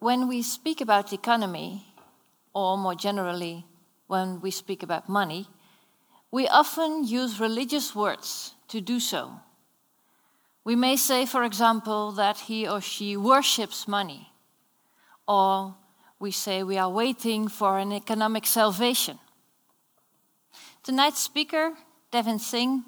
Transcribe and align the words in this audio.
when 0.00 0.28
we 0.28 0.40
speak 0.40 0.80
about 0.80 1.12
economy, 1.12 1.86
or 2.54 2.78
more 2.78 2.94
generally, 2.94 3.66
when 4.06 4.40
we 4.40 4.50
speak 4.50 4.82
about 4.82 5.08
money, 5.08 5.46
we 6.30 6.48
often 6.48 7.04
use 7.04 7.38
religious 7.38 7.94
words 7.94 8.54
to 8.68 8.80
do 8.80 8.98
so. 8.98 9.40
We 10.64 10.74
may 10.74 10.96
say, 10.96 11.26
for 11.26 11.44
example, 11.44 12.12
that 12.12 12.38
he 12.38 12.66
or 12.66 12.80
she 12.80 13.16
worships 13.16 13.86
money, 13.86 14.32
or 15.28 15.76
we 16.18 16.30
say 16.30 16.62
we 16.62 16.78
are 16.78 16.90
waiting 16.90 17.48
for 17.48 17.78
an 17.78 17.92
economic 17.92 18.46
salvation. 18.46 19.18
Tonight's 20.82 21.20
speaker, 21.20 21.74
Devin 22.10 22.38
Singh, 22.38 22.84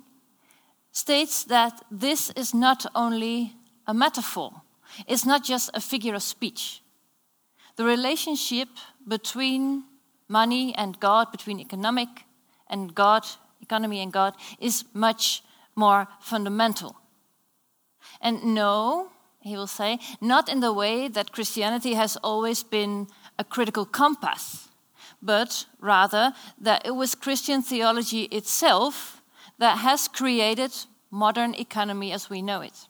states 0.92 1.44
that 1.44 1.84
this 1.90 2.30
is 2.30 2.54
not 2.54 2.86
only 2.94 3.54
a 3.86 3.92
metaphor, 3.92 4.62
it's 5.06 5.26
not 5.26 5.44
just 5.44 5.70
a 5.74 5.80
figure 5.80 6.14
of 6.14 6.22
speech. 6.22 6.81
The 7.82 7.88
relationship 7.88 8.68
between 9.08 9.82
money 10.28 10.72
and 10.72 11.00
God, 11.00 11.32
between 11.32 11.58
economic 11.58 12.08
and 12.70 12.94
God, 12.94 13.26
economy 13.60 14.00
and 14.00 14.12
God, 14.12 14.34
is 14.60 14.84
much 14.94 15.42
more 15.74 16.06
fundamental. 16.20 16.94
And 18.20 18.54
no, 18.54 19.10
he 19.40 19.56
will 19.56 19.66
say, 19.66 19.98
not 20.20 20.48
in 20.48 20.60
the 20.60 20.72
way 20.72 21.08
that 21.08 21.32
Christianity 21.32 21.94
has 21.94 22.16
always 22.22 22.62
been 22.62 23.08
a 23.36 23.42
critical 23.42 23.84
compass, 23.84 24.68
but 25.20 25.66
rather 25.80 26.34
that 26.60 26.86
it 26.86 26.94
was 26.94 27.16
Christian 27.16 27.62
theology 27.62 28.28
itself 28.30 29.24
that 29.58 29.78
has 29.78 30.06
created 30.06 30.70
modern 31.10 31.52
economy 31.56 32.12
as 32.12 32.30
we 32.30 32.42
know 32.42 32.60
it. 32.60 32.86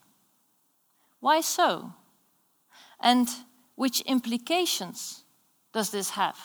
Why 1.21 1.41
so? 1.41 1.95
And 3.01 3.31
which 3.75 4.01
implications 4.03 5.25
does 5.73 5.91
this 5.91 6.11
have? 6.11 6.39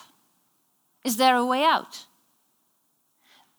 Is 1.03 1.17
there 1.17 1.35
a 1.35 1.45
way 1.45 1.63
out? 1.63 2.05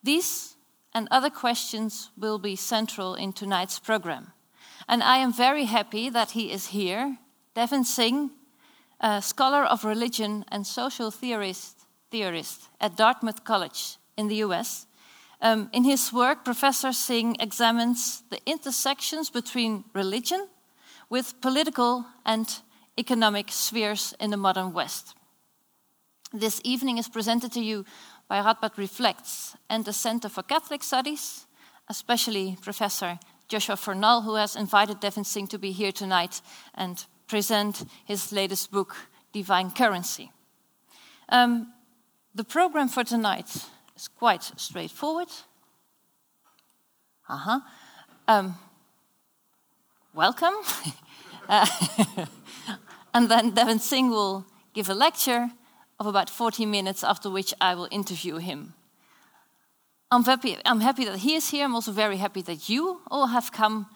These 0.03 0.57
and 0.95 1.09
other 1.11 1.31
questions 1.31 2.11
will 2.17 2.39
be 2.39 2.57
central 2.57 3.15
in 3.15 3.33
tonight's 3.33 3.79
program. 3.79 4.33
And 4.89 5.03
I 5.03 5.19
am 5.19 5.33
very 5.33 5.65
happy 5.65 6.11
that 6.11 6.31
he 6.31 6.51
is 6.51 6.69
here, 6.69 7.19
Devin 7.55 7.85
Singh, 7.85 8.31
a 9.01 9.23
scholar 9.23 9.65
of 9.65 9.85
religion 9.85 10.45
and 10.49 10.67
social 10.67 11.11
theorist, 11.11 11.87
theorist 12.11 12.69
at 12.81 12.97
Dartmouth 12.97 13.45
College 13.45 13.99
in 14.17 14.29
the 14.29 14.37
US. 14.37 14.87
Um, 15.41 15.69
in 15.73 15.85
his 15.85 16.13
work, 16.13 16.45
Professor 16.45 16.93
Singh 16.93 17.37
examines 17.39 18.25
the 18.31 18.41
intersections 18.45 19.31
between 19.31 19.85
religion 19.95 20.49
with 21.11 21.41
political 21.41 22.07
and 22.25 22.61
economic 22.99 23.51
spheres 23.51 24.15
in 24.19 24.31
the 24.31 24.37
modern 24.37 24.73
West. 24.73 25.15
This 26.33 26.61
evening 26.65 26.99
is 26.99 27.09
presented 27.09 27.53
to 27.53 27.61
you 27.61 27.85
by 28.29 28.43
Radboud 28.43 28.77
Reflects 28.77 29.57
and 29.71 29.85
the 29.85 29.93
Center 29.93 30.29
for 30.29 30.43
Catholic 30.43 30.83
Studies, 30.83 31.47
especially 31.89 32.59
Professor 32.61 33.19
Joshua 33.47 33.77
Furnal, 33.77 34.25
who 34.25 34.35
has 34.35 34.57
invited 34.57 35.01
Devin 35.01 35.25
Singh 35.25 35.47
to 35.47 35.59
be 35.59 35.71
here 35.71 35.93
tonight 35.93 36.43
and 36.75 37.07
present 37.29 37.85
his 38.05 38.33
latest 38.33 38.71
book, 38.71 38.97
Divine 39.33 39.71
Currency. 39.71 40.31
Um, 41.29 41.73
the 42.35 42.45
program 42.45 42.89
for 42.89 43.05
tonight 43.05 43.65
is 43.97 44.09
quite 44.09 44.43
straightforward. 44.57 45.29
Uh 47.29 47.37
huh. 47.37 47.61
Um, 48.27 48.55
welcome. 50.15 50.55
uh, 51.49 51.67
and 53.15 53.29
then 53.29 53.51
Devin 53.51 53.79
Singh 53.79 54.11
will 54.11 54.47
give 54.75 54.89
a 54.89 54.95
lecture 54.95 55.51
of 55.99 56.07
about 56.07 56.31
40 56.31 56.67
minutes, 56.67 57.03
after 57.03 57.31
which 57.31 57.53
I 57.61 57.75
will 57.75 57.89
interview 57.91 58.37
him. 58.37 58.75
I'm 60.11 60.25
happy, 60.25 60.57
I'm 60.65 60.81
happy 60.81 61.05
that 61.05 61.19
he 61.19 61.35
is 61.35 61.51
here. 61.51 61.65
I'm 61.65 61.75
also 61.75 61.93
very 61.93 62.17
happy 62.17 62.43
that 62.43 62.69
you 62.69 63.01
all 63.11 63.27
have 63.27 63.53
come. 63.53 63.87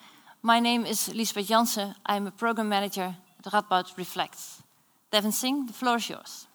My 0.43 0.61
name 0.61 0.85
is 0.85 1.15
Lisbeth 1.15 1.47
Jansen. 1.47 1.95
I'm 2.05 2.27
a 2.27 2.31
program 2.31 2.69
manager 2.69 3.17
at 3.39 3.53
Radboud 3.53 3.97
Reflects. 3.97 4.63
Devin 5.11 5.33
Singh, 5.33 5.67
the 5.67 5.73
floor 5.73 5.97
is 5.97 6.11
yours. 6.11 6.47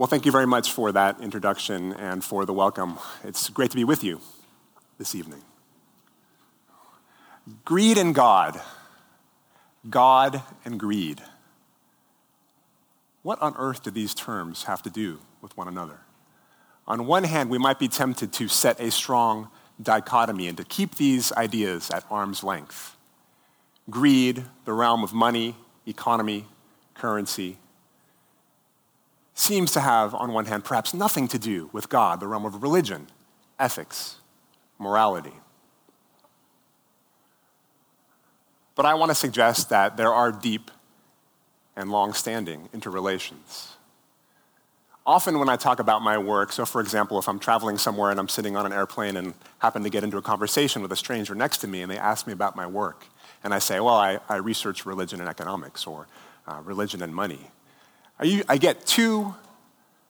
Well, 0.00 0.06
thank 0.06 0.24
you 0.24 0.32
very 0.32 0.46
much 0.46 0.72
for 0.72 0.92
that 0.92 1.20
introduction 1.20 1.92
and 1.92 2.24
for 2.24 2.46
the 2.46 2.54
welcome. 2.54 2.98
It's 3.22 3.50
great 3.50 3.70
to 3.72 3.76
be 3.76 3.84
with 3.84 4.02
you 4.02 4.22
this 4.96 5.14
evening. 5.14 5.42
Greed 7.66 7.98
and 7.98 8.14
God. 8.14 8.58
God 9.90 10.42
and 10.64 10.80
greed. 10.80 11.20
What 13.20 13.42
on 13.42 13.54
earth 13.58 13.82
do 13.82 13.90
these 13.90 14.14
terms 14.14 14.64
have 14.64 14.82
to 14.84 14.88
do 14.88 15.18
with 15.42 15.54
one 15.58 15.68
another? 15.68 15.98
On 16.88 17.04
one 17.04 17.24
hand, 17.24 17.50
we 17.50 17.58
might 17.58 17.78
be 17.78 17.86
tempted 17.86 18.32
to 18.32 18.48
set 18.48 18.80
a 18.80 18.90
strong 18.90 19.50
dichotomy 19.82 20.48
and 20.48 20.56
to 20.56 20.64
keep 20.64 20.94
these 20.94 21.30
ideas 21.32 21.90
at 21.90 22.06
arm's 22.10 22.42
length. 22.42 22.96
Greed, 23.90 24.46
the 24.64 24.72
realm 24.72 25.04
of 25.04 25.12
money, 25.12 25.56
economy, 25.84 26.46
currency, 26.94 27.58
seems 29.40 29.72
to 29.72 29.80
have, 29.80 30.14
on 30.14 30.32
one 30.32 30.44
hand, 30.44 30.64
perhaps 30.64 30.92
nothing 30.92 31.26
to 31.28 31.38
do 31.38 31.70
with 31.72 31.88
God, 31.88 32.20
the 32.20 32.26
realm 32.26 32.44
of 32.44 32.62
religion, 32.62 33.06
ethics, 33.58 34.16
morality. 34.78 35.32
But 38.74 38.86
I 38.86 38.94
want 38.94 39.10
to 39.10 39.14
suggest 39.14 39.70
that 39.70 39.96
there 39.96 40.12
are 40.12 40.30
deep 40.30 40.70
and 41.74 41.90
long 41.90 42.12
standing 42.12 42.68
interrelations. 42.74 43.76
Often, 45.06 45.38
when 45.38 45.48
I 45.48 45.56
talk 45.56 45.80
about 45.80 46.02
my 46.02 46.18
work, 46.18 46.52
so 46.52 46.66
for 46.66 46.80
example, 46.80 47.18
if 47.18 47.26
I'm 47.26 47.38
traveling 47.38 47.78
somewhere 47.78 48.10
and 48.10 48.20
I'm 48.20 48.28
sitting 48.28 48.56
on 48.56 48.66
an 48.66 48.72
airplane 48.72 49.16
and 49.16 49.32
happen 49.58 49.82
to 49.82 49.90
get 49.90 50.04
into 50.04 50.18
a 50.18 50.22
conversation 50.22 50.82
with 50.82 50.92
a 50.92 50.96
stranger 50.96 51.34
next 51.34 51.58
to 51.58 51.66
me 51.66 51.80
and 51.80 51.90
they 51.90 51.98
ask 51.98 52.26
me 52.26 52.32
about 52.32 52.54
my 52.54 52.66
work, 52.66 53.06
and 53.42 53.54
I 53.54 53.58
say, 53.58 53.80
Well, 53.80 53.94
I, 53.94 54.18
I 54.28 54.36
research 54.36 54.84
religion 54.84 55.18
and 55.20 55.28
economics 55.28 55.86
or 55.86 56.06
uh, 56.46 56.60
religion 56.62 57.02
and 57.02 57.14
money. 57.14 57.50
I 58.20 58.58
get 58.58 58.86
two 58.86 59.34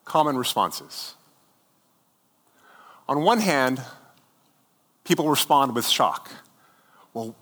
common 0.05 0.37
responses. 0.37 1.15
On 3.09 3.23
one 3.23 3.39
hand, 3.39 3.81
people 5.05 5.29
respond 5.29 5.75
with 5.75 5.87
shock. 5.87 6.31
Well, 7.15 7.35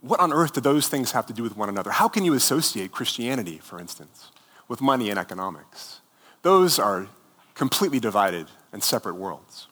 what 0.00 0.20
on 0.20 0.32
earth 0.32 0.52
do 0.52 0.60
those 0.60 0.88
things 0.88 1.12
have 1.12 1.26
to 1.26 1.32
do 1.32 1.42
with 1.42 1.56
one 1.56 1.68
another? 1.68 1.90
How 1.90 2.08
can 2.08 2.24
you 2.24 2.34
associate 2.34 2.92
Christianity, 2.92 3.58
for 3.58 3.80
instance, 3.80 4.30
with 4.68 4.80
money 4.80 5.10
and 5.10 5.18
economics? 5.18 6.00
Those 6.42 6.78
are 6.78 7.08
completely 7.54 7.98
divided 7.98 8.46
and 8.72 8.82
separate 8.82 9.14
worlds. 9.14 9.66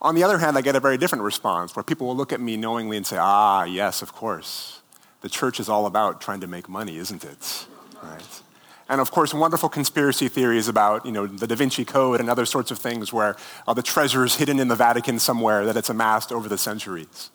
On 0.00 0.14
the 0.14 0.22
other 0.22 0.38
hand, 0.38 0.56
I 0.56 0.62
get 0.62 0.76
a 0.76 0.80
very 0.80 0.98
different 0.98 1.24
response 1.24 1.76
where 1.76 1.82
people 1.82 2.06
will 2.06 2.16
look 2.16 2.32
at 2.32 2.40
me 2.40 2.56
knowingly 2.56 2.96
and 2.96 3.06
say, 3.06 3.16
ah, 3.18 3.64
yes, 3.64 4.02
of 4.02 4.12
course. 4.12 4.80
The 5.20 5.28
church 5.28 5.60
is 5.60 5.68
all 5.68 5.86
about 5.86 6.20
trying 6.20 6.40
to 6.40 6.46
make 6.46 6.68
money, 6.68 6.96
isn't 6.96 7.24
it? 7.24 7.66
Right? 8.02 8.42
And 8.88 9.00
of 9.00 9.10
course, 9.10 9.32
wonderful 9.32 9.68
conspiracy 9.68 10.28
theories 10.28 10.68
about 10.68 11.06
you 11.06 11.12
know, 11.12 11.26
the 11.26 11.46
Da 11.46 11.54
Vinci 11.54 11.84
Code 11.84 12.20
and 12.20 12.28
other 12.28 12.44
sorts 12.44 12.70
of 12.70 12.78
things 12.78 13.12
where 13.12 13.36
uh, 13.66 13.72
the 13.72 13.82
treasure 13.82 14.24
is 14.24 14.36
hidden 14.36 14.60
in 14.60 14.68
the 14.68 14.76
Vatican 14.76 15.18
somewhere 15.18 15.64
that 15.64 15.76
it's 15.76 15.88
amassed 15.88 16.30
over 16.30 16.48
the 16.48 16.58
centuries. 16.58 17.30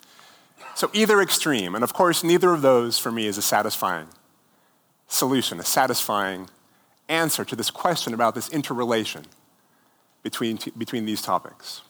So 0.76 0.92
either 0.94 1.20
extreme, 1.22 1.76
and 1.76 1.84
of 1.84 1.94
course, 1.94 2.24
neither 2.24 2.54
of 2.54 2.62
those 2.62 3.00
for 3.00 3.12
me 3.12 3.26
is 3.26 3.38
a 3.38 3.42
satisfying 3.42 4.08
solution, 5.08 5.60
a 5.60 5.66
satisfying 5.66 6.50
answer 7.10 7.44
to 7.44 7.56
this 7.56 7.72
question 7.72 8.14
about 8.14 8.36
this 8.36 8.50
interrelation 8.50 9.26
between, 10.22 10.58
t- 10.58 10.72
between 10.78 11.06
these 11.06 11.22
topics. 11.22 11.82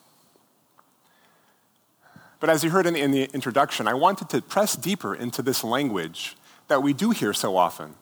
But 2.39 2.49
as 2.49 2.63
you 2.63 2.69
heard 2.69 2.85
in 2.85 2.93
the, 2.93 3.01
in 3.01 3.11
the 3.11 3.25
introduction, 3.33 3.87
I 3.87 3.93
wanted 3.93 4.29
to 4.29 4.41
press 4.41 4.77
deeper 4.77 5.13
into 5.13 5.41
this 5.41 5.63
language 5.63 6.37
that 6.69 6.81
we 6.81 6.93
do 6.93 7.11
hear 7.11 7.33
so 7.33 7.57
often 7.57 7.95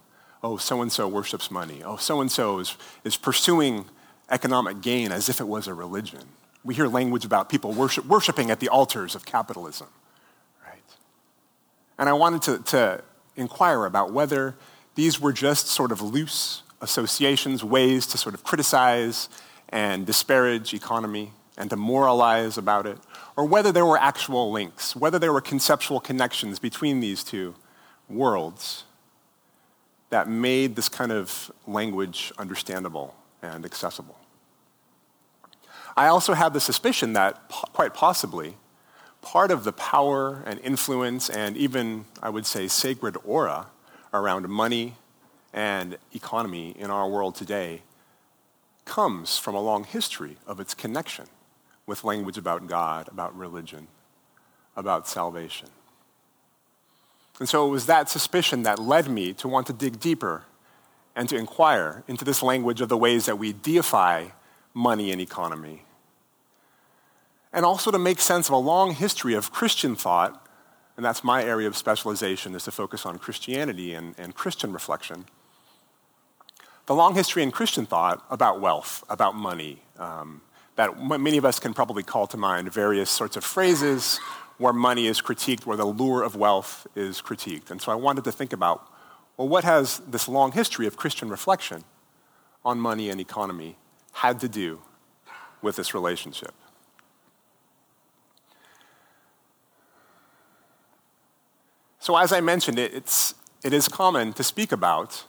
oh, 0.43 0.57
so 0.57 0.81
and 0.81 0.91
so 0.91 1.07
worships 1.07 1.49
money. 1.51 1.81
Oh, 1.83 1.97
so 1.97 2.21
and 2.21 2.31
so 2.31 2.59
is 2.59 3.17
pursuing 3.17 3.85
economic 4.29 4.81
gain 4.81 5.11
as 5.11 5.29
if 5.29 5.39
it 5.39 5.47
was 5.47 5.67
a 5.67 5.73
religion. 5.73 6.21
We 6.63 6.75
hear 6.75 6.87
language 6.87 7.25
about 7.25 7.49
people 7.49 7.71
worship, 7.71 8.05
worshiping 8.05 8.51
at 8.51 8.59
the 8.59 8.69
altars 8.69 9.15
of 9.15 9.25
capitalism, 9.25 9.87
right? 10.65 10.81
And 11.97 12.09
I 12.09 12.13
wanted 12.13 12.41
to, 12.43 12.57
to 12.71 13.03
inquire 13.35 13.85
about 13.85 14.11
whether 14.11 14.55
these 14.95 15.19
were 15.19 15.31
just 15.31 15.67
sort 15.67 15.91
of 15.91 16.01
loose 16.01 16.63
associations, 16.81 17.63
ways 17.63 18.05
to 18.07 18.17
sort 18.17 18.35
of 18.35 18.43
criticize 18.43 19.29
and 19.69 20.05
disparage 20.05 20.73
economy 20.73 21.31
and 21.57 21.69
to 21.69 21.75
moralize 21.75 22.57
about 22.57 22.85
it, 22.85 22.97
or 23.35 23.45
whether 23.45 23.71
there 23.71 23.85
were 23.85 23.97
actual 23.97 24.51
links, 24.51 24.95
whether 24.95 25.17
there 25.17 25.33
were 25.33 25.41
conceptual 25.41 25.99
connections 25.99 26.59
between 26.59 26.99
these 26.99 27.23
two 27.23 27.55
worlds 28.09 28.83
that 30.09 30.29
made 30.29 30.75
this 30.75 30.89
kind 30.89 31.11
of 31.11 31.51
language 31.65 32.31
understandable 32.37 33.15
and 33.41 33.65
accessible. 33.65 34.17
I 35.95 36.07
also 36.07 36.33
have 36.33 36.53
the 36.53 36.59
suspicion 36.59 37.13
that, 37.13 37.49
quite 37.49 37.93
possibly, 37.93 38.55
part 39.21 39.51
of 39.51 39.63
the 39.63 39.73
power 39.73 40.43
and 40.45 40.59
influence 40.59 41.29
and 41.29 41.57
even, 41.57 42.05
I 42.21 42.29
would 42.29 42.45
say, 42.45 42.67
sacred 42.67 43.17
aura 43.25 43.67
around 44.13 44.47
money 44.47 44.95
and 45.53 45.97
economy 46.13 46.75
in 46.77 46.91
our 46.91 47.09
world 47.09 47.35
today 47.35 47.81
comes 48.85 49.37
from 49.37 49.55
a 49.55 49.61
long 49.61 49.83
history 49.83 50.37
of 50.45 50.59
its 50.59 50.73
connection 50.73 51.25
with 51.85 52.03
language 52.03 52.37
about 52.37 52.67
God, 52.67 53.07
about 53.09 53.35
religion, 53.35 53.87
about 54.75 55.07
salvation. 55.07 55.69
And 57.39 57.47
so 57.47 57.67
it 57.67 57.69
was 57.69 57.85
that 57.85 58.09
suspicion 58.09 58.63
that 58.63 58.79
led 58.79 59.09
me 59.09 59.33
to 59.33 59.47
want 59.47 59.67
to 59.67 59.73
dig 59.73 59.99
deeper 59.99 60.43
and 61.15 61.29
to 61.29 61.35
inquire 61.35 62.03
into 62.07 62.25
this 62.25 62.41
language 62.41 62.81
of 62.81 62.89
the 62.89 62.97
ways 62.97 63.25
that 63.25 63.37
we 63.37 63.53
deify 63.53 64.27
money 64.73 65.11
and 65.11 65.21
economy. 65.21 65.83
And 67.53 67.65
also 67.65 67.91
to 67.91 67.99
make 67.99 68.19
sense 68.19 68.47
of 68.47 68.53
a 68.53 68.57
long 68.57 68.91
history 68.91 69.33
of 69.33 69.51
Christian 69.51 69.95
thought, 69.95 70.47
and 70.95 71.05
that's 71.05 71.23
my 71.23 71.43
area 71.43 71.67
of 71.67 71.77
specialization, 71.77 72.55
is 72.55 72.63
to 72.65 72.71
focus 72.71 73.05
on 73.05 73.17
Christianity 73.17 73.93
and, 73.93 74.15
and 74.17 74.35
Christian 74.35 74.71
reflection. 74.73 75.25
The 76.87 76.95
long 76.95 77.15
history 77.15 77.43
in 77.43 77.51
Christian 77.51 77.85
thought 77.85 78.23
about 78.29 78.61
wealth, 78.61 79.03
about 79.09 79.35
money, 79.35 79.81
um, 79.97 80.41
that 80.75 80.99
many 81.01 81.37
of 81.37 81.45
us 81.45 81.59
can 81.59 81.73
probably 81.73 82.03
call 82.03 82.27
to 82.27 82.37
mind 82.37 82.71
various 82.71 83.09
sorts 83.09 83.35
of 83.35 83.43
phrases 83.43 84.19
where 84.57 84.73
money 84.73 85.07
is 85.07 85.21
critiqued, 85.21 85.65
where 85.65 85.77
the 85.77 85.85
lure 85.85 86.23
of 86.23 86.35
wealth 86.35 86.87
is 86.95 87.21
critiqued. 87.21 87.69
And 87.69 87.81
so 87.81 87.91
I 87.91 87.95
wanted 87.95 88.23
to 88.23 88.31
think 88.31 88.53
about 88.53 88.91
well, 89.37 89.47
what 89.47 89.63
has 89.63 89.99
this 89.99 90.27
long 90.27 90.51
history 90.51 90.87
of 90.87 90.97
Christian 90.97 91.29
reflection 91.29 91.83
on 92.65 92.79
money 92.79 93.09
and 93.09 93.21
economy 93.21 93.77
had 94.13 94.39
to 94.39 94.49
do 94.49 94.81
with 95.61 95.75
this 95.75 95.93
relationship? 95.93 96.55
So, 101.99 102.15
as 102.15 102.31
I 102.31 102.41
mentioned, 102.41 102.79
it's, 102.79 103.35
it 103.63 103.73
is 103.73 103.87
common 103.87 104.33
to 104.33 104.43
speak 104.43 104.71
about 104.71 105.25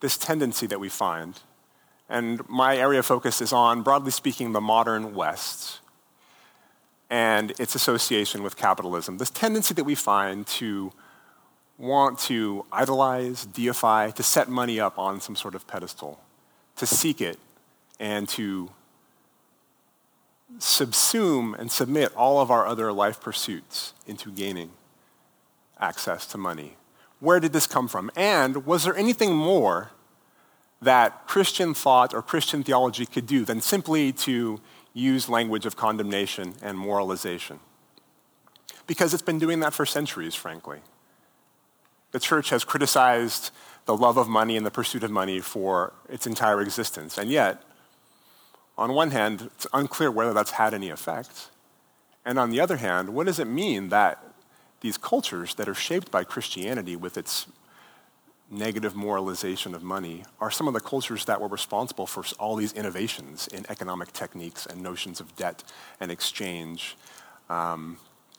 this 0.00 0.16
tendency 0.16 0.66
that 0.66 0.80
we 0.80 0.88
find. 0.88 1.38
And 2.08 2.46
my 2.48 2.76
area 2.76 2.98
of 2.98 3.06
focus 3.06 3.40
is 3.40 3.52
on, 3.52 3.82
broadly 3.82 4.10
speaking, 4.10 4.52
the 4.52 4.60
modern 4.60 5.14
West 5.14 5.81
and 7.12 7.50
its 7.60 7.74
association 7.74 8.42
with 8.42 8.56
capitalism. 8.56 9.18
This 9.18 9.28
tendency 9.28 9.74
that 9.74 9.84
we 9.84 9.94
find 9.94 10.46
to 10.46 10.90
want 11.76 12.18
to 12.20 12.64
idolize, 12.72 13.44
deify, 13.44 14.10
to 14.12 14.22
set 14.22 14.48
money 14.48 14.80
up 14.80 14.98
on 14.98 15.20
some 15.20 15.36
sort 15.36 15.54
of 15.54 15.66
pedestal, 15.66 16.18
to 16.76 16.86
seek 16.86 17.20
it, 17.20 17.38
and 18.00 18.26
to 18.30 18.70
subsume 20.58 21.54
and 21.58 21.70
submit 21.70 22.16
all 22.16 22.40
of 22.40 22.50
our 22.50 22.66
other 22.66 22.90
life 22.92 23.20
pursuits 23.20 23.92
into 24.06 24.30
gaining 24.30 24.70
access 25.78 26.26
to 26.28 26.38
money. 26.38 26.76
Where 27.20 27.40
did 27.40 27.52
this 27.52 27.66
come 27.66 27.88
from? 27.88 28.10
And 28.16 28.64
was 28.64 28.84
there 28.84 28.96
anything 28.96 29.34
more 29.34 29.90
that 30.80 31.26
Christian 31.26 31.74
thought 31.74 32.14
or 32.14 32.22
Christian 32.22 32.64
theology 32.64 33.04
could 33.04 33.26
do 33.26 33.44
than 33.44 33.60
simply 33.60 34.12
to 34.12 34.60
use 34.94 35.28
language 35.28 35.66
of 35.66 35.76
condemnation 35.76 36.54
and 36.62 36.78
moralization? 36.78 37.60
Because 38.86 39.14
it's 39.14 39.22
been 39.22 39.38
doing 39.38 39.60
that 39.60 39.72
for 39.72 39.86
centuries, 39.86 40.34
frankly. 40.34 40.80
The 42.12 42.20
church 42.20 42.50
has 42.50 42.64
criticized 42.64 43.50
the 43.86 43.96
love 43.96 44.16
of 44.16 44.28
money 44.28 44.56
and 44.56 44.64
the 44.66 44.70
pursuit 44.70 45.02
of 45.02 45.10
money 45.10 45.40
for 45.40 45.92
its 46.08 46.26
entire 46.26 46.60
existence. 46.60 47.18
And 47.18 47.30
yet, 47.30 47.62
on 48.78 48.92
one 48.92 49.10
hand, 49.10 49.50
it's 49.54 49.66
unclear 49.72 50.10
whether 50.10 50.32
that's 50.32 50.52
had 50.52 50.74
any 50.74 50.90
effect. 50.90 51.48
And 52.24 52.38
on 52.38 52.50
the 52.50 52.60
other 52.60 52.76
hand, 52.76 53.10
what 53.10 53.26
does 53.26 53.38
it 53.38 53.46
mean 53.46 53.88
that 53.88 54.22
these 54.80 54.98
cultures 54.98 55.54
that 55.54 55.68
are 55.68 55.74
shaped 55.74 56.10
by 56.10 56.24
Christianity 56.24 56.96
with 56.96 57.16
its 57.16 57.46
negative 58.52 58.94
moralization 58.94 59.74
of 59.74 59.82
money 59.82 60.24
are 60.40 60.50
some 60.50 60.68
of 60.68 60.74
the 60.74 60.80
cultures 60.80 61.24
that 61.24 61.40
were 61.40 61.48
responsible 61.48 62.06
for 62.06 62.22
all 62.38 62.54
these 62.54 62.72
innovations 62.74 63.48
in 63.48 63.64
economic 63.68 64.12
techniques 64.12 64.66
and 64.66 64.82
notions 64.82 65.20
of 65.20 65.34
debt 65.36 65.64
and 65.98 66.10
exchange, 66.10 66.96
um, 67.48 67.96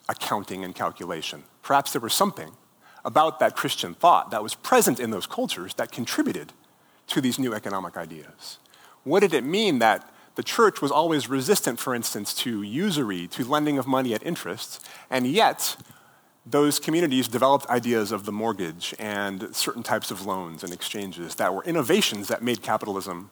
accounting 0.08 0.64
and 0.64 0.76
calculation. 0.76 1.44
Perhaps 1.64 1.94
there 1.94 2.02
was 2.02 2.14
something 2.14 2.52
about 3.04 3.40
that 3.40 3.56
Christian 3.56 3.94
thought 3.94 4.32
that 4.32 4.44
was 4.44 4.56
present 4.56 5.00
in 5.00 5.10
those 5.10 5.28
cultures 5.28 5.74
that 5.76 5.92
contributed 5.92 6.54
to 7.08 7.20
these 7.20 7.40
new 7.40 7.54
economic 7.54 7.98
ideas. 7.98 8.60
What 9.04 9.22
did 9.22 9.34
it 9.34 9.44
mean 9.44 9.80
that 9.80 10.10
the 10.36 10.44
church 10.44 10.82
was 10.82 10.92
always 10.92 11.30
resistant, 11.30 11.80
for 11.80 11.94
instance, 11.94 12.34
to 12.36 12.62
usury, 12.62 13.28
to 13.28 13.44
lending 13.44 13.78
of 13.78 13.86
money 13.86 14.14
at 14.14 14.26
interest, 14.26 14.88
and 15.10 15.28
yet 15.28 15.76
those 16.46 16.80
communities 16.80 17.28
developed 17.28 17.68
ideas 17.68 18.12
of 18.12 18.26
the 18.26 18.32
mortgage 18.32 18.94
and 19.00 19.56
certain 19.56 19.84
types 19.84 20.12
of 20.12 20.26
loans 20.26 20.64
and 20.64 20.74
exchanges 20.74 21.36
that 21.36 21.54
were 21.54 21.64
innovations 21.64 22.28
that 22.28 22.44
made 22.44 22.62
capitalism 22.62 23.30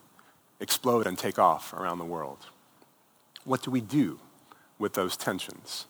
explode 0.59 1.05
and 1.07 1.17
take 1.17 1.37
off 1.37 1.73
around 1.73 1.97
the 1.97 2.05
world. 2.05 2.45
What 3.43 3.63
do 3.63 3.71
we 3.71 3.81
do 3.81 4.19
with 4.79 4.93
those 4.93 5.17
tensions? 5.17 5.87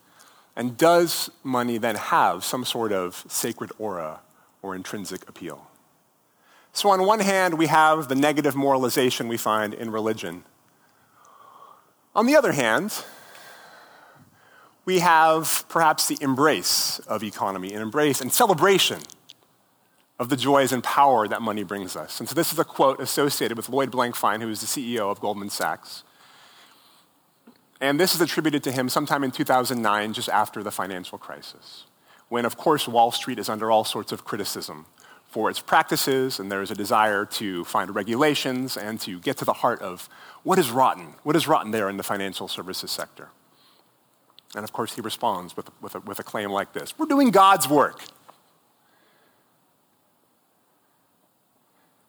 And 0.56 0.78
does 0.78 1.30
money 1.44 1.78
then 1.78 1.96
have 1.96 2.44
some 2.44 2.66
sort 2.66 2.92
of 2.92 3.24
sacred 3.28 3.72
aura 3.78 4.22
or 4.62 4.76
intrinsic 4.76 5.28
appeal? 5.30 5.68
So, 6.74 6.90
on 6.90 7.06
one 7.06 7.20
hand, 7.20 7.58
we 7.58 7.68
have 7.68 8.08
the 8.08 8.16
negative 8.16 8.56
moralization 8.56 9.28
we 9.28 9.38
find 9.38 9.74
in 9.74 9.92
religion. 9.92 10.46
On 12.16 12.26
the 12.26 12.36
other 12.36 12.54
hand, 12.54 13.04
we 14.86 15.00
have 15.00 15.66
perhaps 15.70 16.08
the 16.08 16.18
embrace 16.22 17.00
of 17.08 17.24
economy, 17.24 17.74
an 17.74 17.82
embrace 17.82 18.22
and 18.22 18.32
celebration 18.32 19.00
of 20.20 20.30
the 20.30 20.38
joys 20.38 20.72
and 20.72 20.84
power 20.84 21.28
that 21.28 21.42
money 21.42 21.64
brings 21.64 21.96
us. 21.96 22.20
And 22.20 22.30
so 22.30 22.36
this 22.36 22.54
is 22.54 22.60
a 22.60 22.64
quote 22.64 23.00
associated 23.00 23.58
with 23.58 23.70
Lloyd 23.70 23.92
Blankfein, 23.92 24.42
who 24.42 24.50
is 24.50 24.62
the 24.62 24.68
CEO 24.68 25.12
of 25.12 25.20
Goldman 25.20 25.50
Sachs. 25.50 26.04
And 27.80 28.00
this 28.00 28.14
is 28.14 28.22
attributed 28.22 28.64
to 28.64 28.72
him 28.72 28.88
sometime 28.90 29.24
in 29.24 29.32
2009, 29.32 30.14
just 30.14 30.30
after 30.30 30.62
the 30.62 30.70
financial 30.70 31.18
crisis, 31.18 31.86
when, 32.30 32.46
of 32.46 32.56
course, 32.56 32.88
Wall 32.88 33.12
Street 33.12 33.40
is 33.40 33.50
under 33.50 33.72
all 33.72 33.84
sorts 33.84 34.12
of 34.12 34.24
criticism 34.24 34.86
for 35.26 35.50
its 35.50 35.60
practices, 35.60 36.40
and 36.40 36.52
there 36.52 36.62
is 36.62 36.70
a 36.70 36.76
desire 36.76 37.26
to 37.26 37.64
find 37.64 37.96
regulations 37.96 38.78
and 38.78 39.00
to 39.00 39.20
get 39.22 39.38
to 39.38 39.46
the 39.46 39.54
heart 39.54 39.82
of 39.82 40.08
what 40.44 40.60
is 40.60 40.70
rotten, 40.70 41.16
what 41.24 41.36
is 41.36 41.48
rotten 41.48 41.72
there 41.72 41.90
in 41.90 41.98
the 41.98 42.04
financial 42.04 42.48
services 42.48 42.92
sector. 42.92 43.30
And 44.56 44.64
of 44.64 44.74
course, 44.74 44.96
he 44.96 45.02
responds 45.02 45.56
with, 45.56 45.70
with, 45.82 45.96
a, 45.96 46.00
with 46.02 46.20
a 46.20 46.24
claim 46.24 46.52
like 46.52 46.74
this 46.74 46.98
We're 46.98 47.06
doing 47.06 47.32
God's 47.32 47.68
work. 47.68 48.04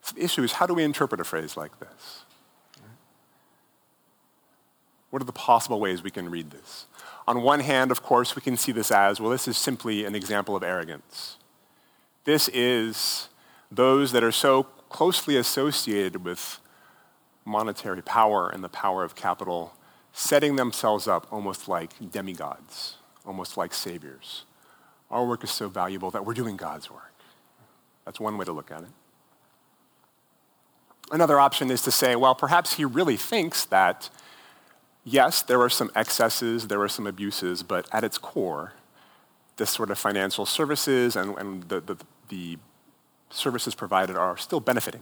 So 0.01 0.15
the 0.15 0.23
issue 0.23 0.43
is 0.43 0.53
how 0.53 0.65
do 0.65 0.73
we 0.73 0.83
interpret 0.83 1.21
a 1.21 1.23
phrase 1.23 1.55
like 1.55 1.79
this? 1.79 2.25
What 5.09 5.21
are 5.21 5.25
the 5.25 5.31
possible 5.31 5.79
ways 5.79 6.03
we 6.03 6.09
can 6.09 6.29
read 6.29 6.49
this? 6.49 6.87
On 7.27 7.41
one 7.41 7.61
hand, 7.61 7.91
of 7.91 8.01
course, 8.01 8.35
we 8.35 8.41
can 8.41 8.57
see 8.57 8.71
this 8.71 8.91
as 8.91 9.21
well, 9.21 9.29
this 9.29 9.47
is 9.47 9.57
simply 9.57 10.05
an 10.05 10.15
example 10.15 10.55
of 10.55 10.63
arrogance. 10.63 11.37
This 12.25 12.49
is 12.49 13.29
those 13.71 14.11
that 14.11 14.23
are 14.23 14.31
so 14.31 14.63
closely 14.89 15.37
associated 15.37 16.25
with 16.25 16.59
monetary 17.45 18.01
power 18.01 18.49
and 18.49 18.63
the 18.63 18.69
power 18.69 19.03
of 19.03 19.15
capital 19.15 19.73
setting 20.13 20.55
themselves 20.55 21.07
up 21.07 21.27
almost 21.31 21.67
like 21.67 21.91
demigods, 22.11 22.97
almost 23.25 23.57
like 23.57 23.73
saviors. 23.73 24.45
Our 25.09 25.25
work 25.25 25.43
is 25.43 25.51
so 25.51 25.67
valuable 25.67 26.11
that 26.11 26.25
we're 26.25 26.35
doing 26.35 26.55
God's 26.55 26.89
work. 26.89 27.13
That's 28.05 28.19
one 28.19 28.37
way 28.37 28.45
to 28.45 28.51
look 28.51 28.71
at 28.71 28.83
it. 28.83 28.89
Another 31.11 31.39
option 31.39 31.69
is 31.69 31.81
to 31.81 31.91
say, 31.91 32.15
well, 32.15 32.35
perhaps 32.35 32.75
he 32.75 32.85
really 32.85 33.17
thinks 33.17 33.65
that, 33.65 34.09
yes, 35.03 35.41
there 35.41 35.61
are 35.61 35.69
some 35.69 35.91
excesses, 35.95 36.67
there 36.67 36.81
are 36.81 36.87
some 36.87 37.07
abuses, 37.07 37.63
but 37.63 37.87
at 37.91 38.03
its 38.03 38.17
core, 38.17 38.73
this 39.57 39.69
sort 39.69 39.91
of 39.91 39.97
financial 39.97 40.45
services 40.45 41.15
and, 41.15 41.37
and 41.37 41.63
the, 41.63 41.81
the, 41.81 41.97
the 42.29 42.57
services 43.29 43.75
provided 43.75 44.15
are 44.15 44.37
still 44.37 44.59
benefiting 44.59 45.01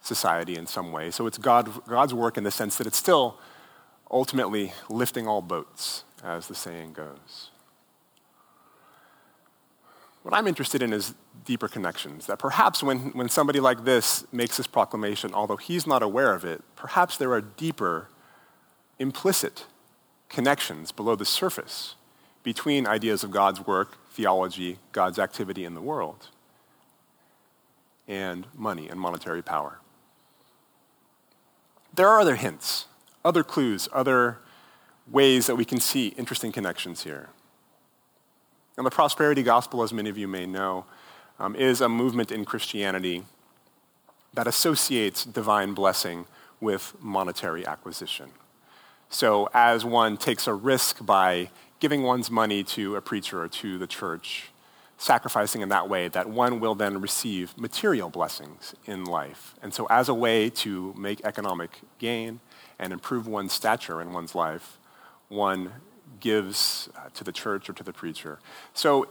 society 0.00 0.56
in 0.56 0.66
some 0.66 0.92
way. 0.92 1.10
So 1.10 1.26
it's 1.26 1.38
God, 1.38 1.70
God's 1.86 2.14
work 2.14 2.36
in 2.36 2.44
the 2.44 2.50
sense 2.50 2.76
that 2.76 2.86
it's 2.86 2.98
still 2.98 3.38
ultimately 4.10 4.72
lifting 4.88 5.26
all 5.26 5.42
boats, 5.42 6.04
as 6.22 6.48
the 6.48 6.54
saying 6.54 6.92
goes. 6.92 7.50
What 10.22 10.34
I'm 10.34 10.46
interested 10.46 10.82
in 10.82 10.92
is 10.92 11.14
deeper 11.44 11.68
connections. 11.68 12.26
That 12.26 12.38
perhaps 12.38 12.82
when, 12.82 13.12
when 13.12 13.28
somebody 13.28 13.60
like 13.60 13.84
this 13.84 14.26
makes 14.32 14.56
this 14.56 14.66
proclamation, 14.66 15.32
although 15.32 15.56
he's 15.56 15.86
not 15.86 16.02
aware 16.02 16.34
of 16.34 16.44
it, 16.44 16.62
perhaps 16.76 17.16
there 17.16 17.32
are 17.32 17.40
deeper, 17.40 18.08
implicit 18.98 19.66
connections 20.28 20.92
below 20.92 21.16
the 21.16 21.24
surface 21.24 21.94
between 22.42 22.86
ideas 22.86 23.24
of 23.24 23.30
God's 23.30 23.66
work, 23.66 23.96
theology, 24.10 24.78
God's 24.92 25.18
activity 25.18 25.64
in 25.64 25.74
the 25.74 25.80
world, 25.80 26.28
and 28.06 28.46
money 28.54 28.88
and 28.88 28.98
monetary 28.98 29.42
power. 29.42 29.80
there 31.94 32.08
are 32.08 32.20
other 32.20 32.36
hints, 32.36 32.87
other 33.24 33.42
clues, 33.42 33.88
other 33.92 34.38
ways 35.10 35.46
that 35.46 35.56
we 35.56 35.64
can 35.64 35.80
see 35.80 36.08
interesting 36.18 36.52
connections 36.52 37.04
here. 37.04 37.28
And 38.76 38.86
the 38.86 38.90
prosperity 38.90 39.42
gospel, 39.42 39.82
as 39.82 39.92
many 39.92 40.08
of 40.08 40.16
you 40.16 40.28
may 40.28 40.46
know, 40.46 40.84
um, 41.38 41.56
is 41.56 41.80
a 41.80 41.88
movement 41.88 42.30
in 42.30 42.44
Christianity 42.44 43.24
that 44.34 44.46
associates 44.46 45.24
divine 45.24 45.74
blessing 45.74 46.26
with 46.60 46.94
monetary 47.00 47.66
acquisition. 47.66 48.30
So, 49.08 49.48
as 49.54 49.84
one 49.84 50.16
takes 50.16 50.46
a 50.46 50.54
risk 50.54 51.04
by 51.04 51.50
giving 51.80 52.02
one's 52.02 52.30
money 52.30 52.62
to 52.64 52.96
a 52.96 53.00
preacher 53.00 53.42
or 53.42 53.48
to 53.48 53.78
the 53.78 53.86
church, 53.86 54.50
sacrificing 54.98 55.62
in 55.62 55.68
that 55.70 55.88
way, 55.88 56.08
that 56.08 56.28
one 56.28 56.60
will 56.60 56.74
then 56.74 57.00
receive 57.00 57.56
material 57.56 58.10
blessings 58.10 58.74
in 58.84 59.04
life. 59.04 59.54
And 59.62 59.72
so, 59.72 59.86
as 59.88 60.08
a 60.08 60.14
way 60.14 60.50
to 60.50 60.94
make 60.96 61.24
economic 61.24 61.80
gain 61.98 62.40
and 62.78 62.92
improve 62.92 63.26
one's 63.26 63.52
stature 63.52 64.00
in 64.00 64.12
one's 64.12 64.34
life, 64.34 64.78
one 65.28 65.72
gives 66.20 66.88
uh, 66.96 67.08
to 67.14 67.24
the 67.24 67.32
church 67.32 67.68
or 67.68 67.72
to 67.72 67.82
the 67.82 67.92
preacher. 67.92 68.38
So, 68.72 69.08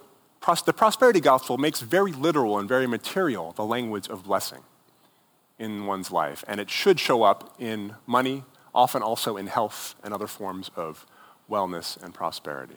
the 0.65 0.73
prosperity 0.73 1.19
gospel 1.19 1.57
makes 1.57 1.81
very 1.81 2.13
literal 2.13 2.57
and 2.57 2.69
very 2.69 2.87
material 2.87 3.51
the 3.53 3.65
language 3.65 4.07
of 4.07 4.23
blessing 4.23 4.61
in 5.59 5.85
one's 5.85 6.11
life. 6.11 6.43
And 6.47 6.59
it 6.59 6.69
should 6.69 6.99
show 6.99 7.23
up 7.23 7.55
in 7.59 7.95
money, 8.05 8.43
often 8.73 9.01
also 9.01 9.35
in 9.35 9.47
health 9.47 9.95
and 10.03 10.13
other 10.13 10.27
forms 10.27 10.71
of 10.75 11.05
wellness 11.49 12.01
and 12.01 12.13
prosperity. 12.13 12.75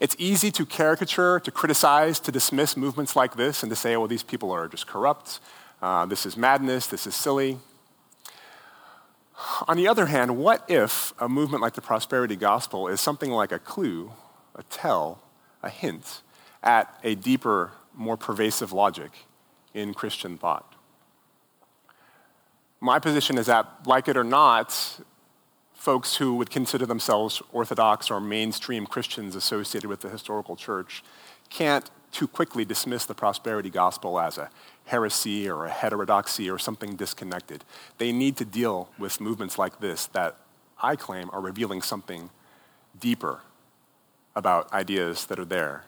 It's 0.00 0.16
easy 0.18 0.50
to 0.52 0.66
caricature, 0.66 1.40
to 1.40 1.50
criticize, 1.50 2.20
to 2.20 2.32
dismiss 2.32 2.76
movements 2.76 3.14
like 3.14 3.36
this 3.36 3.62
and 3.62 3.70
to 3.70 3.76
say, 3.76 3.96
well, 3.96 4.08
these 4.08 4.22
people 4.22 4.50
are 4.50 4.68
just 4.68 4.86
corrupt. 4.86 5.40
Uh, 5.80 6.06
this 6.06 6.26
is 6.26 6.36
madness. 6.36 6.86
This 6.86 7.06
is 7.06 7.14
silly. 7.14 7.58
On 9.68 9.76
the 9.76 9.86
other 9.86 10.06
hand, 10.06 10.36
what 10.36 10.64
if 10.68 11.14
a 11.18 11.28
movement 11.28 11.62
like 11.62 11.74
the 11.74 11.80
prosperity 11.80 12.36
gospel 12.36 12.88
is 12.88 13.00
something 13.00 13.30
like 13.30 13.52
a 13.52 13.58
clue, 13.58 14.12
a 14.54 14.62
tell, 14.64 15.22
a 15.62 15.70
hint 15.70 16.22
at 16.62 16.98
a 17.04 17.14
deeper, 17.14 17.70
more 17.94 18.16
pervasive 18.16 18.72
logic 18.72 19.10
in 19.74 19.94
Christian 19.94 20.38
thought? 20.38 20.74
My 22.80 22.98
position 22.98 23.38
is 23.38 23.46
that, 23.46 23.66
like 23.86 24.08
it 24.08 24.16
or 24.16 24.24
not, 24.24 25.00
folks 25.74 26.16
who 26.16 26.34
would 26.34 26.50
consider 26.50 26.86
themselves 26.86 27.40
Orthodox 27.52 28.10
or 28.10 28.20
mainstream 28.20 28.86
Christians 28.86 29.34
associated 29.36 29.88
with 29.88 30.00
the 30.00 30.08
historical 30.08 30.56
church 30.56 31.04
can't 31.50 31.90
too 32.10 32.26
quickly 32.26 32.64
dismiss 32.64 33.04
the 33.04 33.14
prosperity 33.14 33.70
gospel 33.70 34.18
as 34.18 34.38
a 34.38 34.50
heresy 34.88 35.48
or 35.48 35.66
a 35.66 35.70
heterodoxy 35.70 36.48
or 36.50 36.58
something 36.58 36.96
disconnected. 36.96 37.62
They 37.98 38.10
need 38.10 38.36
to 38.38 38.44
deal 38.44 38.88
with 38.98 39.20
movements 39.20 39.58
like 39.58 39.80
this 39.80 40.06
that 40.06 40.36
I 40.82 40.96
claim 40.96 41.28
are 41.32 41.40
revealing 41.40 41.82
something 41.82 42.30
deeper 42.98 43.42
about 44.34 44.72
ideas 44.72 45.26
that 45.26 45.38
are 45.38 45.44
there 45.44 45.84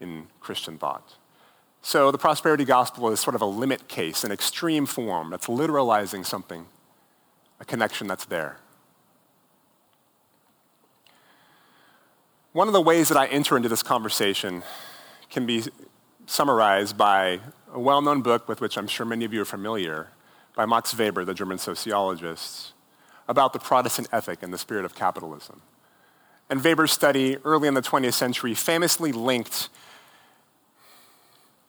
in 0.00 0.28
Christian 0.40 0.78
thought. 0.78 1.16
So 1.80 2.12
the 2.12 2.18
prosperity 2.18 2.64
gospel 2.64 3.10
is 3.10 3.18
sort 3.18 3.34
of 3.34 3.42
a 3.42 3.46
limit 3.46 3.88
case, 3.88 4.22
an 4.22 4.30
extreme 4.30 4.86
form 4.86 5.30
that's 5.30 5.48
literalizing 5.48 6.24
something, 6.24 6.66
a 7.58 7.64
connection 7.64 8.06
that's 8.06 8.24
there. 8.26 8.58
One 12.52 12.68
of 12.68 12.74
the 12.74 12.82
ways 12.82 13.08
that 13.08 13.18
I 13.18 13.26
enter 13.26 13.56
into 13.56 13.68
this 13.68 13.82
conversation 13.82 14.62
can 15.28 15.44
be 15.44 15.64
summarized 16.26 16.96
by 16.96 17.40
a 17.72 17.80
well 17.80 18.02
known 18.02 18.22
book 18.22 18.48
with 18.48 18.60
which 18.60 18.76
I'm 18.76 18.86
sure 18.86 19.06
many 19.06 19.24
of 19.24 19.32
you 19.32 19.42
are 19.42 19.46
familiar 19.46 20.08
by 20.54 20.66
Max 20.66 20.96
Weber, 20.96 21.24
the 21.24 21.34
German 21.34 21.58
sociologist, 21.58 22.72
about 23.26 23.52
the 23.52 23.58
Protestant 23.58 24.08
ethic 24.12 24.42
and 24.42 24.52
the 24.52 24.58
spirit 24.58 24.84
of 24.84 24.94
capitalism. 24.94 25.62
And 26.50 26.62
Weber's 26.62 26.92
study 26.92 27.38
early 27.44 27.68
in 27.68 27.74
the 27.74 27.82
20th 27.82 28.12
century 28.12 28.54
famously 28.54 29.12
linked 29.12 29.70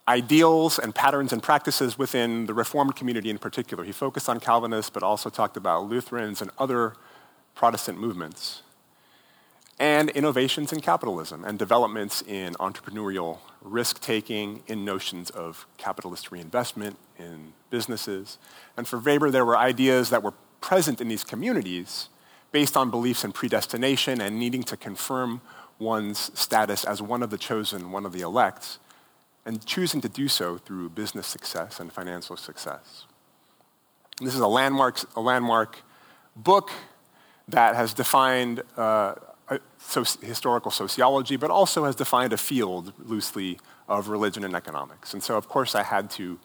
ideals 0.05 0.77
and 0.77 0.93
patterns 0.93 1.31
and 1.31 1.41
practices 1.41 1.97
within 1.97 2.45
the 2.45 2.53
Reformed 2.53 2.95
community 2.95 3.29
in 3.29 3.37
particular. 3.37 3.85
He 3.85 3.93
focused 3.93 4.27
on 4.27 4.41
Calvinists, 4.41 4.89
but 4.89 5.01
also 5.01 5.29
talked 5.29 5.55
about 5.55 5.87
Lutherans 5.87 6.41
and 6.41 6.51
other 6.59 6.95
Protestant 7.55 7.97
movements 7.97 8.63
and 9.79 10.09
innovations 10.11 10.71
in 10.71 10.81
capitalism 10.81 11.43
and 11.43 11.57
developments 11.57 12.21
in 12.21 12.53
entrepreneurial 12.55 13.39
risk 13.61 14.01
taking, 14.01 14.61
in 14.67 14.85
notions 14.85 15.29
of 15.31 15.65
capitalist 15.77 16.31
reinvestment 16.31 16.97
in 17.17 17.53
businesses. 17.69 18.37
And 18.77 18.87
for 18.87 18.99
Weber, 18.99 19.31
there 19.31 19.45
were 19.45 19.57
ideas 19.57 20.09
that 20.09 20.21
were 20.21 20.33
present 20.61 21.01
in 21.01 21.07
these 21.07 21.23
communities 21.23 22.09
based 22.51 22.77
on 22.77 22.91
beliefs 22.91 23.23
in 23.23 23.31
predestination 23.31 24.21
and 24.21 24.37
needing 24.37 24.63
to 24.63 24.77
confirm 24.77 25.41
one's 25.79 26.31
status 26.39 26.83
as 26.85 27.01
one 27.01 27.23
of 27.23 27.29
the 27.29 27.37
chosen, 27.37 27.91
one 27.91 28.05
of 28.05 28.13
the 28.13 28.21
elect, 28.21 28.77
and 29.45 29.65
choosing 29.65 29.99
to 30.01 30.07
do 30.07 30.27
so 30.27 30.57
through 30.57 30.89
business 30.89 31.27
success 31.27 31.79
and 31.79 31.91
financial 31.91 32.37
success. 32.37 33.05
And 34.19 34.27
this 34.27 34.35
is 34.35 34.41
a 34.41 34.47
landmark, 34.47 34.99
a 35.15 35.21
landmark 35.21 35.79
book 36.35 36.71
that 37.47 37.75
has 37.75 37.93
defined 37.93 38.61
uh, 38.77 39.15
Uh, 39.49 39.57
historical 40.21 40.71
sociology, 40.71 41.35
but 41.35 41.51
also 41.51 41.83
has 41.83 41.95
defined 41.95 42.31
a 42.33 42.37
field 42.37 42.93
loosely 42.97 43.59
of 43.87 44.07
religion 44.07 44.43
and 44.43 44.55
economics. 44.55 45.13
And 45.13 45.21
so, 45.21 45.35
of 45.35 45.49
course, 45.49 45.75
I 45.75 45.83
had 45.83 46.09
to 46.11 46.39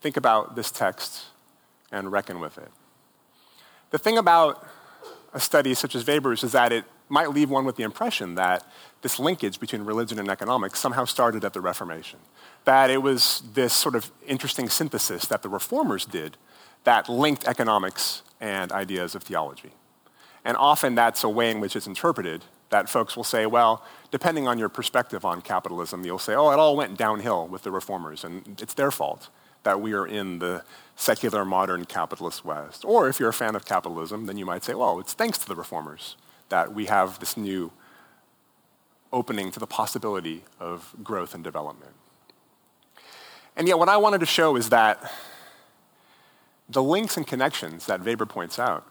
think 0.00 0.16
about 0.16 0.56
this 0.56 0.70
text 0.70 1.26
and 1.92 2.10
reckon 2.10 2.40
with 2.40 2.58
it. 2.58 2.70
The 3.90 3.98
thing 3.98 4.18
about 4.18 4.66
a 5.32 5.40
study 5.40 5.74
such 5.74 5.94
as 5.94 6.04
Weber's 6.04 6.42
is 6.42 6.52
that 6.52 6.72
it 6.72 6.84
might 7.08 7.30
leave 7.30 7.50
one 7.50 7.64
with 7.64 7.76
the 7.76 7.82
impression 7.84 8.34
that 8.34 8.64
this 9.02 9.18
linkage 9.18 9.58
between 9.58 9.82
religion 9.82 10.18
and 10.18 10.28
economics 10.28 10.78
somehow 10.78 11.04
started 11.04 11.44
at 11.44 11.52
the 11.52 11.60
Reformation. 11.60 12.18
That 12.64 12.90
it 12.90 13.02
was 13.02 13.42
this 13.54 13.72
sort 13.72 13.94
of 13.94 14.10
interesting 14.26 14.68
synthesis 14.68 15.26
that 15.26 15.42
the 15.42 15.48
reformers 15.48 16.04
did 16.04 16.36
that 16.84 17.08
linked 17.08 17.46
economics 17.46 18.22
and 18.40 18.72
ideas 18.72 19.14
of 19.14 19.22
theology. 19.22 19.72
And 20.44 20.56
often 20.56 20.94
that's 20.94 21.22
a 21.24 21.28
way 21.28 21.50
in 21.50 21.60
which 21.60 21.76
it's 21.76 21.86
interpreted 21.86 22.44
that 22.70 22.88
folks 22.88 23.16
will 23.16 23.24
say, 23.24 23.46
well, 23.46 23.84
depending 24.10 24.48
on 24.48 24.58
your 24.58 24.68
perspective 24.68 25.24
on 25.24 25.42
capitalism, 25.42 26.04
you'll 26.04 26.18
say, 26.18 26.34
oh, 26.34 26.50
it 26.50 26.58
all 26.58 26.76
went 26.76 26.96
downhill 26.96 27.46
with 27.48 27.62
the 27.62 27.70
reformers, 27.70 28.24
and 28.24 28.60
it's 28.62 28.74
their 28.74 28.90
fault 28.90 29.28
that 29.64 29.80
we 29.80 29.92
are 29.92 30.06
in 30.06 30.38
the 30.38 30.64
secular, 30.96 31.44
modern, 31.44 31.84
capitalist 31.84 32.44
West. 32.44 32.84
Or 32.84 33.08
if 33.08 33.20
you're 33.20 33.28
a 33.28 33.34
fan 33.34 33.54
of 33.54 33.64
capitalism, 33.64 34.26
then 34.26 34.38
you 34.38 34.46
might 34.46 34.64
say, 34.64 34.74
well, 34.74 35.00
it's 35.00 35.12
thanks 35.12 35.38
to 35.38 35.48
the 35.48 35.54
reformers 35.54 36.16
that 36.48 36.72
we 36.72 36.86
have 36.86 37.18
this 37.18 37.36
new 37.36 37.72
opening 39.12 39.50
to 39.50 39.58
the 39.58 39.66
possibility 39.66 40.44
of 40.58 40.94
growth 41.02 41.34
and 41.34 41.42
development. 41.42 41.92
And 43.56 43.66
yet, 43.66 43.78
what 43.78 43.88
I 43.88 43.96
wanted 43.96 44.20
to 44.20 44.26
show 44.26 44.56
is 44.56 44.70
that 44.70 45.12
the 46.68 46.82
links 46.82 47.16
and 47.16 47.26
connections 47.26 47.86
that 47.86 48.04
Weber 48.04 48.26
points 48.26 48.58
out 48.58 48.86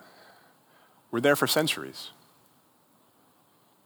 were 1.12 1.22
there 1.22 1.36
for 1.36 1.48
centuries. 1.48 2.12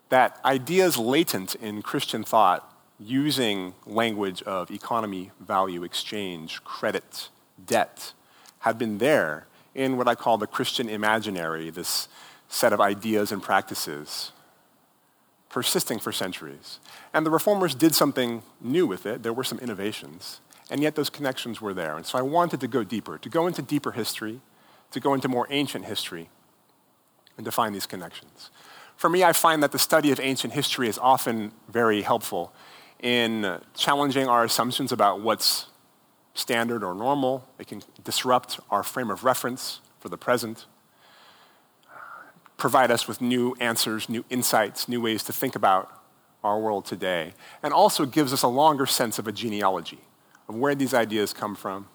That 0.09 0.39
ideas 0.45 0.97
latent 0.97 1.55
in 1.55 1.81
Christian 1.81 2.23
thought 2.23 2.69
using 2.99 3.73
language 3.85 4.41
of 4.43 4.69
economy, 4.69 5.31
value, 5.39 5.83
exchange, 5.83 6.63
credit, 6.63 7.29
debt, 7.65 8.13
had 8.59 8.77
been 8.77 8.99
there 8.99 9.47
in 9.75 9.97
what 9.97 10.07
I 10.07 10.15
call 10.15 10.37
the 10.37 10.47
Christian 10.47 10.87
imaginary, 10.87 11.69
this 11.69 12.07
set 12.47 12.71
of 12.71 12.79
ideas 12.79 13.31
and 13.31 13.41
practices 13.41 14.31
persisting 15.53 15.99
for 15.99 16.11
centuries. 16.11 16.79
And 17.13 17.23
the 17.23 17.29
reformers 17.29 17.75
did 17.75 17.93
something 17.93 18.41
new 18.59 18.87
with 18.87 19.05
it. 19.05 19.21
There 19.21 19.31
were 19.31 19.43
some 19.43 19.59
innovations. 19.59 20.41
And 20.71 20.81
yet 20.81 20.95
those 20.95 21.11
connections 21.11 21.61
were 21.61 21.75
there. 21.75 21.95
And 21.95 22.05
so 22.07 22.17
I 22.17 22.23
wanted 22.23 22.59
to 22.61 22.67
go 22.67 22.83
deeper, 22.83 23.19
to 23.19 23.29
go 23.29 23.45
into 23.45 23.61
deeper 23.61 23.91
history, 23.91 24.41
to 24.89 24.99
go 24.99 25.13
into 25.13 25.27
more 25.27 25.45
ancient 25.51 25.85
history, 25.85 26.29
and 27.37 27.45
to 27.45 27.51
find 27.51 27.73
these 27.73 27.85
connections. 27.85 28.51
For 28.95 29.09
me, 29.09 29.23
I 29.23 29.33
find 29.33 29.61
that 29.63 29.71
the 29.71 29.79
study 29.79 30.11
of 30.11 30.19
ancient 30.19 30.53
history 30.53 30.87
is 30.87 30.97
often 30.97 31.51
very 31.67 32.01
helpful 32.01 32.53
in 32.99 33.59
challenging 33.75 34.27
our 34.27 34.43
assumptions 34.43 34.91
about 34.91 35.21
what's 35.21 35.67
standard 36.33 36.83
or 36.83 36.93
normal. 36.93 37.47
It 37.59 37.67
can 37.67 37.81
disrupt 38.03 38.59
our 38.71 38.83
frame 38.83 39.11
of 39.11 39.23
reference 39.23 39.81
for 39.99 40.09
the 40.09 40.17
present, 40.17 40.65
provide 42.57 42.91
us 42.91 43.07
with 43.07 43.21
new 43.21 43.55
answers, 43.59 44.09
new 44.09 44.23
insights, 44.29 44.87
new 44.87 45.01
ways 45.01 45.23
to 45.23 45.33
think 45.33 45.55
about 45.55 46.01
our 46.43 46.59
world 46.59 46.85
today, 46.85 47.33
and 47.61 47.73
also 47.73 48.05
gives 48.05 48.33
us 48.33 48.43
a 48.43 48.47
longer 48.47 48.85
sense 48.85 49.17
of 49.19 49.27
a 49.27 49.31
genealogy 49.31 49.99
of 50.47 50.55
where 50.55 50.75
these 50.75 50.93
ideas 50.93 51.33
come 51.33 51.55
from, 51.55 51.87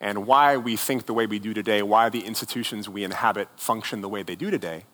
and 0.00 0.26
why 0.26 0.56
we 0.56 0.76
think 0.76 1.06
the 1.06 1.14
way 1.14 1.26
we 1.26 1.38
do 1.38 1.54
today, 1.54 1.82
why 1.82 2.08
the 2.08 2.24
institutions 2.24 2.88
we 2.88 3.04
inhabit 3.04 3.48
function 3.56 4.00
the 4.00 4.08
way 4.08 4.22
they 4.22 4.34
do 4.34 4.50
today, 4.50 4.84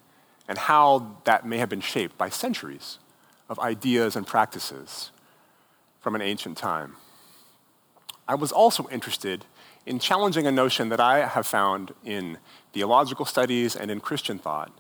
and 0.49 0.59
how 0.59 1.16
that 1.25 1.47
may 1.47 1.59
have 1.59 1.68
been 1.68 1.80
shaped 1.80 2.16
by 2.18 2.28
centuries 2.28 2.99
of 3.49 3.59
ideas 3.59 4.16
and 4.16 4.26
practices 4.26 5.11
from 6.00 6.14
an 6.14 6.23
ancient 6.23 6.56
time. 6.56 6.97
I 8.28 8.35
was 8.35 8.52
also 8.52 8.88
interested 8.88 9.44
in 9.85 9.99
challenging 9.99 10.47
a 10.47 10.52
notion 10.52 10.88
that 10.90 11.00
I 11.00 11.26
have 11.26 11.47
found 11.47 11.92
in 12.04 12.38
theological 12.73 13.25
studies 13.25 13.75
and 13.75 13.90
in 13.90 14.00
Christian 14.00 14.38
thought 14.38 14.73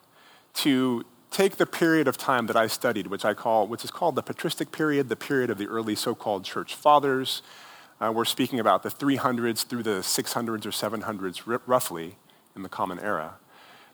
to 0.54 1.04
take 1.30 1.56
the 1.56 1.66
period 1.66 2.06
of 2.06 2.16
time 2.16 2.46
that 2.46 2.56
I 2.56 2.66
studied, 2.66 3.06
which 3.08 3.24
I 3.24 3.34
call, 3.34 3.66
which 3.66 3.84
is 3.84 3.90
called 3.90 4.14
the 4.14 4.22
patristic 4.22 4.70
period, 4.70 5.08
the 5.08 5.16
period 5.16 5.50
of 5.50 5.58
the 5.58 5.66
early 5.66 5.96
so-called 5.96 6.44
church 6.44 6.74
fathers. 6.74 7.42
Uh, 8.02 8.10
we're 8.10 8.24
speaking 8.24 8.58
about 8.58 8.82
the 8.82 8.88
300s 8.88 9.64
through 9.64 9.84
the 9.84 10.00
600s 10.00 10.66
or 10.66 10.70
700s, 10.70 11.46
r- 11.46 11.62
roughly, 11.66 12.16
in 12.56 12.64
the 12.64 12.68
Common 12.68 12.98
Era. 12.98 13.34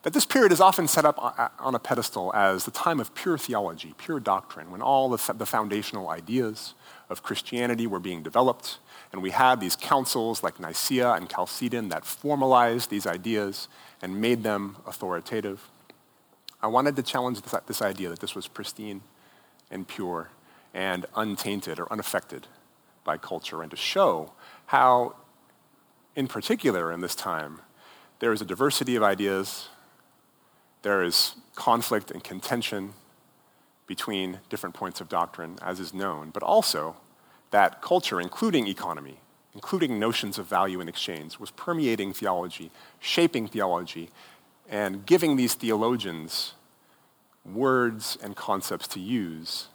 That 0.03 0.15
this 0.15 0.25
period 0.25 0.51
is 0.51 0.63
often 0.63 0.89
set 0.89 1.05
up 1.05 1.19
on 1.59 1.75
a 1.75 1.79
pedestal 1.79 2.33
as 2.35 2.65
the 2.65 2.71
time 2.71 3.01
of 3.01 3.15
pure 3.15 3.37
theology, 3.37 3.95
pure 3.99 4.19
doctrine, 4.19 4.71
when 4.71 4.81
all 4.81 5.11
the, 5.11 5.33
the 5.35 5.45
foundational 5.45 6.09
ideas 6.09 6.73
of 7.11 7.23
Christianity 7.23 7.87
were 7.87 7.99
being 8.01 8.23
developed, 8.23 8.79
and 9.13 9.21
we 9.21 9.31
had 9.31 9.61
these 9.61 9.77
councils 9.77 10.43
like 10.43 10.59
Nicaea 10.59 11.13
and 11.13 11.29
Chalcedon 11.29 11.91
that 11.91 12.07
formalized 12.07 12.89
these 12.89 13.07
ideas 13.07 13.69
and 14.01 14.19
made 14.19 14.43
them 14.43 14.77
authoritative. 14.87 15.69
I 16.63 16.69
wanted 16.69 16.97
to 16.97 17.03
challenge 17.03 17.43
this, 17.43 17.55
this 17.67 17.83
idea 17.83 18.09
that 18.09 18.21
this 18.21 18.35
was 18.35 18.49
pristine 18.49 19.03
and 19.71 19.87
pure 19.87 20.31
and 20.73 21.05
untainted 21.15 21.79
or 21.79 21.93
unaffected 21.93 22.47
by 23.09 23.17
culture, 23.17 23.63
and 23.63 23.71
to 23.71 23.77
show 23.77 24.33
how, 24.67 25.17
in 26.15 26.29
particular 26.29 26.93
in 26.93 27.01
this 27.01 27.15
time, 27.15 27.63
there 28.19 28.35
is 28.35 28.43
a 28.43 28.45
diversity 28.45 28.97
of 28.97 29.03
ideas, 29.03 29.71
there 30.83 31.03
is 31.03 31.35
conflict 31.55 32.11
and 32.11 32.23
contention 32.23 32.93
between 33.87 34.41
different 34.51 34.75
points 34.75 35.01
of 35.01 35.09
doctrine, 35.09 35.57
as 35.63 35.81
is 35.81 35.95
known, 35.95 36.29
but 36.29 36.43
also 36.43 36.97
that 37.51 37.81
culture, 37.81 38.21
including 38.21 38.67
economy, 38.67 39.17
including 39.55 39.99
notions 39.99 40.37
of 40.39 40.45
value 40.47 40.79
and 40.79 40.89
exchange, 40.91 41.39
was 41.39 41.51
permeating 41.53 42.13
theology, 42.13 42.71
shaping 43.01 43.49
theology, 43.49 44.11
and 44.69 45.07
giving 45.07 45.37
these 45.37 45.55
theologians 45.55 46.53
words 47.47 48.19
and 48.23 48.37
concepts 48.37 48.87
to 48.87 49.01
use 49.01 49.69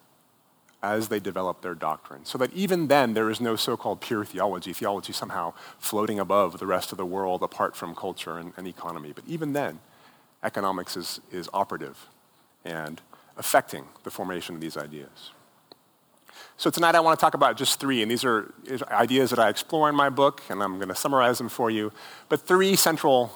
as 0.84 1.08
they 1.08 1.20
develop 1.20 1.62
their 1.62 1.74
doctrine. 1.74 2.26
So 2.26 2.38
that 2.38 2.54
even 2.54 2.88
then, 2.88 3.14
there 3.14 3.30
is 3.30 3.40
no 3.40 3.56
so 3.56 3.78
called 3.78 4.02
pure 4.02 4.26
theology, 4.26 4.74
theology 4.74 5.14
somehow 5.14 5.54
floating 5.80 6.20
above 6.20 6.60
the 6.60 6.68
rest 6.68 6.92
of 6.92 6.98
the 6.98 7.06
world 7.06 7.42
apart 7.42 7.76
from 7.76 7.96
culture 7.96 8.38
and, 8.38 8.52
and 8.58 8.68
economy. 8.68 9.14
But 9.16 9.24
even 9.26 9.54
then, 9.54 9.80
economics 10.44 10.98
is, 10.98 11.22
is 11.32 11.50
operative 11.54 12.08
and 12.66 13.02
affecting 13.38 13.86
the 14.04 14.12
formation 14.12 14.56
of 14.56 14.62
these 14.62 14.76
ideas. 14.76 15.32
So 16.58 16.70
tonight 16.70 16.96
I 16.96 17.00
want 17.00 17.18
to 17.18 17.24
talk 17.24 17.34
about 17.34 17.58
just 17.58 17.80
three, 17.80 18.02
and 18.02 18.12
these 18.12 18.26
are 18.26 18.54
ideas 18.92 19.30
that 19.30 19.40
I 19.40 19.50
explore 19.50 19.90
in 19.90 19.96
my 19.96 20.10
book, 20.10 20.42
and 20.50 20.62
I'm 20.62 20.76
going 20.76 20.90
to 20.90 20.96
summarize 20.96 21.38
them 21.38 21.50
for 21.50 21.72
you. 21.72 21.94
But 22.28 22.42
three 22.42 22.76
central 22.76 23.32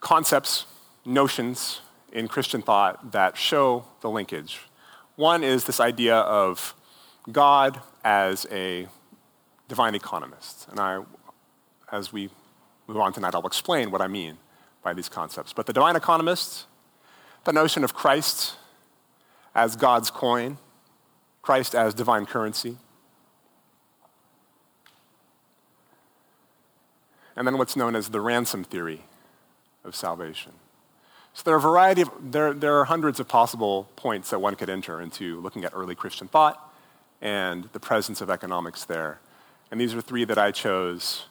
concepts, 0.00 0.66
notions 1.04 1.80
in 2.12 2.28
Christian 2.28 2.62
thought 2.62 3.12
that 3.12 3.36
show 3.36 3.84
the 4.02 4.08
linkage. 4.08 4.60
One 5.22 5.44
is 5.44 5.62
this 5.66 5.78
idea 5.78 6.16
of 6.16 6.74
God 7.30 7.80
as 8.02 8.44
a 8.50 8.88
divine 9.68 9.94
economist. 9.94 10.66
And 10.68 10.80
I, 10.80 11.00
as 11.92 12.12
we 12.12 12.28
move 12.88 12.96
on 12.96 13.12
tonight, 13.12 13.32
I'll 13.32 13.46
explain 13.46 13.92
what 13.92 14.02
I 14.02 14.08
mean 14.08 14.38
by 14.82 14.94
these 14.94 15.08
concepts. 15.08 15.52
But 15.52 15.66
the 15.66 15.72
divine 15.72 15.94
economist, 15.94 16.66
the 17.44 17.52
notion 17.52 17.84
of 17.84 17.94
Christ 17.94 18.56
as 19.54 19.76
God's 19.76 20.10
coin, 20.10 20.58
Christ 21.40 21.76
as 21.76 21.94
divine 21.94 22.26
currency. 22.26 22.78
And 27.36 27.46
then 27.46 27.58
what's 27.58 27.76
known 27.76 27.94
as 27.94 28.08
the 28.08 28.20
ransom 28.20 28.64
theory 28.64 29.02
of 29.84 29.94
salvation. 29.94 30.54
So 31.34 31.44
there 31.44 31.54
are 31.54 31.58
a 31.58 31.60
variety 31.60 32.02
of, 32.02 32.10
there, 32.20 32.52
there 32.52 32.78
are 32.78 32.84
hundreds 32.84 33.18
of 33.18 33.26
possible 33.26 33.88
points 33.96 34.30
that 34.30 34.40
one 34.40 34.54
could 34.54 34.68
enter 34.68 35.00
into 35.00 35.40
looking 35.40 35.64
at 35.64 35.72
early 35.74 35.94
Christian 35.94 36.28
thought 36.28 36.72
and 37.22 37.68
the 37.72 37.80
presence 37.80 38.20
of 38.20 38.28
economics 38.28 38.84
there. 38.84 39.20
And 39.70 39.80
these 39.80 39.94
are 39.94 40.02
three 40.02 40.24
that 40.24 40.36
I 40.36 40.50
chose 40.50 41.26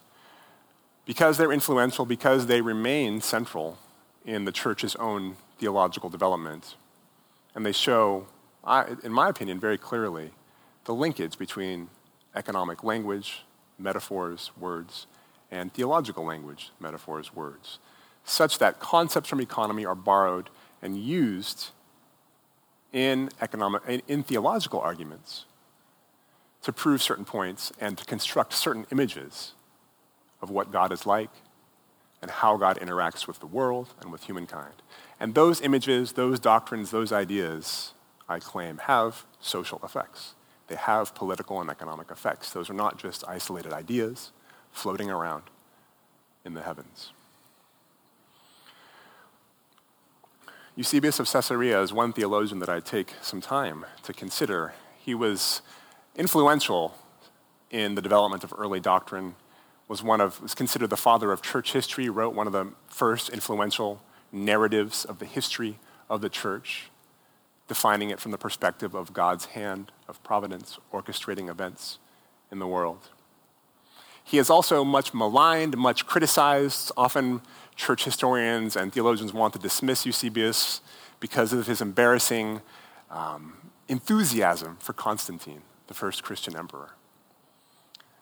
because 1.06 1.38
they're 1.38 1.52
influential, 1.52 2.06
because 2.06 2.48
they 2.48 2.62
remain 2.62 3.22
central 3.22 3.78
in 4.26 4.46
the 4.46 4.52
church's 4.52 4.96
own 4.96 5.36
theological 5.60 6.10
development. 6.10 6.76
And 7.54 7.66
they 7.66 7.72
show, 7.72 8.28
in 9.04 9.12
my 9.12 9.30
opinion, 9.30 9.60
very 9.60 9.78
clearly 9.78 10.32
the 10.86 10.96
linkage 10.96 11.38
between 11.38 11.90
economic 12.36 12.84
language, 12.84 13.44
metaphors, 13.78 14.52
words, 14.60 15.06
and 15.52 15.72
theological 15.72 16.24
language, 16.24 16.72
metaphors, 16.80 17.36
words 17.36 17.78
such 18.24 18.60
that 18.60 18.80
concepts 18.80 19.30
from 19.30 19.42
economy 19.42 19.86
are 19.86 19.96
borrowed 19.96 20.50
and 20.82 20.98
used 20.98 21.70
in, 22.94 23.30
economic, 23.42 24.04
in 24.08 24.24
theological 24.24 24.80
arguments 24.80 25.46
to 26.62 26.72
prove 26.72 27.02
certain 27.02 27.26
points 27.26 27.72
and 27.80 27.98
to 27.98 28.06
construct 28.06 28.54
certain 28.54 28.86
images 28.92 29.54
of 30.42 30.50
what 30.50 30.72
God 30.72 30.92
is 30.92 31.06
like 31.06 31.30
and 32.22 32.30
how 32.30 32.58
God 32.58 32.80
interacts 32.80 33.28
with 33.28 33.40
the 33.40 33.48
world 33.48 33.94
and 34.00 34.12
with 34.12 34.26
humankind. 34.26 34.76
And 35.20 35.34
those 35.34 35.62
images, 35.62 36.14
those 36.14 36.40
doctrines, 36.40 36.92
those 36.92 37.12
ideas, 37.12 37.94
I 38.30 38.40
claim, 38.40 38.78
have 38.80 39.26
social 39.40 39.80
effects. 39.84 40.36
They 40.68 40.76
have 40.76 41.16
political 41.16 41.60
and 41.60 41.70
economic 41.70 42.12
effects. 42.12 42.52
Those 42.52 42.70
are 42.70 42.76
not 42.76 43.00
just 43.00 43.28
isolated 43.28 43.74
ideas 43.74 44.32
floating 44.72 45.10
around 45.10 45.44
in 46.46 46.54
the 46.54 46.62
heavens. 46.62 47.12
Eusebius 50.78 51.20
of 51.20 51.28
Caesarea 51.30 51.82
is 51.82 51.92
one 51.92 52.14
theologian 52.14 52.60
that 52.60 52.70
I 52.70 52.80
take 52.80 53.16
some 53.22 53.42
time 53.42 53.86
to 54.04 54.14
consider. 54.14 54.74
He 54.98 55.14
was 55.14 55.62
influential 56.16 56.96
in 57.70 57.96
the 57.96 58.02
development 58.02 58.46
of 58.46 58.54
early 58.58 58.80
doctrine, 58.80 59.36
was 59.90 60.02
one 60.02 60.22
of 60.22 60.42
was 60.42 60.56
considered 60.56 60.90
the 60.90 60.96
father 60.96 61.34
of 61.34 61.42
church 61.42 61.74
history, 61.74 62.08
wrote 62.08 62.34
one 62.34 62.48
of 62.48 62.54
the 62.54 62.72
first 62.88 63.28
influential 63.28 64.02
narratives 64.32 65.04
of 65.04 65.20
the 65.20 65.26
history 65.26 65.78
of 66.10 66.22
the 66.22 66.30
church, 66.30 66.90
defining 67.68 68.10
it 68.10 68.22
from 68.22 68.32
the 68.32 68.38
perspective 68.38 68.96
of 68.96 69.12
God's 69.12 69.48
hand 69.48 69.92
of 70.08 70.24
providence 70.24 70.80
orchestrating 70.94 71.50
events 71.50 72.00
in 72.50 72.60
the 72.60 72.68
world. 72.68 73.10
He 74.32 74.38
is 74.38 74.50
also 74.50 74.86
much 74.86 75.14
maligned, 75.14 75.76
much 75.76 76.06
criticized, 76.06 76.90
often 76.96 77.42
church 77.76 78.06
historians 78.06 78.78
and 78.78 78.94
theologians 78.94 79.34
want 79.34 79.52
to 79.56 79.60
dismiss 79.60 80.06
Eusebius 80.06 80.80
because 81.20 81.52
of 81.52 81.68
his 81.68 81.82
embarrassing 81.82 82.62
um, 83.10 83.58
enthusiasm 83.90 84.78
for 84.80 84.94
Constantine, 84.94 85.64
the 85.88 85.94
first 85.94 86.24
Christian 86.24 86.56
emperor. 86.56 86.92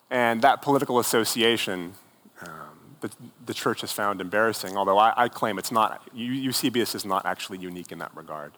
And 0.10 0.42
that 0.42 0.64
political 0.64 0.98
association, 0.98 1.94
um, 2.42 2.80
the, 3.02 3.12
the, 3.46 3.54
church 3.54 3.82
has 3.82 3.92
found 3.92 4.20
embarrassing, 4.20 4.76
although 4.78 4.98
I, 4.98 5.14
I, 5.16 5.30
claim 5.30 5.60
it's 5.60 5.72
not, 5.72 6.02
Eusebius 6.16 6.96
is 6.96 7.06
not 7.06 7.28
actually 7.28 7.60
unique 7.60 7.92
in 7.92 8.00
that 8.00 8.18
regard. 8.18 8.54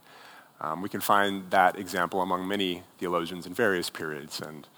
Um, 0.62 0.82
we 0.82 0.88
can 0.88 1.02
find 1.02 1.52
that 1.52 1.78
example 1.78 2.22
among 2.22 2.48
many 2.48 2.84
theologians 2.98 3.46
in 3.46 3.54
various 3.54 3.90
periods. 3.90 4.40
And 4.40 4.70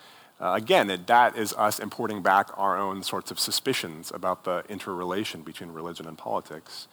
uh, 0.43 0.55
again, 0.55 0.89
it, 0.89 1.07
that 1.07 1.37
is 1.37 1.53
us 1.53 1.79
importing 1.79 2.21
back 2.21 2.49
our 2.57 2.77
own 2.77 3.01
sorts 3.01 3.31
of 3.31 3.39
suspicions 3.39 4.11
about 4.13 4.43
the 4.43 4.61
interrelation 4.67 5.41
between 5.41 5.71
religion 5.71 6.05
and 6.05 6.17
politics. 6.17 6.89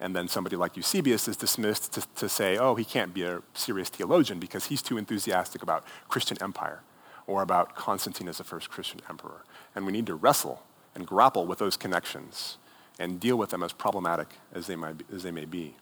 And 0.00 0.16
then 0.16 0.26
somebody 0.26 0.56
like 0.56 0.76
Eusebius 0.76 1.28
is 1.28 1.36
dismissed 1.36 1.92
to, 1.92 2.02
to 2.16 2.28
say, 2.28 2.58
oh, 2.58 2.74
he 2.74 2.84
can't 2.84 3.14
be 3.14 3.22
a 3.22 3.40
serious 3.54 3.88
theologian 3.88 4.40
because 4.40 4.66
he's 4.66 4.82
too 4.82 4.98
enthusiastic 4.98 5.62
about 5.62 5.84
Christian 6.08 6.38
empire 6.42 6.80
or 7.28 7.42
about 7.42 7.76
Constantine 7.76 8.26
as 8.26 8.38
the 8.38 8.44
first 8.44 8.68
Christian 8.68 9.00
emperor. 9.08 9.44
And 9.76 9.86
we 9.86 9.92
need 9.92 10.06
to 10.06 10.16
wrestle 10.16 10.64
and 10.96 11.06
grapple 11.06 11.46
with 11.46 11.60
those 11.60 11.76
connections 11.76 12.58
and 12.98 13.20
deal 13.20 13.36
with 13.36 13.50
them 13.50 13.62
as 13.62 13.72
problematic 13.72 14.26
as 14.52 14.66
they, 14.66 14.74
might 14.74 14.98
be, 14.98 15.04
as 15.14 15.22
they 15.22 15.30
may 15.30 15.44
be. 15.44 15.76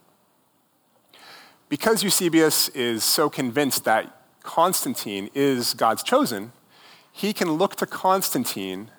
Because 1.71 2.03
Eusebius 2.03 2.69
is 2.71 3.05
so 3.05 3.31
convinced 3.31 3.85
that 3.85 4.21
Constantine 4.43 5.31
is 5.35 5.73
God's 5.73 6.03
chosen, 6.03 6.53
he 7.17 7.33
can 7.33 7.53
look 7.53 7.77
to 7.77 7.87
Constantine, 7.87 8.91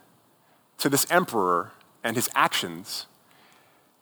to 0.79 0.89
this 0.89 1.05
emperor, 1.11 1.73
and 2.03 2.15
his 2.15 2.27
actions, 2.33 3.05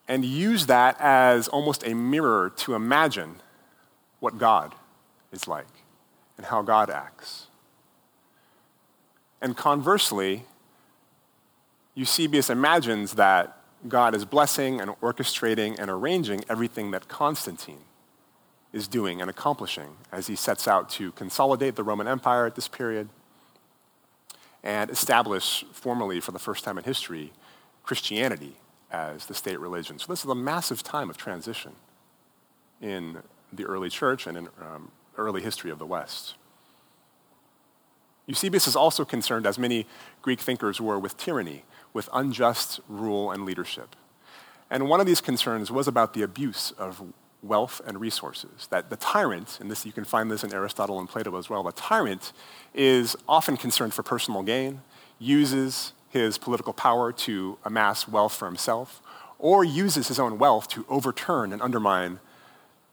and 0.07 0.23
use 0.23 0.67
that 0.67 0.95
as 1.01 1.49
almost 1.49 1.85
a 1.85 1.93
mirror 1.93 2.49
to 2.55 2.75
imagine 2.75 3.41
what 4.21 4.37
God 4.37 4.73
is 5.33 5.49
like 5.49 5.67
and 6.37 6.45
how 6.45 6.61
God 6.61 6.89
acts. 6.89 7.47
And 9.41 9.57
conversely, 9.57 10.45
Eusebius 11.93 12.49
imagines 12.49 13.15
that 13.15 13.57
God 13.89 14.15
is 14.15 14.23
blessing 14.23 14.79
and 14.79 14.91
orchestrating 15.01 15.77
and 15.77 15.91
arranging 15.91 16.45
everything 16.47 16.91
that 16.91 17.09
Constantine 17.09 17.83
is 18.71 18.87
doing 18.87 19.19
and 19.19 19.29
accomplishing 19.29 19.97
as 20.09 20.27
he 20.27 20.37
sets 20.37 20.69
out 20.69 20.89
to 20.91 21.11
consolidate 21.11 21.75
the 21.75 21.83
Roman 21.83 22.07
Empire 22.07 22.45
at 22.45 22.55
this 22.55 22.69
period 22.69 23.09
and 24.65 24.89
establish 24.89 25.63
formally 25.71 26.19
for 26.19 26.31
the 26.31 26.39
first 26.39 26.65
time 26.65 26.77
in 26.77 26.83
history 26.83 27.31
Christianity 27.83 28.57
as 28.91 29.27
the 29.27 29.33
state 29.33 29.59
religion. 29.59 29.99
So 29.99 30.11
this 30.11 30.25
is 30.25 30.29
a 30.29 30.35
massive 30.35 30.81
time 30.81 31.09
of 31.09 31.17
transition 31.17 31.73
in 32.81 33.19
the 33.53 33.63
early 33.65 33.89
church 33.89 34.25
and 34.25 34.37
in 34.37 34.49
um, 34.59 34.91
early 35.17 35.41
history 35.41 35.69
of 35.69 35.77
the 35.77 35.85
West. 35.85 36.33
Eusebius 38.25 38.67
is 38.67 38.75
also 38.75 39.05
concerned, 39.05 39.45
as 39.45 39.59
many 39.59 39.85
Greek 40.23 40.39
thinkers 40.39 40.81
were, 40.81 40.97
with 40.97 41.15
tyranny, 41.15 41.63
with 41.93 42.09
unjust 42.11 42.79
rule 42.89 43.29
and 43.31 43.45
leadership. 43.45 43.95
And 44.71 44.89
one 44.89 44.99
of 44.99 45.05
these 45.05 45.21
concerns 45.21 45.69
was 45.69 45.87
about 45.87 46.15
the 46.15 46.23
abuse 46.23 46.71
of 46.71 47.03
wealth 47.47 47.81
and 47.85 47.99
resources. 47.99 48.67
That 48.69 48.89
the 48.89 48.95
tyrant, 48.95 49.59
and 49.59 49.69
this 49.69 49.85
you 49.85 49.91
can 49.91 50.05
find 50.05 50.31
this 50.31 50.43
in 50.43 50.53
Aristotle 50.53 50.99
and 50.99 51.07
Plato 51.09 51.37
as 51.37 51.49
well, 51.49 51.63
the 51.63 51.71
tyrant 51.71 52.33
is 52.73 53.15
often 53.27 53.57
concerned 53.57 53.93
for 53.93 54.03
personal 54.03 54.43
gain, 54.43 54.81
uses 55.19 55.93
his 56.09 56.37
political 56.37 56.73
power 56.73 57.11
to 57.11 57.57
amass 57.65 58.07
wealth 58.07 58.33
for 58.33 58.45
himself, 58.45 59.01
or 59.37 59.63
uses 59.63 60.07
his 60.07 60.19
own 60.19 60.37
wealth 60.37 60.67
to 60.69 60.85
overturn 60.87 61.51
and 61.51 61.61
undermine 61.61 62.19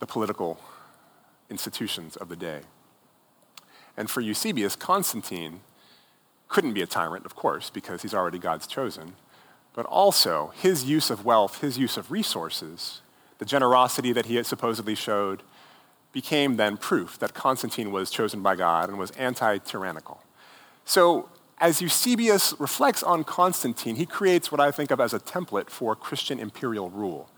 the 0.00 0.06
political 0.06 0.60
institutions 1.48 2.16
of 2.16 2.28
the 2.28 2.36
day. 2.36 2.60
And 3.96 4.10
for 4.10 4.20
Eusebius, 4.20 4.74
Constantine 4.74 5.60
couldn't 6.48 6.72
be 6.74 6.82
a 6.82 6.86
tyrant, 6.86 7.24
of 7.24 7.34
course, 7.36 7.70
because 7.70 8.02
he's 8.02 8.14
already 8.14 8.38
God's 8.38 8.66
chosen, 8.66 9.14
but 9.74 9.86
also 9.86 10.52
his 10.54 10.84
use 10.84 11.10
of 11.10 11.24
wealth, 11.24 11.60
his 11.60 11.78
use 11.78 11.96
of 11.96 12.10
resources, 12.10 13.02
the 13.42 13.46
generosity 13.46 14.12
that 14.12 14.26
he 14.26 14.40
supposedly 14.44 14.94
showed, 14.94 15.42
became 16.12 16.54
then 16.54 16.76
proof 16.76 17.18
that 17.18 17.34
Constantine 17.34 17.90
was 17.90 18.08
chosen 18.08 18.40
by 18.40 18.54
God 18.54 18.88
and 18.88 19.00
was 19.00 19.10
anti 19.12 19.58
tyrannical. 19.58 20.22
So, 20.84 21.28
as 21.58 21.82
Eusebius 21.82 22.54
reflects 22.60 23.02
on 23.02 23.24
Constantine, 23.24 23.96
he 23.96 24.06
creates 24.06 24.52
what 24.52 24.60
I 24.60 24.70
think 24.70 24.92
of 24.92 25.00
as 25.00 25.12
a 25.12 25.18
template 25.18 25.70
for 25.70 25.96
Christian 25.96 26.38
imperial 26.38 26.88
rule. 26.88 27.30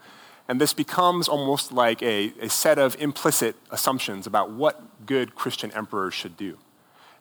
And 0.47 0.61
this 0.61 0.75
becomes 0.75 1.27
almost 1.27 1.73
like 1.73 2.03
a, 2.03 2.35
a 2.39 2.51
set 2.51 2.79
of 2.79 3.01
implicit 3.01 3.57
assumptions 3.71 4.27
about 4.27 4.51
what 4.51 5.07
good 5.07 5.35
Christian 5.35 5.71
emperors 5.73 6.13
should 6.13 6.37
do. 6.37 6.59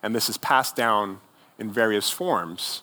And 0.01 0.13
this 0.13 0.27
is 0.27 0.37
passed 0.37 0.75
down 0.75 1.21
in 1.57 1.71
various 1.71 2.09
forms 2.09 2.81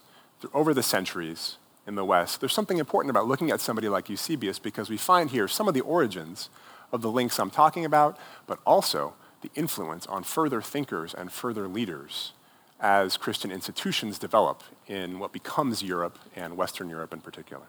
over 0.54 0.72
the 0.72 0.82
centuries 0.82 1.58
in 1.86 1.94
the 1.94 2.04
West. 2.04 2.40
There's 2.40 2.52
something 2.52 2.78
important 2.78 3.10
about 3.10 3.26
looking 3.26 3.50
at 3.50 3.60
somebody 3.60 3.88
like 3.88 4.08
Eusebius 4.08 4.58
because 4.58 4.90
we 4.90 4.96
find 4.96 5.30
here 5.30 5.48
some 5.48 5.68
of 5.68 5.74
the 5.74 5.80
origins 5.80 6.50
of 6.92 7.02
the 7.02 7.10
links 7.10 7.38
I'm 7.38 7.50
talking 7.50 7.84
about, 7.84 8.18
but 8.46 8.58
also 8.66 9.14
the 9.42 9.50
influence 9.54 10.06
on 10.06 10.22
further 10.22 10.60
thinkers 10.60 11.14
and 11.14 11.32
further 11.32 11.66
leaders 11.66 12.32
as 12.80 13.16
Christian 13.16 13.50
institutions 13.50 14.18
develop 14.18 14.62
in 14.86 15.18
what 15.18 15.32
becomes 15.32 15.82
Europe 15.82 16.18
and 16.34 16.56
Western 16.56 16.88
Europe 16.88 17.12
in 17.12 17.20
particular. 17.20 17.66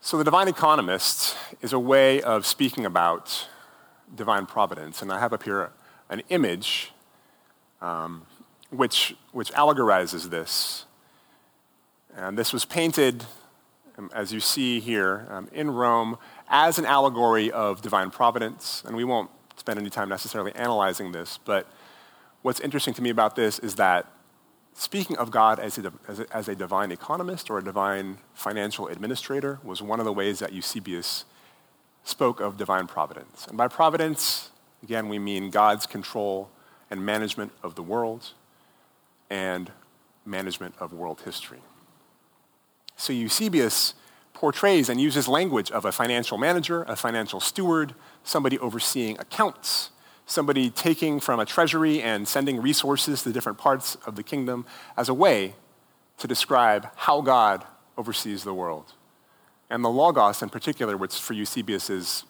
So, 0.00 0.16
the 0.16 0.24
divine 0.24 0.48
economist 0.48 1.36
is 1.60 1.72
a 1.72 1.78
way 1.78 2.22
of 2.22 2.46
speaking 2.46 2.86
about 2.86 3.48
divine 4.14 4.46
providence. 4.46 5.02
And 5.02 5.12
I 5.12 5.18
have 5.18 5.32
up 5.32 5.42
here 5.42 5.70
an 6.08 6.22
image 6.30 6.92
um, 7.82 8.22
which, 8.70 9.14
which 9.32 9.50
allegorizes 9.52 10.30
this. 10.30 10.84
And 12.16 12.36
this 12.36 12.52
was 12.52 12.64
painted, 12.64 13.24
um, 13.96 14.10
as 14.14 14.32
you 14.32 14.40
see 14.40 14.80
here, 14.80 15.26
um, 15.30 15.48
in 15.52 15.70
Rome 15.70 16.18
as 16.48 16.78
an 16.78 16.86
allegory 16.86 17.50
of 17.50 17.82
divine 17.82 18.10
providence. 18.10 18.82
And 18.86 18.96
we 18.96 19.04
won't 19.04 19.30
spend 19.56 19.78
any 19.78 19.90
time 19.90 20.08
necessarily 20.08 20.54
analyzing 20.54 21.12
this, 21.12 21.38
but 21.44 21.66
what's 22.42 22.60
interesting 22.60 22.94
to 22.94 23.02
me 23.02 23.10
about 23.10 23.36
this 23.36 23.58
is 23.58 23.74
that 23.74 24.06
speaking 24.74 25.16
of 25.16 25.30
God 25.30 25.58
as 25.58 25.78
a, 25.78 25.92
as, 26.06 26.20
a, 26.20 26.26
as 26.34 26.48
a, 26.48 26.54
divine 26.54 26.92
economist 26.92 27.50
or 27.50 27.58
a 27.58 27.64
divine 27.64 28.18
financial 28.34 28.86
administrator 28.86 29.58
was 29.64 29.82
one 29.82 29.98
of 29.98 30.06
the 30.06 30.12
ways 30.12 30.38
that 30.38 30.52
Eusebius 30.52 31.24
spoke 32.04 32.40
of 32.40 32.56
divine 32.56 32.86
providence. 32.86 33.46
And 33.48 33.56
by 33.56 33.68
providence, 33.68 34.50
again, 34.82 35.08
we 35.08 35.18
mean 35.18 35.50
God's 35.50 35.86
control 35.86 36.48
and 36.90 37.04
management 37.04 37.52
of 37.62 37.74
the 37.74 37.82
world 37.82 38.32
and 39.30 39.72
management 40.24 40.74
of 40.78 40.92
world 40.92 41.22
history. 41.24 41.60
So 42.96 43.12
Eusebius 43.12 43.94
portrays 44.34 44.88
and 44.88 45.00
uses 45.00 45.26
language 45.26 45.70
of 45.70 45.84
a 45.84 45.92
financial 45.92 46.38
manager, 46.38 46.84
a 46.84 46.96
financial 46.96 47.40
steward, 47.40 47.94
somebody 48.22 48.58
overseeing 48.58 49.18
accounts, 49.18 49.90
somebody 50.26 50.70
taking 50.70 51.18
from 51.18 51.40
a 51.40 51.46
treasury 51.46 52.02
and 52.02 52.28
sending 52.28 52.60
resources 52.60 53.22
to 53.22 53.32
different 53.32 53.58
parts 53.58 53.96
of 54.06 54.14
the 54.14 54.22
kingdom 54.22 54.64
as 54.96 55.08
a 55.08 55.14
way 55.14 55.54
to 56.18 56.26
describe 56.28 56.88
how 56.96 57.20
God 57.20 57.64
oversees 57.96 58.44
the 58.44 58.54
world. 58.54 58.92
And 59.70 59.84
the 59.84 59.90
Logos, 59.90 60.42
in 60.42 60.50
particular, 60.50 60.96
which 60.96 61.16
for 61.16 61.32
Eusebius 61.32 61.90
is 61.90 62.24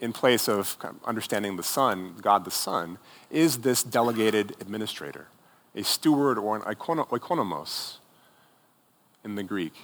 in 0.00 0.12
place 0.12 0.48
of 0.48 0.76
understanding 1.04 1.56
the 1.56 1.62
Son, 1.62 2.14
God 2.20 2.44
the 2.44 2.50
Son, 2.50 2.98
is 3.30 3.58
this 3.58 3.82
delegated 3.82 4.54
administrator, 4.60 5.28
a 5.76 5.84
steward 5.84 6.38
or 6.38 6.56
an 6.56 6.62
oikonomos 6.62 7.98
in 9.24 9.36
the 9.36 9.42
Greek 9.42 9.74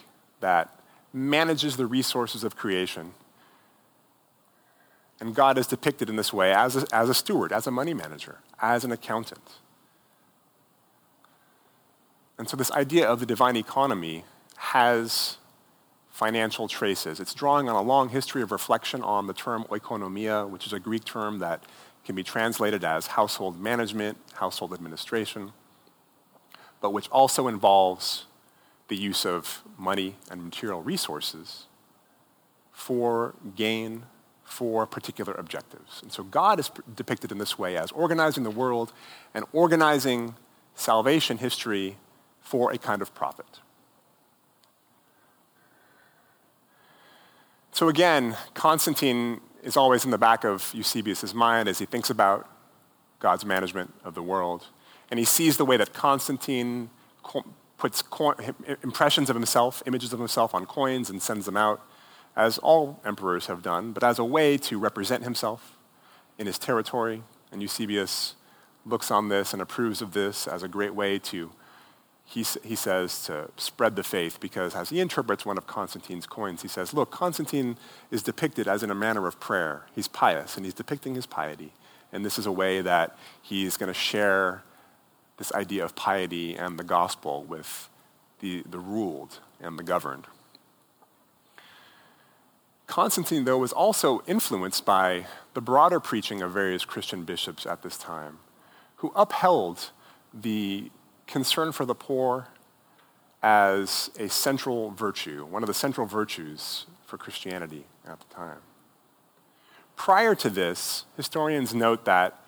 that 0.41 0.77
manages 1.13 1.77
the 1.77 1.87
resources 1.87 2.43
of 2.43 2.57
creation 2.57 3.13
and 5.23 5.37
God 5.37 5.57
is 5.57 5.69
depicted 5.69 6.11
in 6.11 6.17
this 6.17 6.33
way 6.33 6.53
as 6.53 6.75
a, 6.75 6.85
as 6.93 7.09
a 7.09 7.15
steward, 7.15 7.53
as 7.53 7.69
a 7.69 7.71
money 7.71 7.95
manager, 7.95 8.39
as 8.61 8.85
an 8.85 8.91
accountant. 8.91 9.53
And 12.37 12.49
so, 12.49 12.57
this 12.57 12.73
idea 12.73 13.07
of 13.09 13.21
the 13.21 13.27
divine 13.27 13.55
economy 13.55 14.25
has 14.57 15.37
financial 16.11 16.67
traces. 16.67 17.21
It's 17.21 17.35
drawing 17.35 17.69
on 17.69 17.77
a 17.77 17.83
long 17.83 18.09
history 18.09 18.43
of 18.43 18.51
reflection 18.51 19.01
on 19.01 19.29
the 19.29 19.33
term 19.33 19.63
oikonomia, 19.71 20.51
which 20.51 20.67
is 20.67 20.73
a 20.73 20.81
Greek 20.81 21.05
term 21.05 21.39
that 21.39 21.63
can 22.05 22.17
be 22.17 22.25
translated 22.25 22.83
as 22.83 23.07
household 23.07 23.61
management, 23.61 24.19
household 24.35 24.73
administration, 24.73 25.53
but 26.83 26.93
which 26.93 27.09
also 27.09 27.49
involves 27.49 28.27
the 28.89 28.97
use 28.97 29.25
of 29.25 29.63
money 29.79 30.17
and 30.31 30.45
material 30.45 30.83
resources 30.83 31.67
for 32.73 33.35
gain 33.57 34.05
for 34.45 34.87
particular 34.87 35.33
objectives. 35.33 36.03
And 36.03 36.13
so 36.13 36.23
God 36.25 36.61
is 36.61 36.71
depicted 36.95 37.33
in 37.33 37.39
this 37.39 37.59
way 37.59 37.79
as 37.79 37.91
organizing 37.93 38.43
the 38.45 38.51
world 38.51 38.93
and 39.33 39.47
organizing 39.53 40.35
salvation 40.75 41.39
history 41.39 41.97
for 42.41 42.71
a 42.71 42.77
kind 42.77 43.01
of 43.01 43.15
profit. 43.15 43.61
So 47.71 47.89
again, 47.89 48.37
Constantine 48.53 49.41
is 49.63 49.77
always 49.77 50.05
in 50.05 50.11
the 50.11 50.19
back 50.19 50.45
of 50.45 50.71
Eusebius' 50.75 51.33
mind 51.33 51.69
as 51.69 51.79
he 51.79 51.87
thinks 51.87 52.11
about 52.11 52.47
God's 53.21 53.47
management 53.47 53.95
of 54.05 54.15
the 54.15 54.23
world. 54.23 54.67
And 55.13 55.19
he 55.19 55.27
sees 55.27 55.59
the 55.59 55.67
way 55.67 55.77
that 55.77 55.93
Constantine 55.93 56.89
puts 57.77 58.03
impressions 58.83 59.29
of 59.29 59.37
himself, 59.37 59.83
images 59.85 60.15
of 60.15 60.19
himself 60.19 60.55
on 60.55 60.65
coins 60.65 61.11
and 61.11 61.21
sends 61.21 61.45
them 61.45 61.55
out 61.55 61.83
as 62.35 62.57
all 62.57 62.99
emperors 63.05 63.45
have 63.45 63.63
done, 63.63 63.93
but 63.93 64.03
as 64.03 64.19
a 64.19 64.25
way 64.25 64.57
to 64.57 64.79
represent 64.79 65.23
himself 65.23 65.77
in 66.39 66.47
his 66.47 66.59
territory. 66.59 67.23
And 67.53 67.61
Eusebius 67.61 68.37
looks 68.87 69.11
on 69.11 69.29
this 69.29 69.53
and 69.53 69.61
approves 69.61 70.01
of 70.01 70.15
this 70.15 70.49
as 70.49 70.63
a 70.63 70.69
great 70.69 70.95
way 70.95 71.19
to, 71.19 71.53
he, 72.25 72.47
he 72.65 72.75
says, 72.75 73.27
to 73.27 73.51
spread 73.59 73.97
the 73.97 74.03
faith, 74.03 74.41
because 74.41 74.75
as 74.75 74.89
he 74.89 74.99
interprets 74.99 75.45
one 75.45 75.59
of 75.59 75.67
Constantine's 75.67 76.27
coins, 76.27 76.63
he 76.63 76.69
says, 76.69 76.95
Look, 76.95 77.11
Constantine 77.11 77.77
is 78.11 78.23
depicted 78.23 78.67
as 78.67 78.83
in 78.83 78.91
a 78.91 78.95
manner 78.95 79.27
of 79.27 79.39
prayer. 79.39 79.85
He's 79.95 80.09
pious, 80.09 80.57
and 80.57 80.65
he's 80.65 80.73
depicting 80.73 81.17
his 81.17 81.27
piety. 81.27 81.75
And 82.11 82.25
this 82.25 82.39
is 82.39 82.47
a 82.47 82.53
way 82.53 82.81
that 82.81 83.19
he's 83.43 83.77
going 83.77 83.93
to 83.93 83.99
share 83.99 84.63
this 85.43 85.53
idea 85.55 85.85
of 85.85 85.97
piety 85.97 86.55
and 86.55 86.79
the 86.79 86.85
gospel 86.85 87.43
with 87.43 87.89
the, 88.39 88.63
the 88.71 88.79
ruled 88.79 89.41
and 89.61 89.77
the 89.77 89.83
governed. 89.83 90.29
Constantine, 92.87 93.45
though, 93.45 93.59
was 93.59 93.73
also 93.73 94.23
influenced 94.29 94.85
by 94.85 95.27
the 95.55 95.61
broader 95.61 95.99
preaching 95.99 96.43
of 96.43 96.53
various 96.53 96.85
Christian 96.85 97.25
bishops 97.25 97.67
at 97.67 97.83
this 97.83 97.99
time, 97.99 98.39
who 98.97 99.11
upheld 99.17 99.91
the 100.33 100.93
concern 101.27 101.73
for 101.73 101.85
the 101.85 101.95
poor 101.95 102.47
as 103.43 104.11
a 104.17 104.29
central 104.29 104.93
virtue, 104.93 105.45
one 105.45 105.65
of 105.65 105.67
the 105.67 105.75
central 105.75 106.07
virtues 106.07 106.87
for 107.05 107.19
Christianity 107.19 107.85
at 108.07 108.21
the 108.21 108.33
time. 108.33 108.59
Prior 109.97 110.37
to 110.37 110.49
this, 110.49 111.05
historians 111.17 111.75
note 111.75 112.05
that 112.05 112.39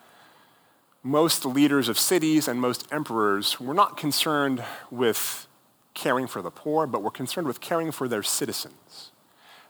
most 1.05 1.45
leaders 1.45 1.87
of 1.87 1.97
cities 1.97 2.47
and 2.47 2.59
most 2.59 2.85
emperors 2.91 3.59
were 3.59 3.73
not 3.73 3.95
concerned 3.95 4.63
with 4.89 5.47
caring 5.93 6.27
for 6.27 6.41
the 6.41 6.51
poor, 6.51 6.85
but 6.85 7.01
were 7.01 7.11
concerned 7.11 7.47
with 7.47 7.61
caring 7.61 7.91
for 7.91 8.07
their 8.07 8.23
citizens 8.23 9.11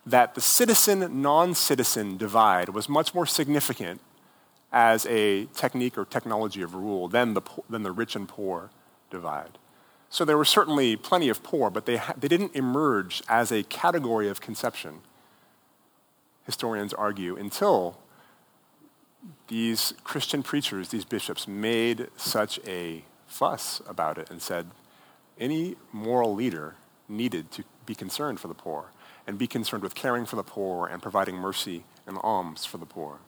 that 0.06 0.36
the 0.36 0.42
citizen 0.42 1.22
non 1.22 1.56
citizen 1.56 2.18
divide 2.18 2.70
was 2.70 2.88
much 2.88 3.14
more 3.14 3.26
significant 3.26 4.00
as 4.72 5.06
a 5.08 5.46
technique 5.46 5.98
or 5.98 6.06
technology 6.06 6.62
of 6.62 6.76
rule 6.76 7.08
than 7.08 7.34
the, 7.34 7.42
than 7.70 7.84
the 7.84 7.92
rich 7.92 8.16
and 8.16 8.28
poor 8.28 8.70
divide. 9.10 9.58
So 10.10 10.24
there 10.24 10.38
were 10.38 10.46
certainly 10.46 10.96
plenty 10.96 11.30
of 11.30 11.44
poor, 11.44 11.70
but 11.70 11.86
they, 11.86 12.02
they 12.18 12.28
didn't 12.28 12.56
emerge 12.56 13.24
as 13.28 13.52
a 13.52 13.64
category 13.64 14.30
of 14.30 14.42
conception, 14.42 15.02
historians 16.46 16.94
argue, 16.94 17.36
until 17.36 17.98
these 19.48 19.94
Christian 20.04 20.44
preachers, 20.44 20.90
these 20.90 21.06
bishops, 21.06 21.48
made 21.48 22.08
such 22.18 22.60
a 22.66 23.04
fuss 23.28 23.82
about 23.88 24.18
it 24.18 24.30
and 24.30 24.42
said 24.42 24.68
any 25.40 25.76
moral 25.92 26.34
leader 26.34 26.76
needed 27.08 27.52
to 27.52 27.64
be 27.86 27.96
concerned 27.96 28.40
for 28.40 28.48
the 28.48 28.54
poor 28.54 28.92
and 29.28 29.38
be 29.38 29.48
concerned 29.48 29.84
with 29.84 29.96
caring 29.96 30.26
for 30.26 30.36
the 30.36 30.44
poor 30.44 30.88
and 30.88 31.02
providing 31.02 31.36
mercy 31.36 31.84
and 32.08 32.18
alms 32.22 32.66
for 32.66 32.78
the 32.78 32.86
poor. 32.86 33.20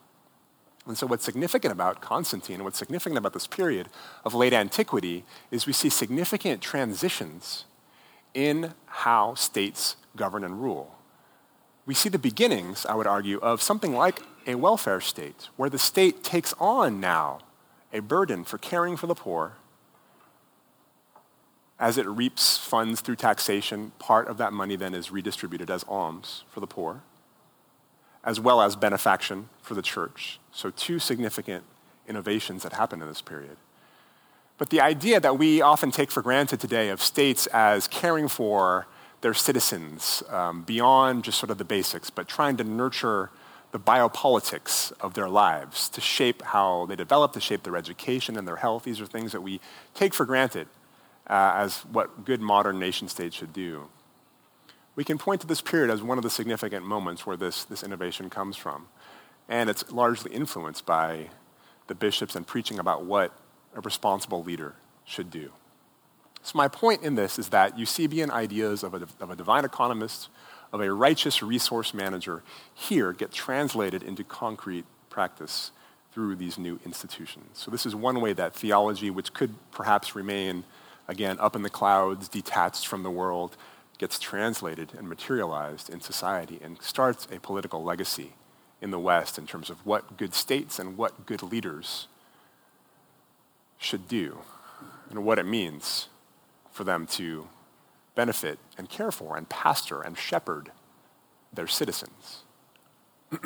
And 0.85 0.97
so, 0.97 1.05
what's 1.05 1.25
significant 1.25 1.73
about 1.73 2.01
Constantine, 2.01 2.63
what's 2.63 2.79
significant 2.79 3.17
about 3.17 3.33
this 3.33 3.47
period 3.47 3.89
of 4.23 4.33
late 4.33 4.53
antiquity, 4.53 5.25
is 5.51 5.67
we 5.67 5.73
see 5.73 5.89
significant 5.89 6.61
transitions 6.61 7.65
in 8.33 8.73
how 8.85 9.33
states 9.33 9.97
govern 10.15 10.43
and 10.43 10.61
rule. 10.61 10.95
We 11.85 11.93
see 11.93 12.09
the 12.09 12.19
beginnings, 12.19 12.85
I 12.85 12.95
would 12.95 13.07
argue, 13.07 13.39
of 13.39 13.61
something 13.61 13.93
like 13.93 14.21
a 14.47 14.55
welfare 14.55 15.01
state, 15.01 15.49
where 15.57 15.69
the 15.69 15.77
state 15.77 16.23
takes 16.23 16.53
on 16.59 16.99
now 16.99 17.39
a 17.93 17.99
burden 17.99 18.43
for 18.43 18.57
caring 18.57 18.97
for 18.97 19.05
the 19.05 19.15
poor. 19.15 19.53
As 21.79 21.97
it 21.97 22.07
reaps 22.07 22.57
funds 22.57 23.01
through 23.01 23.17
taxation, 23.17 23.91
part 23.99 24.27
of 24.27 24.37
that 24.37 24.51
money 24.51 24.75
then 24.75 24.95
is 24.95 25.11
redistributed 25.11 25.69
as 25.69 25.83
alms 25.87 26.43
for 26.49 26.59
the 26.59 26.67
poor 26.67 27.01
as 28.27 28.41
well 28.41 28.61
as 28.61 28.75
benefaction 28.75 29.47
for 29.61 29.73
the 29.73 29.81
church. 29.81 30.37
So, 30.51 30.69
two 30.69 30.99
significant 30.99 31.63
innovations 32.09 32.63
that 32.63 32.73
happened 32.73 33.01
in 33.01 33.07
this 33.07 33.21
period. 33.21 33.55
But 34.57 34.69
the 34.69 34.81
idea 34.81 35.21
that 35.21 35.39
we 35.39 35.61
often 35.61 35.91
take 35.91 36.11
for 36.11 36.21
granted 36.21 36.59
today 36.59 36.89
of 36.89 37.01
states 37.01 37.47
as 37.47 37.87
caring 37.87 38.27
for 38.27 38.85
their 39.21 39.33
citizens 39.33 40.23
um, 40.29 40.63
beyond 40.63 41.23
just 41.23 41.39
sort 41.39 41.51
of 41.51 41.57
the 41.57 41.63
basics, 41.63 42.09
but 42.09 42.27
trying 42.27 42.57
to 42.57 42.65
nurture 42.65 43.29
the 43.77 43.83
biopolitics 43.83 44.91
of 45.01 45.13
their 45.13 45.29
lives 45.29 45.89
to 45.89 46.01
shape 46.01 46.41
how 46.41 46.85
they 46.85 46.95
develop, 46.95 47.33
to 47.33 47.41
shape 47.41 47.63
their 47.63 47.75
education 47.75 48.37
and 48.37 48.47
their 48.47 48.55
health. 48.55 48.83
These 48.83 49.01
are 49.01 49.05
things 49.05 49.31
that 49.33 49.41
we 49.41 49.59
take 49.93 50.13
for 50.13 50.25
granted 50.25 50.67
uh, 51.29 51.53
as 51.55 51.79
what 51.91 52.25
good 52.25 52.41
modern 52.41 52.79
nation 52.79 53.07
states 53.07 53.35
should 53.35 53.53
do 53.53 53.89
we 54.97 55.03
can 55.03 55.19
point 55.19 55.39
to 55.41 55.47
this 55.47 55.61
period 55.61 55.91
as 55.91 56.01
one 56.01 56.17
of 56.17 56.23
the 56.23 56.29
significant 56.29 56.83
moments 56.83 57.25
where 57.25 57.37
this, 57.37 57.63
this 57.63 57.83
innovation 57.83 58.31
comes 58.31 58.57
from. 58.57 58.87
And 59.47 59.69
it's 59.69 59.89
largely 59.91 60.33
influenced 60.33 60.85
by 60.87 61.29
the 61.85 61.93
bishops 61.93 62.35
and 62.35 62.45
preaching 62.45 62.79
about 62.79 63.05
what 63.05 63.31
a 63.75 63.79
responsible 63.81 64.43
leader 64.43 64.73
should 65.05 65.29
do. 65.29 65.51
So, 66.41 66.57
my 66.57 66.67
point 66.67 67.03
in 67.03 67.13
this 67.13 67.37
is 67.37 67.49
that 67.49 67.77
Eusebian 67.77 68.31
ideas 68.31 68.83
of 68.83 68.95
a, 68.95 69.07
of 69.21 69.29
a 69.29 69.35
divine 69.35 69.65
economist, 69.65 70.29
of 70.71 70.81
a 70.81 70.91
righteous 70.91 71.41
resource 71.41 71.93
manager, 71.93 72.43
here 72.73 73.13
get 73.13 73.31
translated 73.31 74.03
into 74.03 74.23
concrete 74.23 74.85
practice 75.09 75.71
through 76.11 76.35
these 76.35 76.57
new 76.57 76.79
institutions. 76.85 77.45
So, 77.53 77.71
this 77.71 77.85
is 77.85 77.95
one 77.95 78.19
way 78.21 78.33
that 78.33 78.55
theology, 78.55 79.09
which 79.09 79.33
could 79.33 79.53
perhaps 79.71 80.15
remain, 80.15 80.63
again, 81.07 81.37
up 81.39 81.55
in 81.55 81.61
the 81.61 81.69
clouds, 81.69 82.27
detached 82.27 82.87
from 82.87 83.03
the 83.03 83.11
world, 83.11 83.55
gets 83.97 84.19
translated 84.19 84.91
and 84.97 85.07
materialized 85.07 85.89
in 85.89 86.01
society 86.01 86.59
and 86.63 86.81
starts 86.81 87.27
a 87.31 87.39
political 87.39 87.83
legacy 87.83 88.33
in 88.81 88.91
the 88.91 88.99
West 88.99 89.37
in 89.37 89.47
terms 89.47 89.69
of 89.69 89.85
what 89.85 90.17
good 90.17 90.33
states 90.33 90.79
and 90.79 90.97
what 90.97 91.25
good 91.25 91.41
leaders 91.41 92.07
should 93.77 94.07
do 94.07 94.39
and 95.09 95.23
what 95.23 95.39
it 95.39 95.45
means 95.45 96.09
for 96.71 96.83
them 96.83 97.07
to 97.07 97.47
benefit 98.17 98.59
and 98.77 98.89
care 98.89 99.11
for 99.11 99.37
and 99.37 99.47
pastor 99.47 100.01
and 100.01 100.17
shepherd 100.17 100.71
their 101.53 101.67
citizens. 101.67 102.43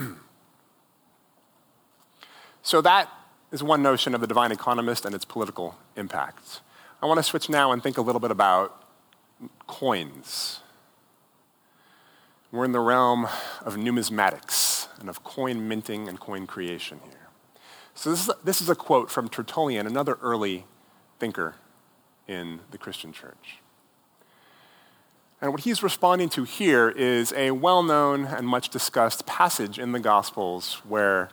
so 2.63 2.81
that 2.81 3.09
is 3.51 3.61
one 3.61 3.83
notion 3.83 4.15
of 4.15 4.21
the 4.21 4.27
divine 4.27 4.51
economist 4.51 5.05
and 5.05 5.13
its 5.13 5.25
political 5.25 5.75
impact. 5.95 6.61
I 7.01 7.05
want 7.05 7.17
to 7.17 7.23
switch 7.23 7.49
now 7.49 7.71
and 7.71 7.83
think 7.83 7.97
a 7.97 8.01
little 8.01 8.21
bit 8.21 8.31
about 8.31 8.85
coins. 9.67 10.61
We're 12.51 12.65
in 12.65 12.71
the 12.71 12.79
realm 12.79 13.27
of 13.61 13.75
numismatics 13.75 14.87
and 14.99 15.09
of 15.09 15.23
coin 15.23 15.67
minting 15.67 16.07
and 16.07 16.19
coin 16.19 16.47
creation 16.47 16.99
here. 17.03 17.27
So, 17.93 18.09
this 18.09 18.23
is, 18.23 18.29
a, 18.29 18.35
this 18.43 18.61
is 18.61 18.69
a 18.69 18.75
quote 18.75 19.11
from 19.11 19.27
Tertullian, 19.27 19.85
another 19.85 20.17
early 20.21 20.65
thinker 21.19 21.55
in 22.27 22.61
the 22.71 22.77
Christian 22.77 23.11
church. 23.11 23.61
And 25.41 25.51
what 25.51 25.61
he's 25.61 25.81
responding 25.81 26.29
to 26.29 26.43
here 26.43 26.89
is 26.89 27.33
a 27.33 27.51
well 27.51 27.81
known 27.81 28.25
and 28.25 28.47
much 28.47 28.69
discussed 28.69 29.25
passage 29.25 29.79
in 29.79 29.91
the 29.91 29.99
Gospels 29.99 30.81
where 30.87 31.29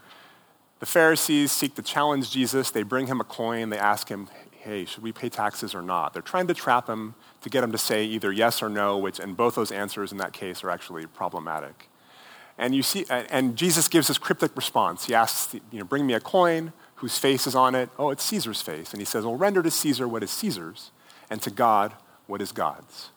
the 0.81 0.87
Pharisees 0.87 1.53
seek 1.53 1.75
to 1.75 1.83
challenge 1.83 2.31
Jesus. 2.31 2.71
They 2.71 2.83
bring 2.83 3.07
him 3.07 3.21
a 3.21 3.25
coin. 3.25 3.68
They 3.68 3.79
ask 3.79 4.09
him, 4.09 4.29
hey, 4.51 4.87
should 4.87 5.03
we 5.03 5.12
pay 5.12 5.29
taxes 5.29 5.75
or 5.75 5.83
not? 5.83 6.14
They're 6.14 6.23
trying 6.23 6.47
to 6.47 6.55
trap 6.55 6.88
him 6.88 7.14
to 7.42 7.51
get 7.51 7.62
him 7.62 7.73
to 7.73 7.79
say 7.79 8.05
either 8.05 8.33
yes 8.33 8.62
or 8.62 8.71
no, 8.71 8.97
which, 8.97 9.18
and 9.18 9.37
both 9.37 9.55
those 9.55 9.71
answers 9.71 10.11
in 10.11 10.18
that 10.18 10.33
case 10.33 10.64
are 10.64 10.71
actually 10.71 11.07
problematic. 11.07 11.88
And 12.57 12.75
you 12.75 12.83
see, 12.83 13.05
and 13.09 13.57
Jesus 13.57 13.88
gives 13.88 14.09
this 14.09 14.18
cryptic 14.18 14.57
response. 14.57 15.07
He 15.07 15.14
asks, 15.14 15.55
you 15.71 15.79
know, 15.79 15.85
bring 15.85 16.07
me 16.07 16.14
a 16.14 16.21
coin 16.21 16.73
whose 16.97 17.18
face 17.18 17.47
is 17.47 17.55
on 17.55 17.75
it. 17.75 17.90
Oh, 17.99 18.11
it's 18.11 18.25
Caesar's 18.25 18.61
face. 18.61 18.92
And 18.92 19.01
he 19.01 19.05
says, 19.05 19.25
well, 19.25 19.37
render 19.37 19.62
to 19.62 19.71
Caesar 19.71 20.09
what 20.09 20.23
is 20.23 20.31
Caesar's, 20.31 20.90
and 21.31 21.40
to 21.42 21.51
God 21.51 21.94
what 22.27 22.42
is 22.42 22.51
God's. 22.51 23.11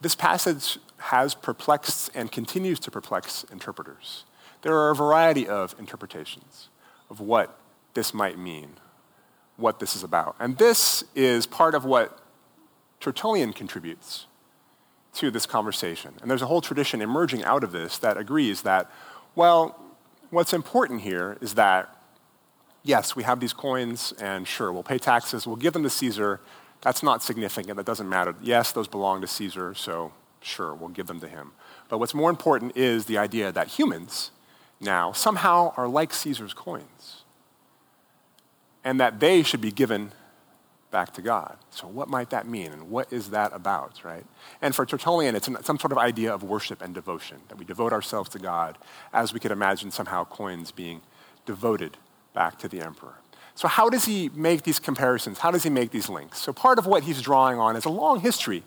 This 0.00 0.14
passage 0.14 0.78
has 0.98 1.34
perplexed 1.34 2.10
and 2.14 2.30
continues 2.30 2.78
to 2.80 2.90
perplex 2.90 3.44
interpreters. 3.50 4.24
There 4.62 4.74
are 4.74 4.90
a 4.90 4.94
variety 4.94 5.48
of 5.48 5.74
interpretations 5.78 6.68
of 7.10 7.20
what 7.20 7.58
this 7.94 8.12
might 8.12 8.38
mean, 8.38 8.70
what 9.56 9.80
this 9.80 9.96
is 9.96 10.02
about. 10.02 10.36
And 10.38 10.58
this 10.58 11.04
is 11.14 11.46
part 11.46 11.74
of 11.74 11.84
what 11.84 12.20
Tertullian 13.00 13.52
contributes 13.52 14.26
to 15.14 15.30
this 15.30 15.46
conversation. 15.46 16.14
And 16.20 16.30
there's 16.30 16.42
a 16.42 16.46
whole 16.46 16.60
tradition 16.60 17.00
emerging 17.00 17.44
out 17.44 17.64
of 17.64 17.72
this 17.72 17.98
that 17.98 18.16
agrees 18.16 18.62
that, 18.62 18.90
well, 19.34 19.76
what's 20.30 20.52
important 20.52 21.00
here 21.00 21.38
is 21.40 21.54
that, 21.54 21.96
yes, 22.82 23.16
we 23.16 23.22
have 23.22 23.40
these 23.40 23.52
coins, 23.52 24.12
and 24.20 24.46
sure, 24.46 24.72
we'll 24.72 24.82
pay 24.82 24.98
taxes, 24.98 25.46
we'll 25.46 25.56
give 25.56 25.72
them 25.72 25.82
to 25.82 25.90
Caesar. 25.90 26.40
That's 26.80 27.02
not 27.02 27.22
significant, 27.22 27.76
that 27.76 27.86
doesn't 27.86 28.08
matter. 28.08 28.34
Yes, 28.40 28.72
those 28.72 28.88
belong 28.88 29.20
to 29.20 29.26
Caesar, 29.26 29.74
so 29.74 30.12
sure, 30.40 30.74
we'll 30.74 30.90
give 30.90 31.06
them 31.06 31.20
to 31.20 31.28
him. 31.28 31.52
But 31.88 31.98
what's 31.98 32.14
more 32.14 32.30
important 32.30 32.76
is 32.76 33.06
the 33.06 33.18
idea 33.18 33.50
that 33.52 33.68
humans 33.68 34.30
now 34.80 35.12
somehow 35.12 35.74
are 35.76 35.88
like 35.88 36.14
Caesar's 36.14 36.54
coins, 36.54 37.24
and 38.84 39.00
that 39.00 39.20
they 39.20 39.42
should 39.42 39.60
be 39.60 39.72
given 39.72 40.12
back 40.90 41.12
to 41.14 41.22
God. 41.22 41.58
So, 41.70 41.86
what 41.86 42.08
might 42.08 42.30
that 42.30 42.46
mean, 42.46 42.72
and 42.72 42.90
what 42.90 43.12
is 43.12 43.30
that 43.30 43.52
about, 43.52 44.04
right? 44.04 44.24
And 44.62 44.74
for 44.74 44.86
Tertullian, 44.86 45.34
it's 45.34 45.46
some 45.46 45.78
sort 45.78 45.92
of 45.92 45.98
idea 45.98 46.32
of 46.32 46.42
worship 46.42 46.80
and 46.80 46.94
devotion, 46.94 47.38
that 47.48 47.58
we 47.58 47.64
devote 47.64 47.92
ourselves 47.92 48.30
to 48.30 48.38
God 48.38 48.78
as 49.12 49.32
we 49.32 49.40
could 49.40 49.50
imagine 49.50 49.90
somehow 49.90 50.24
coins 50.24 50.70
being 50.70 51.02
devoted 51.44 51.96
back 52.34 52.58
to 52.60 52.68
the 52.68 52.80
emperor. 52.80 53.14
So, 53.58 53.66
how 53.66 53.90
does 53.90 54.04
he 54.04 54.30
make 54.36 54.62
these 54.62 54.78
comparisons? 54.78 55.40
How 55.40 55.50
does 55.50 55.64
he 55.64 55.70
make 55.70 55.90
these 55.90 56.08
links? 56.08 56.38
So, 56.38 56.52
part 56.52 56.78
of 56.78 56.86
what 56.86 57.02
he's 57.02 57.20
drawing 57.20 57.58
on 57.58 57.74
is 57.74 57.84
a 57.84 57.88
long 57.88 58.20
history 58.20 58.62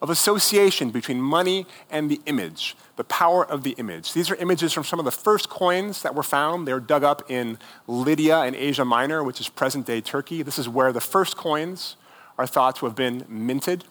of 0.00 0.08
association 0.08 0.88
between 0.88 1.20
money 1.20 1.66
and 1.90 2.10
the 2.10 2.22
image, 2.24 2.74
the 2.96 3.04
power 3.04 3.44
of 3.44 3.64
the 3.64 3.72
image. 3.72 4.14
These 4.14 4.30
are 4.30 4.36
images 4.36 4.72
from 4.72 4.84
some 4.84 4.98
of 4.98 5.04
the 5.04 5.10
first 5.10 5.50
coins 5.50 6.00
that 6.00 6.14
were 6.14 6.22
found. 6.22 6.66
They 6.66 6.72
were 6.72 6.80
dug 6.80 7.04
up 7.04 7.30
in 7.30 7.58
Lydia 7.86 8.44
in 8.44 8.54
Asia 8.54 8.82
Minor, 8.82 9.22
which 9.22 9.42
is 9.42 9.50
present 9.50 9.84
day 9.84 10.00
Turkey. 10.00 10.40
This 10.40 10.58
is 10.58 10.70
where 10.70 10.90
the 10.90 11.02
first 11.02 11.36
coins 11.36 11.96
are 12.38 12.46
thought 12.46 12.76
to 12.76 12.86
have 12.86 12.96
been 12.96 13.26
minted. 13.28 13.84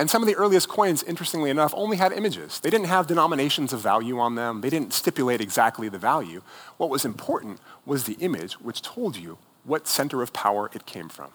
And 0.00 0.08
some 0.08 0.22
of 0.22 0.26
the 0.26 0.34
earliest 0.34 0.66
coins, 0.66 1.02
interestingly 1.02 1.50
enough, 1.50 1.74
only 1.76 1.98
had 1.98 2.10
images. 2.14 2.58
They 2.58 2.70
didn't 2.70 2.86
have 2.86 3.06
denominations 3.06 3.74
of 3.74 3.82
value 3.82 4.18
on 4.18 4.34
them, 4.34 4.62
they 4.62 4.70
didn't 4.70 4.94
stipulate 4.94 5.42
exactly 5.42 5.90
the 5.90 5.98
value. 5.98 6.40
What 6.78 6.88
was 6.88 7.04
important 7.04 7.60
was 7.84 8.04
the 8.04 8.14
image, 8.14 8.54
which 8.54 8.80
told 8.80 9.18
you 9.18 9.36
what 9.62 9.86
center 9.86 10.22
of 10.22 10.32
power 10.32 10.70
it 10.72 10.86
came 10.86 11.10
from. 11.10 11.32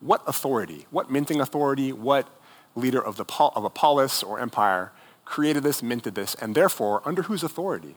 What 0.00 0.22
authority, 0.26 0.86
what 0.90 1.10
minting 1.10 1.40
authority, 1.40 1.94
what 1.94 2.28
leader 2.74 3.02
of, 3.02 3.16
the, 3.16 3.24
of 3.38 3.64
a 3.64 3.70
polis 3.70 4.22
or 4.22 4.38
empire, 4.38 4.92
created 5.24 5.62
this, 5.62 5.82
minted 5.82 6.14
this, 6.14 6.34
and 6.34 6.54
therefore, 6.54 7.00
under 7.06 7.22
whose 7.22 7.42
authority 7.42 7.96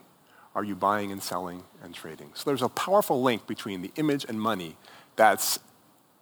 are 0.56 0.64
you 0.64 0.78
buying 0.78 1.12
and 1.12 1.22
selling 1.22 1.64
and 1.84 1.94
trading? 1.94 2.30
So 2.34 2.50
there's 2.50 2.62
a 2.62 2.70
powerful 2.70 3.22
link 3.22 3.46
between 3.46 3.82
the 3.82 3.92
image 3.98 4.26
and 4.30 4.40
money 4.40 4.78
that's, 5.18 5.60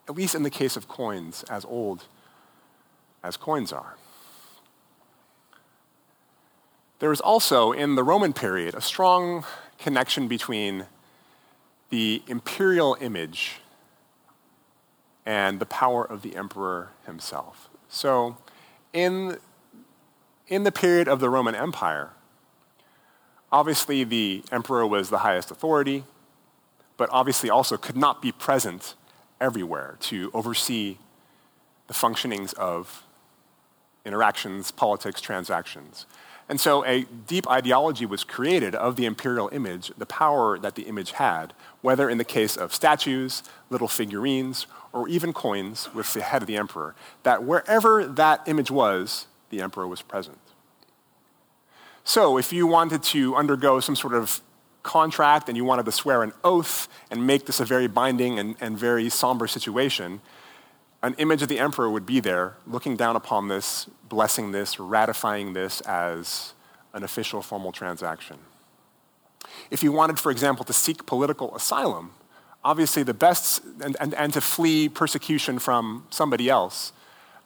at 0.10 0.16
least 0.16 0.34
in 0.34 0.42
the 0.42 0.50
case 0.50 0.76
of 0.76 0.88
coins, 0.88 1.44
as 1.52 1.66
old 1.66 2.06
as 3.26 3.38
coins 3.38 3.74
are. 3.74 3.96
There 7.00 7.12
is 7.12 7.20
also, 7.20 7.72
in 7.72 7.96
the 7.96 8.04
Roman 8.04 8.32
period, 8.32 8.76
a 8.76 8.82
strong 8.82 9.44
connection 9.80 10.28
between 10.28 10.86
the 11.90 12.24
imperial 12.28 12.96
image 13.02 13.60
and 15.26 15.60
the 15.60 15.66
power 15.66 16.06
of 16.06 16.22
the 16.22 16.36
emperor 16.36 16.92
himself. 17.06 17.70
So, 17.90 18.38
in, 18.94 19.38
in 20.48 20.64
the 20.64 20.72
period 20.72 21.08
of 21.08 21.20
the 21.20 21.30
Roman 21.30 21.56
Empire, 21.56 22.12
obviously 23.52 24.04
the 24.04 24.44
emperor 24.52 24.86
was 24.86 25.10
the 25.10 25.20
highest 25.20 25.52
authority, 25.52 26.06
but 26.96 27.10
obviously 27.12 27.50
also 27.50 27.76
could 27.76 27.98
not 27.98 28.22
be 28.22 28.32
present 28.32 28.94
everywhere 29.42 29.98
to 30.00 30.32
oversee 30.34 30.98
the 31.88 31.94
functionings 31.94 32.54
of 32.54 33.04
interactions, 34.06 34.72
politics, 34.72 35.20
transactions. 35.20 36.06
And 36.48 36.62
so 36.62 36.86
a 36.86 37.06
deep 37.26 37.50
ideology 37.50 38.06
was 38.06 38.24
created 38.24 38.76
of 38.76 38.98
the 38.98 39.06
imperial 39.06 39.50
image, 39.52 39.92
the 39.98 40.06
power 40.06 40.60
that 40.60 40.76
the 40.76 40.84
image 40.84 41.14
had, 41.14 41.54
whether 41.82 42.08
in 42.08 42.20
the 42.20 42.24
case 42.24 42.56
of 42.56 42.74
statues, 42.74 43.42
little 43.72 43.88
figurines, 43.88 44.68
or 44.94 45.08
even 45.10 45.34
coins 45.34 45.94
with 45.94 46.14
the 46.14 46.22
head 46.22 46.44
of 46.44 46.48
the 46.48 46.56
emperor, 46.56 46.94
that 47.24 47.44
wherever 47.44 48.06
that 48.06 48.48
image 48.48 48.70
was, 48.70 49.26
the 49.50 49.60
emperor 49.60 49.88
was 49.88 50.02
present. 50.02 50.38
So 52.04 52.38
if 52.38 52.54
you 52.54 52.68
wanted 52.68 53.02
to 53.04 53.36
undergo 53.36 53.80
some 53.80 53.96
sort 53.96 54.14
of 54.14 54.40
contract 54.84 55.50
and 55.50 55.58
you 55.58 55.66
wanted 55.66 55.86
to 55.86 55.92
swear 55.92 56.22
an 56.22 56.32
oath 56.44 56.88
and 57.10 57.26
make 57.26 57.48
this 57.48 57.60
a 57.60 57.66
very 57.66 57.88
binding 57.88 58.38
and, 58.38 58.56
and 58.62 58.78
very 58.78 59.10
somber 59.10 59.48
situation, 59.48 60.22
an 61.06 61.14
image 61.20 61.44
of 61.44 61.50
the 61.50 61.60
emperor 61.60 61.88
would 61.88 62.08
be 62.08 62.20
there 62.20 62.56
looking 62.66 62.96
down 62.96 63.16
upon 63.16 63.48
this, 63.48 63.88
blessing 64.10 64.52
this, 64.52 64.80
ratifying 64.80 65.54
this 65.54 65.82
as 65.82 66.54
an 66.94 67.04
official 67.04 67.44
formal 67.44 67.72
transaction. 67.72 68.38
If 69.70 69.84
you 69.84 69.92
wanted, 69.92 70.20
for 70.20 70.32
example, 70.32 70.66
to 70.66 70.74
seek 70.74 71.06
political 71.06 71.56
asylum, 71.56 72.14
obviously 72.64 73.04
the 73.04 73.14
best, 73.14 73.62
and, 73.84 73.96
and, 74.00 74.16
and 74.16 74.34
to 74.34 74.42
flee 74.42 74.90
persecution 74.90 75.60
from 75.60 76.08
somebody 76.10 76.50
else, 76.50 76.92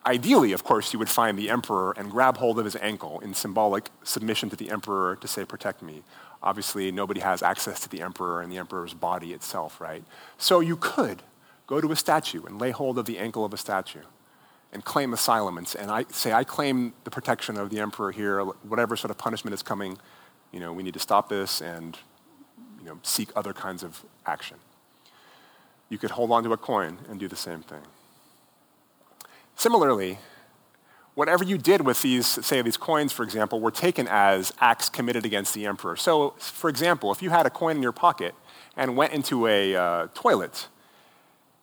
ideally, 0.05 0.53
of 0.53 0.63
course, 0.63 0.93
you 0.93 0.99
would 0.99 1.09
find 1.09 1.37
the 1.37 1.49
emperor 1.49 1.93
and 1.97 2.09
grab 2.09 2.37
hold 2.37 2.59
of 2.59 2.65
his 2.65 2.77
ankle 2.77 3.19
in 3.19 3.33
symbolic 3.33 3.89
submission 4.05 4.49
to 4.51 4.55
the 4.55 4.69
emperor 4.69 5.17
to 5.17 5.27
say, 5.27 5.43
protect 5.43 5.81
me. 5.81 6.01
Obviously, 6.41 6.93
nobody 6.93 7.19
has 7.19 7.43
access 7.43 7.81
to 7.81 7.89
the 7.89 8.01
emperor 8.01 8.41
and 8.41 8.49
the 8.49 8.57
emperor's 8.57 8.93
body 8.93 9.33
itself, 9.33 9.81
right? 9.81 10.03
So 10.37 10.61
you 10.61 10.77
could 10.77 11.21
go 11.69 11.79
to 11.79 11.91
a 11.91 11.95
statue 11.95 12.43
and 12.45 12.59
lay 12.59 12.71
hold 12.71 12.97
of 12.97 13.05
the 13.05 13.19
ankle 13.19 13.45
of 13.45 13.53
a 13.53 13.57
statue 13.57 14.01
and 14.73 14.83
claim 14.83 15.13
asylum 15.13 15.55
and, 15.55 15.75
and 15.77 15.91
I 15.91 16.03
say, 16.11 16.33
I 16.33 16.43
claim 16.43 16.93
the 17.03 17.11
protection 17.11 17.57
of 17.57 17.69
the 17.69 17.79
emperor 17.79 18.11
here, 18.11 18.43
whatever 18.43 18.95
sort 18.95 19.11
of 19.11 19.19
punishment 19.19 19.53
is 19.53 19.61
coming, 19.61 19.99
you 20.51 20.59
know, 20.59 20.73
we 20.73 20.81
need 20.81 20.95
to 20.95 20.99
stop 20.99 21.29
this 21.29 21.61
and, 21.61 21.95
you 22.79 22.85
know, 22.85 22.97
seek 23.03 23.29
other 23.35 23.53
kinds 23.53 23.83
of 23.83 24.03
action. 24.25 24.57
You 25.89 25.99
could 25.99 26.09
hold 26.11 26.31
on 26.31 26.43
to 26.43 26.53
a 26.53 26.57
coin 26.57 26.97
and 27.07 27.19
do 27.19 27.27
the 27.27 27.35
same 27.35 27.61
thing. 27.61 27.83
Similarly, 29.55 30.17
whatever 31.13 31.43
you 31.43 31.59
did 31.59 31.85
with 31.85 32.01
these, 32.01 32.25
say, 32.25 32.63
these 32.63 32.77
coins, 32.77 33.11
for 33.11 33.21
example, 33.21 33.59
were 33.59 33.71
taken 33.71 34.07
as 34.09 34.53
acts 34.59 34.89
committed 34.89 35.23
against 35.23 35.53
the 35.53 35.67
emperor. 35.67 35.95
So, 35.95 36.31
for 36.39 36.67
example, 36.67 37.11
if 37.11 37.21
you 37.21 37.29
had 37.29 37.45
a 37.45 37.51
coin 37.51 37.75
in 37.75 37.83
your 37.83 37.91
pocket 37.91 38.33
and 38.75 38.97
went 38.97 39.13
into 39.13 39.45
a 39.45 39.75
uh, 39.75 40.07
toilet 40.15 40.67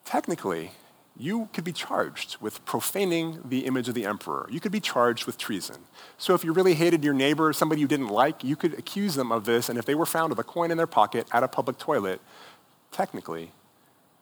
technically, 0.07 0.71
you 1.19 1.49
could 1.53 1.65
be 1.65 1.73
charged 1.73 2.37
with 2.41 2.65
profaning 2.65 3.41
the 3.49 3.67
image 3.67 3.89
of 3.89 3.95
the 3.95 4.05
emperor. 4.05 4.47
You 4.51 4.61
could 4.61 4.73
be 4.73 4.81
charged 4.81 5.27
with 5.27 5.39
treason. 5.39 5.77
So 6.19 6.35
if 6.35 6.45
you 6.45 6.53
really 6.53 6.75
hated 6.75 7.05
your 7.05 7.15
neighbor, 7.15 7.49
or 7.49 7.53
somebody 7.53 7.81
you 7.81 7.89
didn't 7.89 8.09
like, 8.09 8.45
you 8.45 8.55
could 8.55 8.75
accuse 8.79 9.15
them 9.15 9.33
of 9.33 9.45
this, 9.45 9.69
and 9.69 9.79
if 9.79 9.87
they 9.87 9.95
were 9.95 10.07
found 10.07 10.31
with 10.31 10.39
a 10.39 10.45
coin 10.45 10.71
in 10.71 10.77
their 10.77 10.87
pocket 10.87 11.27
at 11.33 11.43
a 11.43 11.49
public 11.49 11.79
toilet, 11.79 12.21
technically, 12.93 13.51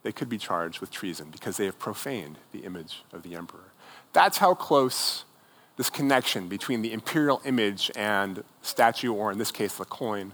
they 0.02 0.12
could 0.12 0.28
be 0.28 0.38
charged 0.38 0.80
with 0.80 0.90
treason 0.90 1.30
because 1.30 1.56
they 1.56 1.64
have 1.64 1.78
profaned 1.78 2.38
the 2.52 2.60
image 2.60 3.02
of 3.12 3.22
the 3.22 3.34
emperor. 3.34 3.72
That's 4.12 4.38
how 4.38 4.54
close 4.54 5.24
this 5.76 5.90
connection 5.90 6.46
between 6.46 6.82
the 6.82 6.92
imperial 6.92 7.42
image 7.44 7.90
and 7.96 8.44
statue, 8.62 9.12
or 9.12 9.32
in 9.32 9.38
this 9.38 9.50
case, 9.50 9.74
the 9.76 9.84
coin, 9.84 10.32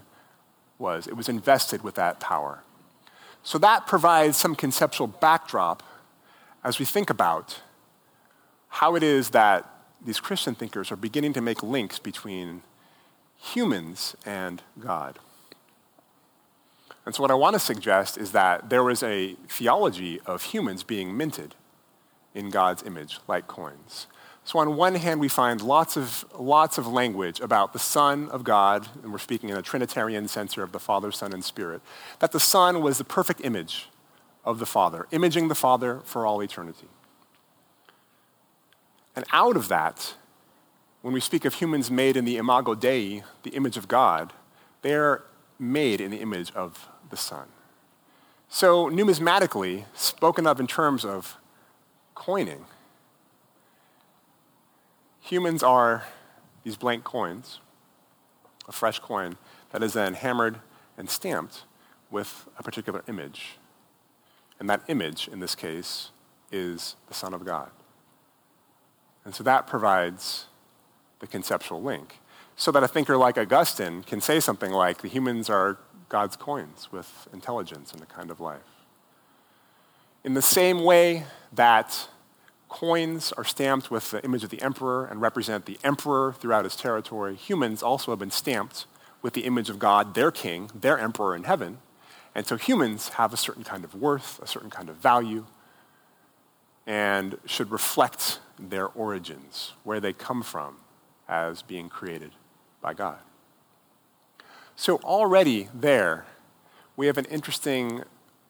was. 0.77 1.07
It 1.07 1.17
was 1.17 1.29
invested 1.29 1.83
with 1.83 1.95
that 1.95 2.19
power. 2.19 2.63
So 3.43 3.57
that 3.57 3.87
provides 3.87 4.37
some 4.37 4.55
conceptual 4.55 5.07
backdrop 5.07 5.83
as 6.63 6.79
we 6.79 6.85
think 6.85 7.09
about 7.09 7.59
how 8.69 8.95
it 8.95 9.03
is 9.03 9.31
that 9.31 9.67
these 10.03 10.19
Christian 10.19 10.55
thinkers 10.55 10.91
are 10.91 10.95
beginning 10.95 11.33
to 11.33 11.41
make 11.41 11.61
links 11.61 11.99
between 11.99 12.61
humans 13.37 14.15
and 14.25 14.61
God. 14.79 15.19
And 17.05 17.15
so, 17.15 17.21
what 17.21 17.31
I 17.31 17.35
want 17.35 17.55
to 17.55 17.59
suggest 17.59 18.17
is 18.17 18.31
that 18.31 18.69
there 18.69 18.83
was 18.83 19.01
a 19.01 19.35
theology 19.47 20.19
of 20.25 20.43
humans 20.43 20.83
being 20.83 21.17
minted 21.17 21.55
in 22.35 22.49
God's 22.49 22.83
image, 22.83 23.19
like 23.27 23.47
coins. 23.47 24.07
So 24.43 24.59
on 24.59 24.75
one 24.75 24.95
hand, 24.95 25.19
we 25.19 25.27
find 25.27 25.61
lots 25.61 25.95
of, 25.95 26.25
lots 26.37 26.77
of 26.77 26.87
language 26.87 27.39
about 27.39 27.73
the 27.73 27.79
Son 27.79 28.27
of 28.29 28.43
God, 28.43 28.87
and 29.03 29.11
we're 29.11 29.19
speaking 29.19 29.49
in 29.49 29.57
a 29.57 29.61
Trinitarian 29.61 30.27
sense 30.27 30.57
of 30.57 30.71
the 30.71 30.79
Father, 30.79 31.11
Son, 31.11 31.31
and 31.31 31.43
Spirit, 31.43 31.81
that 32.19 32.31
the 32.31 32.39
Son 32.39 32.81
was 32.81 32.97
the 32.97 33.03
perfect 33.03 33.41
image 33.43 33.87
of 34.43 34.59
the 34.59 34.65
Father, 34.65 35.07
imaging 35.11 35.47
the 35.47 35.55
Father 35.55 36.01
for 36.03 36.25
all 36.25 36.41
eternity. 36.41 36.87
And 39.15 39.25
out 39.31 39.55
of 39.55 39.67
that, 39.67 40.15
when 41.01 41.13
we 41.13 41.19
speak 41.19 41.45
of 41.45 41.55
humans 41.55 41.91
made 41.91 42.17
in 42.17 42.25
the 42.25 42.37
imago 42.37 42.75
Dei, 42.75 43.23
the 43.43 43.51
image 43.51 43.77
of 43.77 43.87
God, 43.87 44.33
they're 44.81 45.23
made 45.59 46.01
in 46.01 46.11
the 46.11 46.17
image 46.17 46.51
of 46.53 46.89
the 47.09 47.17
Son. 47.17 47.47
So, 48.49 48.89
numismatically, 48.89 49.85
spoken 49.93 50.45
of 50.45 50.59
in 50.59 50.67
terms 50.67 51.05
of 51.05 51.37
coining, 52.15 52.65
Humans 55.21 55.63
are 55.63 56.03
these 56.63 56.75
blank 56.75 57.03
coins, 57.03 57.59
a 58.67 58.71
fresh 58.71 58.99
coin 58.99 59.37
that 59.71 59.81
is 59.81 59.93
then 59.93 60.13
hammered 60.13 60.59
and 60.97 61.09
stamped 61.09 61.63
with 62.09 62.47
a 62.57 62.63
particular 62.63 63.03
image. 63.07 63.57
And 64.59 64.69
that 64.69 64.83
image, 64.87 65.27
in 65.27 65.39
this 65.39 65.55
case, 65.55 66.11
is 66.51 66.95
the 67.07 67.13
Son 67.13 67.33
of 67.33 67.45
God. 67.45 67.71
And 69.23 69.33
so 69.33 69.43
that 69.43 69.67
provides 69.67 70.45
the 71.19 71.27
conceptual 71.27 71.81
link. 71.81 72.19
So 72.55 72.71
that 72.71 72.83
a 72.83 72.87
thinker 72.87 73.17
like 73.17 73.37
Augustine 73.37 74.03
can 74.03 74.21
say 74.21 74.39
something 74.39 74.71
like, 74.71 75.01
the 75.01 75.07
humans 75.07 75.49
are 75.49 75.77
God's 76.09 76.35
coins 76.35 76.89
with 76.91 77.27
intelligence 77.31 77.93
and 77.93 78.01
a 78.01 78.05
kind 78.05 78.29
of 78.29 78.39
life. 78.39 78.59
In 80.23 80.33
the 80.33 80.41
same 80.41 80.83
way 80.83 81.23
that 81.53 82.09
Coins 82.71 83.33
are 83.33 83.43
stamped 83.43 83.91
with 83.91 84.11
the 84.11 84.23
image 84.23 84.45
of 84.45 84.49
the 84.49 84.61
emperor 84.61 85.05
and 85.05 85.19
represent 85.19 85.65
the 85.65 85.77
emperor 85.83 86.33
throughout 86.39 86.63
his 86.63 86.77
territory. 86.77 87.35
Humans 87.35 87.83
also 87.83 88.13
have 88.13 88.19
been 88.19 88.31
stamped 88.31 88.85
with 89.21 89.33
the 89.33 89.41
image 89.41 89.69
of 89.69 89.77
God, 89.77 90.15
their 90.15 90.31
king, 90.31 90.71
their 90.73 90.97
emperor 90.97 91.35
in 91.35 91.43
heaven. 91.43 91.79
And 92.33 92.47
so 92.47 92.55
humans 92.55 93.09
have 93.09 93.33
a 93.33 93.37
certain 93.37 93.65
kind 93.65 93.83
of 93.83 93.93
worth, 93.93 94.39
a 94.41 94.47
certain 94.47 94.69
kind 94.69 94.87
of 94.87 94.95
value, 94.95 95.47
and 96.87 97.37
should 97.45 97.71
reflect 97.71 98.39
their 98.57 98.87
origins, 98.87 99.73
where 99.83 99.99
they 99.99 100.13
come 100.13 100.41
from 100.41 100.77
as 101.27 101.61
being 101.61 101.89
created 101.89 102.31
by 102.81 102.93
God. 102.93 103.19
So 104.77 104.95
already 105.03 105.67
there, 105.73 106.25
we 106.95 107.07
have 107.07 107.17
an 107.17 107.25
interesting 107.25 108.03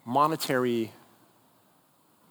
monetary 0.06 0.92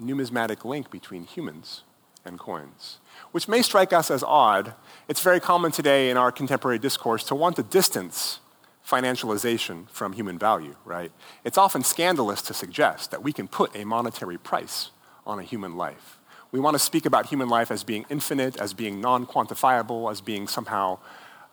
numismatic 0.00 0.64
link 0.64 0.90
between 0.90 1.24
humans 1.24 1.84
and 2.24 2.38
coins, 2.38 2.98
which 3.32 3.48
may 3.48 3.62
strike 3.62 3.92
us 3.92 4.10
as 4.10 4.22
odd. 4.22 4.74
It's 5.08 5.20
very 5.20 5.40
common 5.40 5.72
today 5.72 6.10
in 6.10 6.16
our 6.16 6.32
contemporary 6.32 6.78
discourse 6.78 7.24
to 7.24 7.34
want 7.34 7.56
to 7.56 7.62
distance 7.62 8.40
financialization 8.86 9.88
from 9.90 10.12
human 10.12 10.38
value, 10.38 10.74
right? 10.84 11.12
It's 11.44 11.58
often 11.58 11.84
scandalous 11.84 12.42
to 12.42 12.54
suggest 12.54 13.10
that 13.10 13.22
we 13.22 13.32
can 13.32 13.46
put 13.46 13.74
a 13.76 13.84
monetary 13.84 14.38
price 14.38 14.90
on 15.26 15.38
a 15.38 15.42
human 15.42 15.76
life. 15.76 16.18
We 16.52 16.58
want 16.58 16.74
to 16.74 16.78
speak 16.80 17.06
about 17.06 17.26
human 17.26 17.48
life 17.48 17.70
as 17.70 17.84
being 17.84 18.04
infinite, 18.10 18.60
as 18.60 18.74
being 18.74 19.00
non 19.00 19.26
quantifiable, 19.26 20.10
as 20.10 20.20
being 20.20 20.48
somehow 20.48 20.98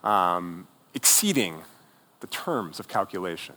um, 0.03 0.67
exceeding 0.95 1.61
the 2.19 2.27
terms 2.27 2.79
of 2.79 2.87
calculation. 2.87 3.55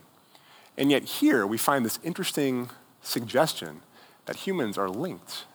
And 0.77 0.91
yet, 0.91 1.03
here 1.03 1.47
we 1.47 1.57
find 1.57 1.83
this 1.83 1.99
interesting 2.03 2.69
suggestion 3.01 3.81
that 4.25 4.35
humans 4.37 4.77
are 4.77 4.89
linked 4.89 5.45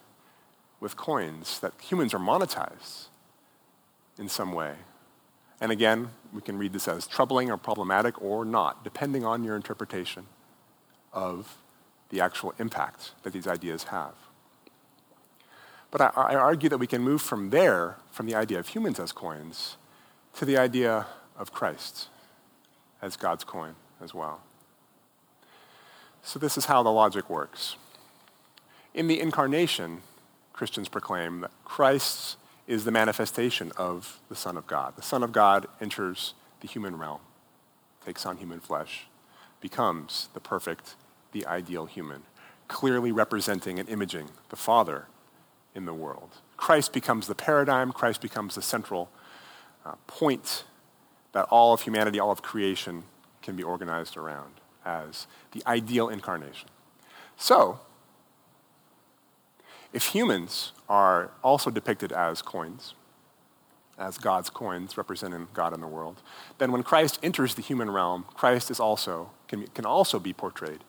with 0.81 0.97
coins, 0.97 1.59
that 1.61 1.73
humans 1.81 2.13
are 2.13 2.19
monetized 2.19 3.07
in 4.19 4.29
some 4.29 4.53
way. 4.53 4.75
And 5.61 5.73
again, 5.73 6.11
we 6.33 6.43
can 6.43 6.59
read 6.59 6.73
this 6.73 6.87
as 6.87 7.07
troubling 7.07 7.51
or 7.51 7.57
problematic 7.57 8.21
or 8.21 8.45
not, 8.45 8.85
depending 8.85 9.25
on 9.25 9.43
your 9.43 9.57
interpretation 9.57 10.27
of 11.13 11.57
the 12.11 12.21
actual 12.21 12.55
impact 12.59 13.13
that 13.23 13.33
these 13.33 13.47
ideas 13.47 13.85
have. 13.85 14.15
But 15.91 16.01
I, 16.01 16.11
I, 16.15 16.35
argue 16.35 16.69
that 16.69 16.79
we 16.79 16.87
can 16.87 17.01
move 17.01 17.23
from 17.23 17.51
there, 17.51 17.97
from 18.11 18.27
the 18.27 18.35
idea 18.35 18.59
of 18.59 18.69
humans 18.69 19.01
as 19.01 19.13
coins, 19.13 19.77
to 20.35 20.45
the 20.45 20.59
idea 20.59 21.07
of 21.39 21.53
Christ 21.53 22.09
as 23.01 23.17
God's 23.17 23.45
coin 23.45 23.75
as 24.01 24.13
well. 24.13 24.41
So, 26.23 26.39
this 26.39 26.59
is 26.59 26.67
how 26.67 26.83
the 26.83 26.91
logic 26.91 27.31
works. 27.31 27.77
In 28.97 29.09
the 29.09 29.21
incarnation, 29.21 30.01
Christians 30.55 30.89
proclaim 30.89 31.43
that 31.43 31.51
Christ 31.67 32.39
is 32.67 32.87
the 32.87 32.91
manifestation 32.91 33.71
of 33.77 34.21
the 34.31 34.35
Son 34.35 34.57
of 34.57 34.67
God. 34.67 34.97
The 34.97 35.03
Son 35.03 35.23
of 35.23 35.33
God 35.33 35.67
enters 35.83 36.33
the 36.63 36.67
human 36.67 36.97
realm, 36.97 37.21
takes 38.03 38.25
on 38.25 38.39
human 38.39 38.59
flesh, 38.59 39.07
becomes 39.61 40.31
the 40.33 40.41
perfect, 40.41 40.95
the 41.33 41.47
ideal 41.47 41.85
human, 41.85 42.23
clearly 42.69 43.13
representing 43.13 43.79
and 43.79 43.87
imaging 43.91 44.31
the 44.49 44.57
Father 44.57 45.09
in 45.75 45.85
the 45.85 45.93
world. 45.93 46.31
Christ 46.57 46.95
becomes 46.95 47.27
the 47.27 47.35
paradigm, 47.35 47.93
Christ 47.93 48.23
becomes 48.23 48.55
the 48.55 48.63
central 48.63 49.11
uh, 49.85 49.97
point 50.07 50.65
that 51.33 51.45
all 51.51 51.75
of 51.75 51.83
humanity, 51.83 52.19
all 52.19 52.31
of 52.31 52.41
creation 52.41 53.03
can 53.43 53.57
be 53.57 53.63
organized 53.63 54.17
around 54.17 54.55
as 54.87 55.27
the 55.53 55.63
ideal 55.67 56.09
incarnation. 56.09 56.71
So, 57.37 57.81
if 59.97 60.09
humans 60.09 60.73
are 60.91 61.31
also 61.43 61.71
depicted 61.71 62.13
as 62.13 62.43
coins, 62.43 62.93
as 63.99 64.19
God's 64.19 64.51
coins 64.51 64.99
representing 64.99 65.49
God 65.55 65.73
in 65.73 65.81
the 65.81 65.87
world, 65.87 66.21
then 66.59 66.71
when 66.71 66.83
Christ 66.83 67.19
enters 67.23 67.55
the 67.55 67.63
human 67.63 67.91
realm, 67.91 68.27
Christ 68.35 68.71
is 68.71 68.79
also, 68.79 69.31
can, 69.49 69.67
can 69.69 69.87
also 69.87 70.19
be 70.19 70.35
portrayed 70.35 70.85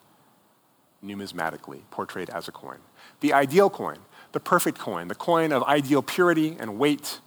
numismatically, 1.01 1.83
portrayed 1.89 2.29
as 2.31 2.49
a 2.49 2.51
coin. 2.51 2.79
The 3.21 3.31
ideal 3.31 3.69
coin, 3.69 3.99
the 4.33 4.41
perfect 4.41 4.77
coin, 4.77 5.07
the 5.07 5.15
coin 5.15 5.53
of 5.53 5.63
ideal 5.63 6.01
purity 6.01 6.57
and 6.59 6.77
weight, 6.77 7.21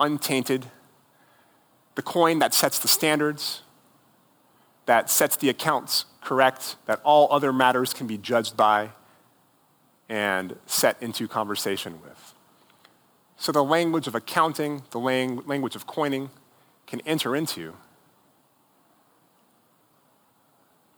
untainted, 0.00 0.64
the 1.96 2.02
coin 2.02 2.38
that 2.38 2.54
sets 2.54 2.78
the 2.78 2.88
standards, 2.88 3.60
that 4.86 5.10
sets 5.10 5.36
the 5.36 5.50
accounts 5.50 6.06
correct, 6.22 6.76
that 6.86 6.98
all 7.04 7.28
other 7.30 7.52
matters 7.52 7.92
can 7.92 8.06
be 8.06 8.16
judged 8.16 8.56
by 8.56 8.88
and 10.08 10.56
set 10.66 11.00
into 11.02 11.26
conversation 11.26 12.00
with. 12.02 12.34
So 13.36 13.52
the 13.52 13.64
language 13.64 14.06
of 14.06 14.14
accounting, 14.14 14.82
the 14.90 14.98
lang- 14.98 15.42
language 15.46 15.76
of 15.76 15.86
coining 15.86 16.30
can 16.86 17.00
enter 17.00 17.34
into 17.34 17.74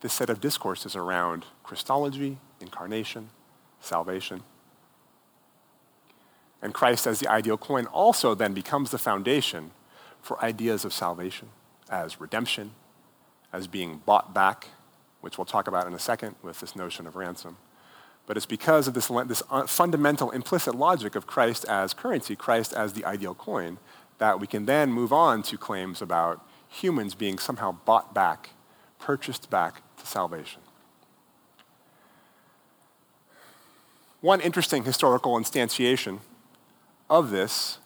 this 0.01 0.13
set 0.13 0.29
of 0.29 0.39
discourses 0.39 0.95
around 0.95 1.45
Christology, 1.63 2.37
incarnation, 2.61 3.29
salvation. 3.81 4.43
And 6.61 6.73
Christ 6.73 7.07
as 7.07 7.19
the 7.19 7.27
ideal 7.27 7.57
coin 7.57 7.85
also 7.87 8.35
then 8.35 8.53
becomes 8.53 8.91
the 8.91 8.97
foundation 8.97 9.71
for 10.21 10.41
ideas 10.43 10.85
of 10.85 10.93
salvation 10.93 11.49
as 11.89 12.21
redemption, 12.21 12.71
as 13.51 13.67
being 13.67 14.01
bought 14.05 14.33
back, 14.33 14.67
which 15.21 15.37
we'll 15.37 15.45
talk 15.45 15.67
about 15.67 15.87
in 15.87 15.93
a 15.93 15.99
second 15.99 16.35
with 16.43 16.59
this 16.59 16.75
notion 16.75 17.07
of 17.07 17.15
ransom. 17.15 17.57
But 18.29 18.37
it's 18.37 18.45
because 18.45 18.87
of 18.87 18.93
this, 18.93 19.07
this 19.25 19.41
uh, 19.49 19.65
fundamental 19.65 20.29
implicit 20.29 20.75
logic 20.75 21.15
of 21.15 21.25
Christ 21.25 21.65
as 21.65 21.95
currency, 21.95 22.35
Christ 22.35 22.73
as 22.73 22.93
the 22.93 23.03
ideal 23.03 23.33
coin, 23.33 23.79
that 24.19 24.39
we 24.39 24.45
can 24.45 24.67
then 24.67 24.93
move 24.93 25.11
on 25.11 25.41
to 25.41 25.57
claims 25.57 25.99
about 25.99 26.47
humans 26.67 27.15
being 27.15 27.39
somehow 27.39 27.71
bought 27.85 28.13
back, 28.13 28.51
purchased 28.99 29.49
back 29.49 29.81
to 29.97 30.05
salvation. 30.05 30.61
One 34.21 34.41
interesting 34.41 34.83
historical 34.83 35.33
instantiation 35.33 36.19
of 37.09 37.31
this, 37.31 37.79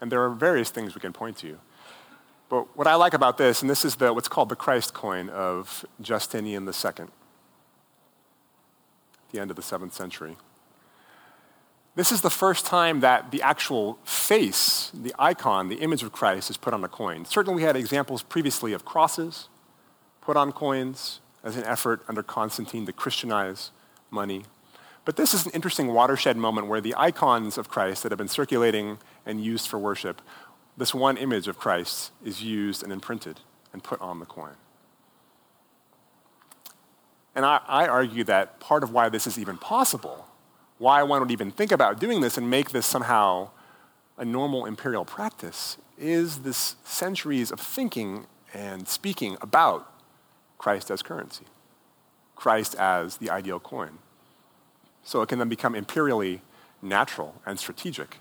and 0.00 0.10
there 0.10 0.20
are 0.24 0.30
various 0.30 0.70
things 0.70 0.96
we 0.96 1.00
can 1.00 1.12
point 1.12 1.36
to, 1.36 1.60
but 2.48 2.76
what 2.76 2.88
I 2.88 2.96
like 2.96 3.14
about 3.14 3.38
this, 3.38 3.60
and 3.60 3.70
this 3.70 3.84
is 3.84 3.94
the, 3.94 4.12
what's 4.12 4.26
called 4.26 4.48
the 4.48 4.56
Christ 4.56 4.94
coin 4.94 5.28
of 5.28 5.84
Justinian 6.00 6.66
II, 6.66 7.06
the 9.32 9.40
end 9.40 9.50
of 9.50 9.56
the 9.56 9.62
seventh 9.62 9.94
century. 9.94 10.36
This 11.94 12.12
is 12.12 12.20
the 12.20 12.30
first 12.30 12.66
time 12.66 13.00
that 13.00 13.30
the 13.30 13.40
actual 13.40 13.98
face, 14.04 14.92
the 14.92 15.14
icon, 15.18 15.68
the 15.68 15.76
image 15.76 16.02
of 16.02 16.12
Christ 16.12 16.50
is 16.50 16.58
put 16.58 16.74
on 16.74 16.84
a 16.84 16.88
coin. 16.88 17.24
Certainly, 17.24 17.56
we 17.56 17.62
had 17.62 17.74
examples 17.74 18.22
previously 18.22 18.72
of 18.72 18.84
crosses 18.84 19.48
put 20.20 20.36
on 20.36 20.52
coins 20.52 21.20
as 21.42 21.56
an 21.56 21.64
effort 21.64 22.02
under 22.08 22.22
Constantine 22.22 22.84
to 22.86 22.92
Christianize 22.92 23.70
money. 24.10 24.44
But 25.04 25.16
this 25.16 25.32
is 25.32 25.46
an 25.46 25.52
interesting 25.52 25.88
watershed 25.88 26.36
moment 26.36 26.66
where 26.66 26.80
the 26.80 26.94
icons 26.98 27.56
of 27.56 27.68
Christ 27.68 28.02
that 28.02 28.12
have 28.12 28.18
been 28.18 28.28
circulating 28.28 28.98
and 29.24 29.42
used 29.42 29.68
for 29.68 29.78
worship 29.78 30.20
this 30.76 30.94
one 30.94 31.16
image 31.16 31.48
of 31.48 31.58
Christ 31.58 32.12
is 32.24 32.42
used 32.42 32.82
and 32.82 32.92
imprinted 32.92 33.40
and 33.72 33.82
put 33.82 34.00
on 34.00 34.20
the 34.20 34.26
coin. 34.26 34.56
And 37.36 37.44
I, 37.44 37.60
I, 37.68 37.86
argue 37.86 38.24
that 38.24 38.60
part 38.60 38.82
of 38.82 38.92
why 38.92 39.10
this 39.10 39.26
is 39.26 39.38
even 39.38 39.58
possible, 39.58 40.26
why 40.78 41.02
one 41.02 41.20
would 41.20 41.30
even 41.30 41.50
think 41.50 41.70
about 41.70 42.00
doing 42.00 42.22
this 42.22 42.38
and 42.38 42.48
make 42.48 42.70
this 42.70 42.86
somehow 42.86 43.50
a 44.16 44.24
normal 44.24 44.64
imperial 44.64 45.04
practice, 45.04 45.76
is 45.98 46.38
this 46.38 46.76
centuries 46.82 47.52
of 47.52 47.60
thinking 47.60 48.24
and 48.54 48.88
speaking 48.88 49.36
about 49.42 49.92
Christ 50.56 50.90
as 50.90 51.02
currency, 51.02 51.44
Christ 52.36 52.74
as 52.76 53.18
the 53.18 53.28
ideal 53.28 53.60
coin. 53.60 53.98
So 55.04 55.20
it 55.20 55.28
can 55.28 55.38
then 55.38 55.50
become 55.50 55.74
imperially 55.74 56.40
natural 56.80 57.40
and 57.44 57.58
strategic 57.58 58.16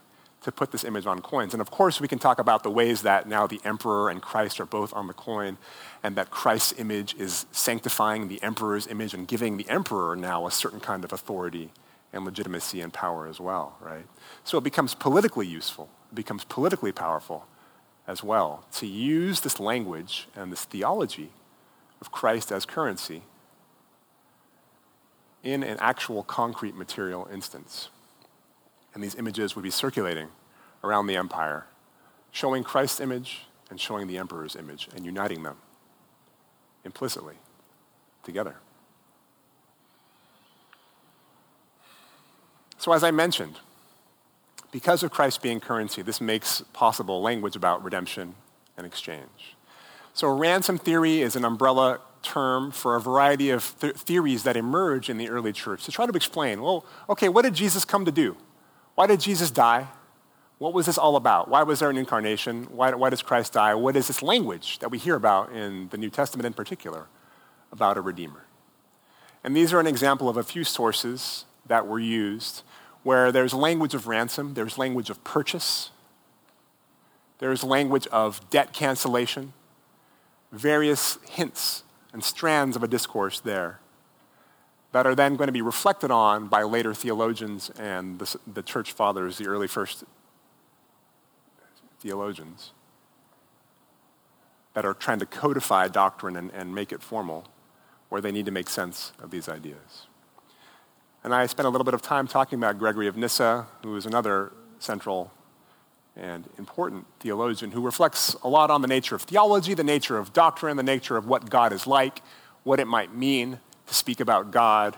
to 0.45 0.51
put 0.51 0.71
this 0.71 0.83
image 0.83 1.07
on 1.07 1.23
coins. 1.23 1.55
And 1.55 1.61
of 1.61 1.71
course, 1.71 1.99
we 1.99 2.07
can 2.07 2.19
talk 2.19 2.37
about 2.37 2.61
the 2.61 2.69
ways 2.69 3.01
that 3.01 3.27
now 3.27 3.47
the 3.47 3.59
emperor 3.65 4.11
and 4.11 4.21
Christ 4.21 4.59
are 4.59 4.65
both 4.67 4.93
on 4.93 5.07
the 5.07 5.13
coin, 5.13 5.57
and 6.03 6.15
that 6.15 6.29
Christ's 6.29 6.79
image 6.79 7.15
is 7.15 7.47
sanctifying 7.51 8.27
the 8.27 8.41
emperor's 8.43 8.85
image 8.85 9.15
and 9.15 9.27
giving 9.27 9.57
the 9.57 9.67
emperor 9.67 10.15
now 10.15 10.45
a 10.45 10.51
certain 10.51 10.79
kind 10.79 11.03
of 11.03 11.11
authority 11.11 11.71
and 12.13 12.25
legitimacy 12.25 12.79
and 12.79 12.93
power 12.93 13.25
as 13.25 13.39
well, 13.39 13.75
right? 13.81 14.05
So 14.43 14.59
it 14.59 14.63
becomes 14.63 14.93
politically 14.93 15.47
useful, 15.47 15.89
it 16.11 16.15
becomes 16.15 16.43
politically 16.43 16.91
powerful 16.91 17.47
as 18.07 18.23
well 18.23 18.65
to 18.73 18.85
use 18.85 19.41
this 19.41 19.59
language 19.59 20.27
and 20.35 20.51
this 20.51 20.63
theology 20.63 21.31
of 21.99 22.11
Christ 22.11 22.51
as 22.51 22.67
currency 22.67 23.23
in 25.41 25.63
an 25.63 25.77
actual 25.79 26.21
concrete 26.21 26.75
material 26.75 27.27
instance 27.33 27.89
and 28.95 29.03
these 29.03 29.13
images 29.15 29.55
would 29.55 29.61
be 29.61 29.69
circulating 29.69 30.29
around 30.83 31.05
the 31.05 31.17
empire, 31.17 31.67
showing 32.31 32.63
Christ's 32.63 32.99
image 32.99 33.41
and 33.69 33.79
showing 33.79 34.07
the 34.07 34.17
emperor's 34.17 34.55
image 34.55 34.87
and 34.95 35.05
uniting 35.05 35.43
them 35.43 35.57
implicitly 36.85 37.35
together. 38.23 38.55
So, 42.77 42.93
as 42.93 43.03
I 43.03 43.11
mentioned, 43.11 43.55
because 44.71 45.03
of 45.03 45.11
Christ 45.11 45.41
being 45.41 45.59
currency, 45.59 46.01
this 46.01 46.21
makes 46.21 46.61
possible 46.73 47.21
language 47.21 47.55
about 47.55 47.83
redemption 47.83 48.35
and 48.77 48.85
exchange. 48.85 49.55
So, 50.13 50.27
ransom 50.29 50.77
theory 50.77 51.21
is 51.21 51.35
an 51.35 51.43
umbrella 51.43 51.99
term 52.21 52.71
for 52.71 52.95
a 52.95 53.01
variety 53.01 53.49
of 53.49 53.75
th- 53.79 53.95
theories 53.95 54.43
that 54.43 54.57
emerge 54.57 55.09
in 55.09 55.17
the 55.17 55.29
early 55.29 55.53
church 55.53 55.85
to 55.85 55.91
try 55.91 56.05
to 56.05 56.13
explain 56.13 56.61
well, 56.61 56.85
okay, 57.09 57.29
what 57.29 57.43
did 57.43 57.53
Jesus 57.53 57.85
come 57.85 58.05
to 58.05 58.11
do? 58.11 58.35
Why 58.95 59.07
did 59.07 59.19
Jesus 59.19 59.51
die? 59.51 59.87
What 60.57 60.73
was 60.73 60.85
this 60.85 60.97
all 60.97 61.17
about? 61.17 61.49
Why 61.49 61.63
was 61.63 61.79
there 61.79 61.89
an 61.89 61.97
incarnation? 61.97 62.67
Why, 62.71 62.93
why 62.93 63.09
does 63.09 63.21
Christ 63.21 63.53
die? 63.53 63.75
What 63.75 63.95
is 63.97 64.07
this 64.07 64.21
language 64.21 64.79
that 64.79 64.89
we 64.89 64.97
hear 64.97 65.15
about 65.15 65.51
in 65.51 65.89
the 65.89 65.97
New 65.97 66.09
Testament 66.09 66.45
in 66.45 66.53
particular 66.53 67.07
about 67.73 67.97
a 67.97 68.01
Redeemer? 68.01 68.45
And 69.43 69.55
these 69.55 69.73
are 69.73 69.81
an 69.81 69.87
example 69.87 70.29
of 70.29 70.37
a 70.37 70.43
few 70.43 70.63
sources 70.63 71.43
that 71.67 71.85
were 71.85 71.99
used 71.99 72.63
where 73.03 73.31
there's 73.31 73.53
language 73.53 73.93
of 73.93 74.07
ransom, 74.07 74.53
there's 74.53 74.77
language 74.77 75.09
of 75.09 75.23
purchase, 75.23 75.91
there's 77.39 77.63
language 77.63 78.07
of 78.07 78.49
debt 78.49 78.71
cancellation, 78.71 79.53
various 80.51 81.19
hints 81.29 81.83
and 82.13 82.23
strands 82.23 82.75
of 82.77 82.81
a 82.81 82.87
discourse 82.87 83.41
there 83.41 83.79
that 84.95 85.05
are 85.05 85.13
then 85.13 85.35
going 85.35 85.49
to 85.49 85.51
be 85.51 85.61
reflected 85.61 86.09
on 86.09 86.47
by 86.47 86.63
later 86.63 86.93
theologians 86.93 87.69
and 87.71 88.17
the, 88.17 88.39
the 88.47 88.61
church 88.61 88.93
fathers, 88.93 89.37
the 89.37 89.45
early 89.45 89.67
first 89.67 90.05
theologians, 91.99 92.71
that 94.73 94.85
are 94.85 94.93
trying 94.93 95.19
to 95.19 95.25
codify 95.25 95.89
doctrine 95.89 96.37
and, 96.37 96.49
and 96.51 96.73
make 96.73 96.93
it 96.93 97.01
formal, 97.03 97.45
where 98.07 98.21
they 98.21 98.31
need 98.31 98.45
to 98.45 98.53
make 98.53 98.69
sense 98.69 99.11
of 99.21 99.31
these 99.31 99.49
ideas. 99.49 100.07
And 101.25 101.35
I 101.35 101.45
spent 101.47 101.67
a 101.67 101.69
little 101.69 101.83
bit 101.83 101.93
of 101.93 102.01
time 102.01 102.25
talking 102.25 102.57
about 102.57 102.79
Gregory 102.79 103.09
of 103.09 103.17
Nyssa, 103.17 103.67
who 103.83 103.97
is 103.97 104.05
another 104.05 104.53
central 104.79 105.29
and 106.15 106.47
important 106.57 107.05
theologian 107.19 107.71
who 107.71 107.81
reflects 107.81 108.33
a 108.43 108.47
lot 108.47 108.71
on 108.71 108.81
the 108.81 108.87
nature 108.87 109.15
of 109.15 109.23
theology, 109.23 109.73
the 109.73 109.83
nature 109.83 110.17
of 110.17 110.31
doctrine, 110.31 110.77
the 110.77 110.83
nature 110.83 111.17
of 111.17 111.27
what 111.27 111.49
God 111.49 111.73
is 111.73 111.85
like, 111.85 112.21
what 112.63 112.79
it 112.79 112.87
might 112.87 113.13
mean 113.13 113.59
to 113.87 113.93
speak 113.93 114.19
about 114.19 114.51
God. 114.51 114.97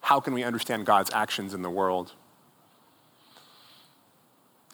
How 0.00 0.20
can 0.20 0.34
we 0.34 0.44
understand 0.44 0.86
God's 0.86 1.10
actions 1.12 1.52
in 1.54 1.62
the 1.62 1.70
world? 1.70 2.12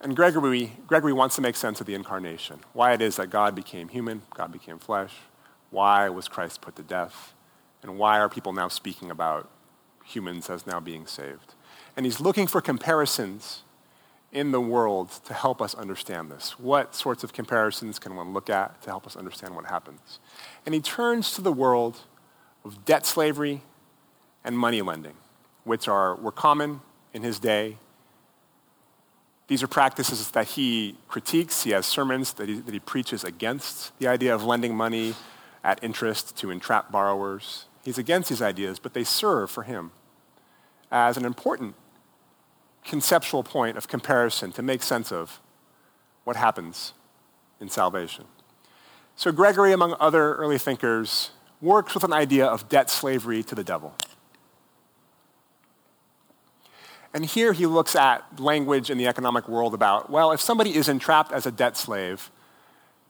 And 0.00 0.16
Gregory, 0.16 0.72
Gregory 0.86 1.12
wants 1.12 1.36
to 1.36 1.42
make 1.42 1.54
sense 1.54 1.80
of 1.80 1.86
the 1.86 1.94
incarnation, 1.94 2.60
why 2.72 2.92
it 2.92 3.00
is 3.00 3.16
that 3.16 3.30
God 3.30 3.54
became 3.54 3.88
human, 3.88 4.22
God 4.34 4.50
became 4.50 4.78
flesh, 4.78 5.14
why 5.70 6.08
was 6.08 6.26
Christ 6.26 6.60
put 6.60 6.74
to 6.76 6.82
death, 6.82 7.34
And 7.82 7.98
why 7.98 8.18
are 8.20 8.28
people 8.28 8.52
now 8.52 8.68
speaking 8.68 9.10
about 9.10 9.50
humans 10.04 10.48
as 10.48 10.66
now 10.66 10.80
being 10.80 11.06
saved? 11.06 11.54
And 11.96 12.06
he's 12.06 12.20
looking 12.20 12.46
for 12.46 12.60
comparisons 12.60 13.62
in 14.30 14.50
the 14.50 14.60
world 14.60 15.10
to 15.26 15.34
help 15.34 15.60
us 15.60 15.74
understand 15.74 16.30
this. 16.30 16.58
What 16.58 16.94
sorts 16.94 17.22
of 17.22 17.32
comparisons 17.32 17.98
can 17.98 18.16
one 18.16 18.32
look 18.32 18.48
at 18.48 18.80
to 18.82 18.90
help 18.90 19.06
us 19.06 19.16
understand 19.16 19.54
what 19.54 19.66
happens? 19.66 20.20
And 20.64 20.74
he 20.74 20.80
turns 20.80 21.34
to 21.34 21.42
the 21.42 21.52
world 21.52 22.00
of 22.64 22.84
debt 22.84 23.06
slavery 23.06 23.62
and 24.44 24.58
money 24.58 24.82
lending, 24.82 25.14
which 25.64 25.88
are, 25.88 26.14
were 26.16 26.32
common 26.32 26.80
in 27.12 27.22
his 27.22 27.38
day. 27.38 27.78
These 29.48 29.62
are 29.62 29.68
practices 29.68 30.30
that 30.30 30.48
he 30.48 30.96
critiques. 31.08 31.64
He 31.64 31.70
has 31.70 31.86
sermons 31.86 32.32
that 32.34 32.48
he, 32.48 32.60
that 32.60 32.72
he 32.72 32.80
preaches 32.80 33.24
against 33.24 33.96
the 33.98 34.08
idea 34.08 34.34
of 34.34 34.44
lending 34.44 34.74
money 34.74 35.14
at 35.64 35.82
interest 35.82 36.36
to 36.38 36.50
entrap 36.50 36.90
borrowers. 36.90 37.66
He's 37.84 37.98
against 37.98 38.28
these 38.28 38.42
ideas, 38.42 38.78
but 38.78 38.94
they 38.94 39.04
serve 39.04 39.50
for 39.50 39.64
him 39.64 39.90
as 40.90 41.16
an 41.16 41.24
important 41.24 41.74
conceptual 42.84 43.42
point 43.42 43.76
of 43.76 43.88
comparison 43.88 44.52
to 44.52 44.62
make 44.62 44.82
sense 44.82 45.12
of 45.12 45.40
what 46.24 46.36
happens 46.36 46.94
in 47.60 47.68
salvation. 47.68 48.24
So, 49.16 49.30
Gregory, 49.30 49.72
among 49.72 49.94
other 50.00 50.34
early 50.34 50.58
thinkers, 50.58 51.30
works 51.62 51.94
with 51.94 52.04
an 52.04 52.12
idea 52.12 52.44
of 52.44 52.68
debt 52.68 52.90
slavery 52.90 53.42
to 53.44 53.54
the 53.54 53.64
devil. 53.64 53.94
And 57.14 57.24
here 57.24 57.52
he 57.52 57.66
looks 57.66 57.94
at 57.94 58.40
language 58.40 58.90
in 58.90 58.98
the 58.98 59.06
economic 59.06 59.48
world 59.48 59.74
about, 59.74 60.10
well, 60.10 60.32
if 60.32 60.40
somebody 60.40 60.74
is 60.74 60.88
entrapped 60.88 61.30
as 61.30 61.46
a 61.46 61.52
debt 61.52 61.76
slave, 61.76 62.30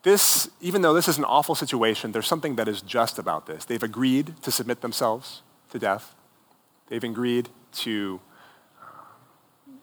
this, 0.03 0.51
even 0.61 0.83
though 0.83 0.93
this 0.93 1.07
is 1.07 1.19
an 1.19 1.25
awful 1.25 1.55
situation, 1.55 2.11
there's 2.11 2.27
something 2.27 2.57
that 2.57 2.67
is 2.69 2.83
just 2.83 3.19
about 3.19 3.47
this. 3.47 3.65
They've 3.65 3.83
agreed 3.83 4.35
to 4.43 4.51
submit 4.51 4.81
themselves 4.81 5.43
to 5.71 5.79
death. 5.79 6.15
They've 6.89 7.03
agreed 7.03 7.49
to 7.75 8.21
uh, 8.83 9.77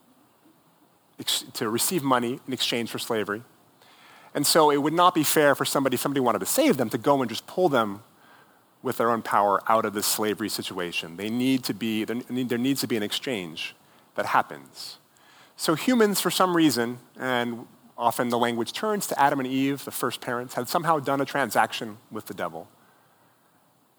to 1.53 1.70
receive 1.70 2.03
money 2.03 2.39
in 2.45 2.53
exchange 2.53 2.91
for 2.91 2.99
slavery. 2.99 3.43
And 4.34 4.45
so 4.45 4.70
it 4.70 4.78
would 4.78 4.93
not 4.93 5.15
be 5.15 5.24
fair 5.24 5.55
for 5.55 5.65
somebody, 5.65 5.97
somebody 5.97 6.20
wanted 6.20 6.39
to 6.39 6.45
save 6.45 6.78
them, 6.78 6.89
to 6.89 6.97
go 6.97 7.22
and 7.22 7.30
just 7.30 7.47
pull 7.47 7.70
them 7.70 8.03
with 8.82 8.97
their 8.97 9.11
own 9.11 9.21
power 9.21 9.61
out 9.67 9.86
of 9.86 9.93
this 9.93 10.05
slavery 10.05 10.49
situation. 10.49 11.17
They 11.17 11.30
need 11.30 11.63
to 11.65 11.73
be, 11.73 12.05
there 12.05 12.57
needs 12.57 12.82
to 12.82 12.88
be 12.88 12.97
an 12.97 13.03
exchange 13.03 13.75
that 14.15 14.27
happens. 14.27 14.97
So 15.57 15.75
humans, 15.75 16.21
for 16.21 16.32
some 16.32 16.55
reason, 16.55 16.99
and 17.19 17.67
often 17.97 18.30
the 18.30 18.38
language 18.38 18.71
turns 18.71 19.07
to 19.07 19.19
Adam 19.19 19.39
and 19.39 19.47
Eve, 19.47 19.84
the 19.84 19.91
first 19.91 20.21
parents, 20.21 20.53
had 20.53 20.69
somehow 20.69 20.99
done 20.99 21.19
a 21.19 21.25
transaction 21.25 21.97
with 22.09 22.27
the 22.27 22.34
devil, 22.34 22.69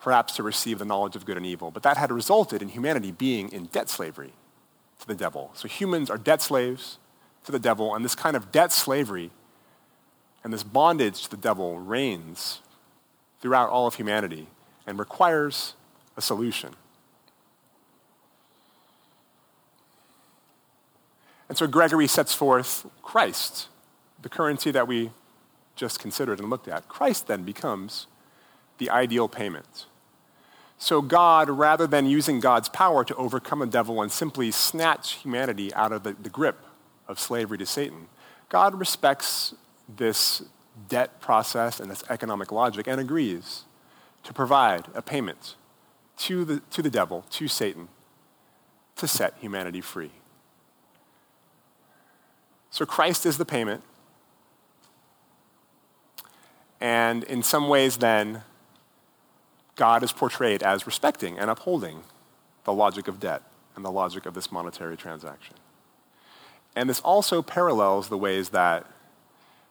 perhaps 0.01 0.35
to 0.37 0.43
receive 0.43 0.79
the 0.79 0.87
knowledge 0.87 1.15
of 1.17 1.27
good 1.27 1.37
and 1.37 1.45
evil. 1.45 1.71
But 1.71 1.83
that 1.83 1.99
had 1.99 2.11
resulted 2.11 2.63
in 2.63 2.69
humanity 2.69 3.13
being 3.13 3.53
in 3.53 3.67
debt 3.67 3.91
slavery 3.91 4.33
to 5.01 5.07
the 5.07 5.15
devil. 5.15 5.51
So 5.53 5.69
humans 5.69 6.09
are 6.09 6.17
debt 6.17 6.41
slaves 6.41 6.97
to 7.45 7.53
the 7.53 7.59
devil, 7.59 7.95
and 7.95 8.03
this 8.03 8.15
kind 8.15 8.37
of 8.37 8.51
debt 8.51 8.73
slavery 8.73 9.31
and 10.43 10.55
this 10.55 10.63
bondage 10.63 11.25
to 11.25 11.31
the 11.31 11.37
devil 11.37 11.79
reigns 11.79 12.61
throughout 13.41 13.69
all 13.69 13.87
of 13.87 13.97
humanity 13.97 14.49
and 14.91 14.99
requires 14.99 15.75
a 16.17 16.21
solution. 16.21 16.75
And 21.49 21.57
so 21.57 21.67
Gregory 21.67 22.07
sets 22.07 22.35
forth 22.35 22.87
Christ, 23.03 23.69
the 24.21 24.29
currency 24.29 24.71
that 24.73 24.87
we 24.87 25.11
just 25.77 25.99
considered 25.99 26.39
and 26.39 26.51
looked 26.51 26.69
at. 26.69 26.89
Christ 26.89 27.27
then 27.29 27.45
becomes 27.45 28.07
the 28.79 28.91
ideal 28.91 29.29
payment. 29.29 29.87
So, 30.77 31.03
God, 31.03 31.51
rather 31.51 31.87
than 31.87 32.07
using 32.07 32.41
God's 32.41 32.69
power 32.69 33.05
to 33.05 33.15
overcome 33.15 33.61
the 33.61 33.67
devil 33.67 34.01
and 34.03 34.11
simply 34.11 34.51
snatch 34.51 35.15
humanity 35.15 35.73
out 35.75 35.93
of 35.93 36.03
the, 36.03 36.15
the 36.15 36.31
grip 36.31 36.65
of 37.07 37.19
slavery 37.19 37.59
to 37.59 37.67
Satan. 37.67 38.07
God 38.49 38.75
respects 38.75 39.55
this 39.89 40.43
debt 40.89 41.21
process 41.21 41.81
and 41.81 41.91
this 41.91 42.03
economic 42.09 42.51
logic 42.51 42.87
and 42.87 43.01
agrees 43.01 43.65
to 44.25 44.33
provide 44.33 44.87
a 44.95 45.03
payment 45.03 45.57
to 46.19 46.45
the, 46.45 46.63
to 46.71 46.83
the 46.83 46.91
devil, 46.91 47.25
to 47.31 47.49
Satan, 47.49 47.89
to 48.97 49.09
set 49.09 49.35
humanity 49.41 49.81
free. 49.81 50.11
So 52.71 52.85
Christ 52.85 53.27
is 53.27 53.39
the 53.39 53.45
payment. 53.45 53.83
And 56.81 57.25
in 57.25 57.43
some 57.43 57.69
ways, 57.69 57.99
then, 57.99 58.43
God 59.77 60.03
is 60.03 60.13
portrayed 60.13 60.63
as 60.63 60.87
respecting 60.87 61.39
and 61.39 61.51
upholding 61.51 62.03
the 62.65 62.73
logic 62.73 63.09
of 63.09 63.19
debt 63.19 63.43
and 63.75 63.85
the 63.85 63.91
logic 63.91 64.27
of 64.27 64.35
this 64.35 64.53
monetary 64.53 64.97
transaction. 64.97 65.57
And 66.77 66.89
this 66.89 67.01
also 67.01 67.43
parallels 67.43 68.09
the 68.09 68.19
ways 68.19 68.51
that, 68.51 68.87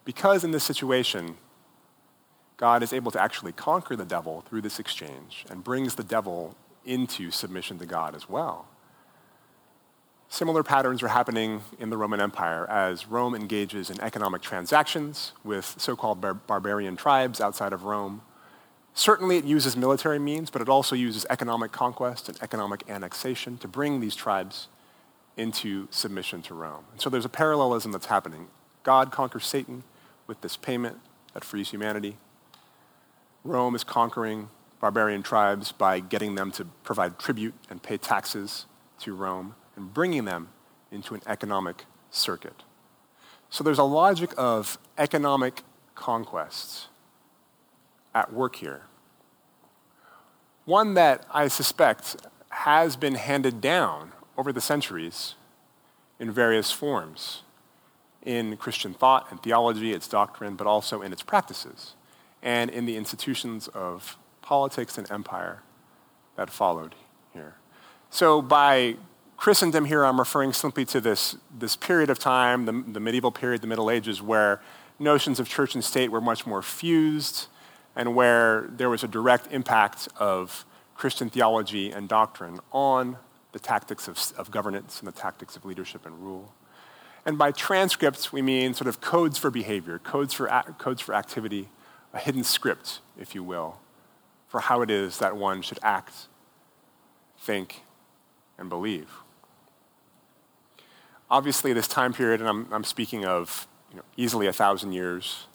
because 0.05 0.43
in 0.43 0.51
this 0.51 0.63
situation, 0.63 1.37
God 2.59 2.83
is 2.83 2.91
able 2.91 3.09
to 3.11 3.21
actually 3.21 3.53
conquer 3.53 3.95
the 3.95 4.03
devil 4.03 4.41
through 4.41 4.61
this 4.61 4.79
exchange 4.79 5.45
and 5.49 5.63
brings 5.63 5.95
the 5.95 6.03
devil 6.03 6.57
into 6.85 7.31
submission 7.31 7.79
to 7.79 7.85
God 7.85 8.13
as 8.13 8.27
well. 8.27 8.67
Similar 10.27 10.61
patterns 10.63 11.01
are 11.01 11.07
happening 11.07 11.61
in 11.79 11.89
the 11.89 11.95
Roman 11.95 12.19
Empire 12.19 12.69
as 12.69 13.07
Rome 13.07 13.33
engages 13.33 13.89
in 13.89 14.01
economic 14.01 14.41
transactions 14.41 15.31
with 15.41 15.75
so 15.77 15.95
called 15.95 16.19
bar- 16.19 16.33
barbarian 16.33 16.97
tribes 16.97 17.39
outside 17.39 17.71
of 17.71 17.85
Rome. 17.85 18.23
Certainly, 18.93 19.37
it 19.37 19.45
uses 19.45 19.77
military 19.77 20.19
means, 20.19 20.49
but 20.49 20.61
it 20.61 20.67
also 20.67 20.97
uses 20.97 21.25
economic 21.29 21.71
conquest 21.71 22.27
and 22.27 22.37
economic 22.43 22.83
annexation 22.89 23.57
to 23.59 23.69
bring 23.69 24.01
these 24.01 24.15
tribes 24.15 24.67
into 25.37 25.87
submission 25.91 26.41
to 26.41 26.53
Rome. 26.53 26.83
And 26.91 26.99
so 26.99 27.09
there's 27.09 27.23
a 27.23 27.29
parallelism 27.29 27.93
that's 27.93 28.07
happening. 28.07 28.47
God 28.83 29.13
conquers 29.13 29.45
Satan 29.45 29.83
with 30.27 30.41
this 30.41 30.57
payment 30.57 30.99
that 31.33 31.45
frees 31.45 31.69
humanity. 31.69 32.17
Rome 33.43 33.75
is 33.75 33.83
conquering 33.83 34.49
barbarian 34.79 35.23
tribes 35.23 35.71
by 35.71 35.99
getting 35.99 36.35
them 36.35 36.51
to 36.51 36.65
provide 36.83 37.19
tribute 37.19 37.53
and 37.69 37.81
pay 37.81 37.97
taxes 37.97 38.65
to 38.99 39.13
Rome 39.13 39.55
and 39.75 39.93
bringing 39.93 40.25
them 40.25 40.49
into 40.91 41.13
an 41.13 41.21
economic 41.27 41.85
circuit. 42.09 42.63
So 43.49 43.63
there's 43.63 43.79
a 43.79 43.83
logic 43.83 44.31
of 44.37 44.77
economic 44.97 45.63
conquests 45.95 46.87
at 48.13 48.33
work 48.33 48.57
here. 48.57 48.83
One 50.65 50.93
that 50.93 51.25
I 51.31 51.47
suspect 51.47 52.15
has 52.49 52.95
been 52.95 53.15
handed 53.15 53.61
down 53.61 54.11
over 54.37 54.51
the 54.53 54.61
centuries 54.61 55.35
in 56.19 56.31
various 56.31 56.71
forms 56.71 57.43
in 58.21 58.57
Christian 58.57 58.93
thought 58.93 59.27
and 59.31 59.41
theology, 59.41 59.93
its 59.93 60.07
doctrine, 60.07 60.55
but 60.55 60.67
also 60.67 61.01
in 61.01 61.13
its 61.13 61.23
practices, 61.23 61.95
and 62.41 62.69
in 62.69 62.85
the 62.85 62.95
institutions 62.95 63.67
of 63.69 64.17
politics 64.41 64.97
and 64.97 65.09
empire 65.11 65.61
that 66.35 66.49
followed 66.49 66.95
here. 67.33 67.55
So, 68.09 68.41
by 68.41 68.95
Christendom 69.37 69.85
here, 69.85 70.03
I'm 70.03 70.19
referring 70.19 70.53
simply 70.53 70.85
to 70.85 70.99
this, 70.99 71.37
this 71.57 71.75
period 71.75 72.09
of 72.09 72.19
time, 72.19 72.65
the, 72.65 72.83
the 72.87 72.99
medieval 72.99 73.31
period, 73.31 73.61
the 73.61 73.67
Middle 73.67 73.89
Ages, 73.89 74.21
where 74.21 74.61
notions 74.97 75.39
of 75.39 75.47
church 75.47 75.75
and 75.75 75.83
state 75.83 76.11
were 76.11 76.21
much 76.21 76.45
more 76.45 76.61
fused 76.61 77.47
and 77.95 78.15
where 78.15 78.69
there 78.69 78.89
was 78.89 79.03
a 79.03 79.07
direct 79.07 79.51
impact 79.51 80.07
of 80.17 80.65
Christian 80.95 81.29
theology 81.29 81.91
and 81.91 82.09
doctrine 82.09 82.59
on 82.71 83.17
the 83.51 83.59
tactics 83.59 84.07
of, 84.07 84.17
of 84.37 84.51
governance 84.51 84.99
and 84.99 85.07
the 85.07 85.11
tactics 85.11 85.55
of 85.55 85.65
leadership 85.65 86.05
and 86.05 86.19
rule. 86.19 86.53
And 87.25 87.37
by 87.37 87.51
transcripts, 87.51 88.31
we 88.31 88.41
mean 88.41 88.73
sort 88.73 88.87
of 88.87 89.01
codes 89.01 89.37
for 89.37 89.51
behavior, 89.51 89.99
codes 89.99 90.33
for, 90.33 90.47
codes 90.77 91.01
for 91.01 91.13
activity, 91.13 91.69
a 92.13 92.19
hidden 92.19 92.43
script, 92.43 92.99
if 93.19 93.35
you 93.35 93.43
will, 93.43 93.79
for 94.47 94.61
how 94.61 94.81
it 94.81 94.89
is 94.89 95.19
that 95.19 95.35
one 95.35 95.61
should 95.61 95.79
act, 95.83 96.27
think, 97.37 97.81
and 98.57 98.69
believe. 98.69 99.09
Obviously, 101.29 101.73
this 101.73 101.87
time 101.87 102.13
period, 102.13 102.39
and 102.39 102.49
I'm, 102.49 102.67
I'm 102.73 102.83
speaking 102.83 103.25
of 103.25 103.67
you 103.91 103.97
know, 103.97 104.03
easily 104.17 104.47
a 104.47 104.53
thousand 104.53 104.93
years, 104.93 105.45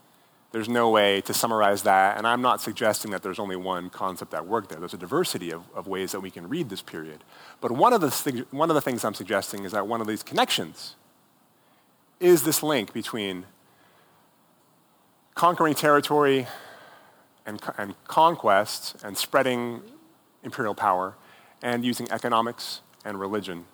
there's 0.52 0.68
no 0.68 0.88
way 0.88 1.20
to 1.22 1.34
summarize 1.34 1.82
that, 1.82 2.16
and 2.16 2.28
I'm 2.28 2.40
not 2.40 2.61
suggesting 2.61 3.11
that 3.11 3.24
there's 3.24 3.40
only 3.40 3.57
one 3.57 3.90
concept 3.90 4.32
at 4.34 4.46
work 4.46 4.68
there. 4.68 4.78
There's 4.78 4.94
a 4.94 4.98
diversity 4.98 5.52
of, 5.52 5.64
of 5.74 5.88
ways 5.88 6.12
that 6.12 6.20
we 6.20 6.30
can 6.30 6.48
read 6.48 6.70
this 6.70 6.80
period. 6.80 7.24
But 7.61 7.72
one 7.72 7.92
of, 7.92 8.00
the, 8.00 8.46
one 8.52 8.70
of 8.70 8.74
the 8.74 8.80
things 8.80 9.05
I'm 9.05 9.14
suggesting 9.14 9.64
is 9.64 9.72
that 9.72 9.88
one 9.88 10.00
of 10.00 10.07
these 10.07 10.22
connections 10.22 10.94
is 12.20 12.44
this 12.44 12.62
link 12.62 12.92
between 12.92 13.46
conquering 15.35 15.74
territory 15.74 16.47
and, 17.47 17.61
and 17.76 17.95
conquest 18.05 18.97
and 19.05 19.16
spreading 19.16 19.82
imperial 20.43 20.74
power 20.74 21.14
and 21.62 21.85
using 21.85 22.11
economics 22.11 22.80
and 23.05 23.18
religion 23.18 23.64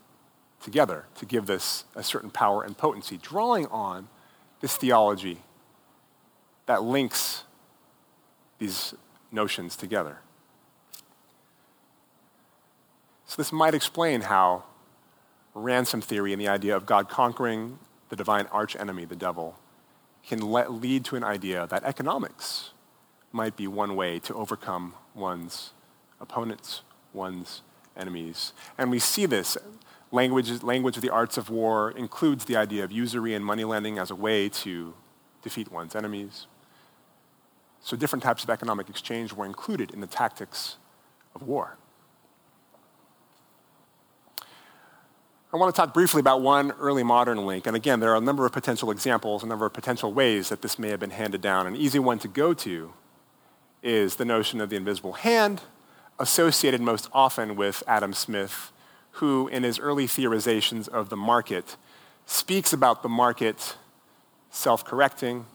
together 0.62 1.06
to 1.14 1.26
give 1.26 1.46
this 1.46 1.84
a 1.94 2.02
certain 2.02 2.30
power 2.30 2.62
and 2.62 2.76
potency, 2.76 3.16
drawing 3.16 3.66
on 3.66 4.08
this 4.60 4.76
theology 4.76 5.38
that 6.66 6.82
links 6.82 7.44
these 8.58 8.94
notions 9.32 9.76
together. 9.76 10.18
So, 13.26 13.36
this 13.36 13.52
might 13.52 13.74
explain 13.74 14.22
how 14.22 14.64
ransom 15.54 16.00
theory 16.00 16.32
and 16.32 16.40
the 16.40 16.48
idea 16.48 16.76
of 16.76 16.84
God 16.84 17.08
conquering 17.08 17.78
the 18.08 18.16
divine 18.16 18.46
archenemy, 18.46 19.04
the 19.04 19.16
devil, 19.16 19.56
can 20.26 20.40
let, 20.40 20.72
lead 20.72 21.04
to 21.06 21.16
an 21.16 21.24
idea 21.24 21.66
that 21.66 21.84
economics 21.84 22.70
might 23.32 23.56
be 23.56 23.66
one 23.66 23.96
way 23.96 24.18
to 24.20 24.34
overcome 24.34 24.94
one's 25.14 25.72
opponents, 26.20 26.82
one's 27.12 27.62
enemies. 27.96 28.52
And 28.78 28.90
we 28.90 28.98
see 28.98 29.26
this. 29.26 29.56
Language, 30.12 30.62
language 30.62 30.96
of 30.96 31.02
the 31.02 31.10
arts 31.10 31.38
of 31.38 31.50
war 31.50 31.92
includes 31.92 32.44
the 32.46 32.56
idea 32.56 32.82
of 32.82 32.90
usury 32.90 33.34
and 33.34 33.44
moneylending 33.44 34.00
as 34.00 34.10
a 34.10 34.14
way 34.14 34.48
to 34.48 34.94
defeat 35.42 35.70
one's 35.70 35.94
enemies. 35.94 36.46
So 37.80 37.96
different 37.96 38.22
types 38.22 38.42
of 38.42 38.50
economic 38.50 38.90
exchange 38.90 39.32
were 39.32 39.46
included 39.46 39.92
in 39.92 40.00
the 40.00 40.06
tactics 40.06 40.76
of 41.34 41.42
war. 41.42 41.78
I 45.52 45.56
want 45.56 45.74
to 45.74 45.80
talk 45.80 45.92
briefly 45.92 46.20
about 46.20 46.42
one 46.42 46.70
early 46.78 47.02
modern 47.02 47.44
link. 47.44 47.66
And 47.66 47.74
again, 47.74 47.98
there 47.98 48.12
are 48.12 48.16
a 48.16 48.20
number 48.20 48.46
of 48.46 48.52
potential 48.52 48.92
examples, 48.92 49.42
a 49.42 49.46
number 49.46 49.66
of 49.66 49.72
potential 49.72 50.12
ways 50.12 50.48
that 50.48 50.62
this 50.62 50.78
may 50.78 50.90
have 50.90 51.00
been 51.00 51.10
handed 51.10 51.40
down. 51.40 51.66
An 51.66 51.74
easy 51.74 51.98
one 51.98 52.20
to 52.20 52.28
go 52.28 52.54
to 52.54 52.92
is 53.82 54.14
the 54.14 54.24
notion 54.24 54.60
of 54.60 54.70
the 54.70 54.76
invisible 54.76 55.14
hand, 55.14 55.62
associated 56.20 56.80
most 56.80 57.08
often 57.12 57.56
with 57.56 57.82
Adam 57.88 58.12
Smith, 58.12 58.70
who, 59.12 59.48
in 59.48 59.64
his 59.64 59.80
early 59.80 60.06
theorizations 60.06 60.86
of 60.88 61.08
the 61.08 61.16
market, 61.16 61.76
speaks 62.26 62.72
about 62.72 63.02
the 63.02 63.08
market 63.08 63.74
self 64.50 64.84
correcting 64.84 65.46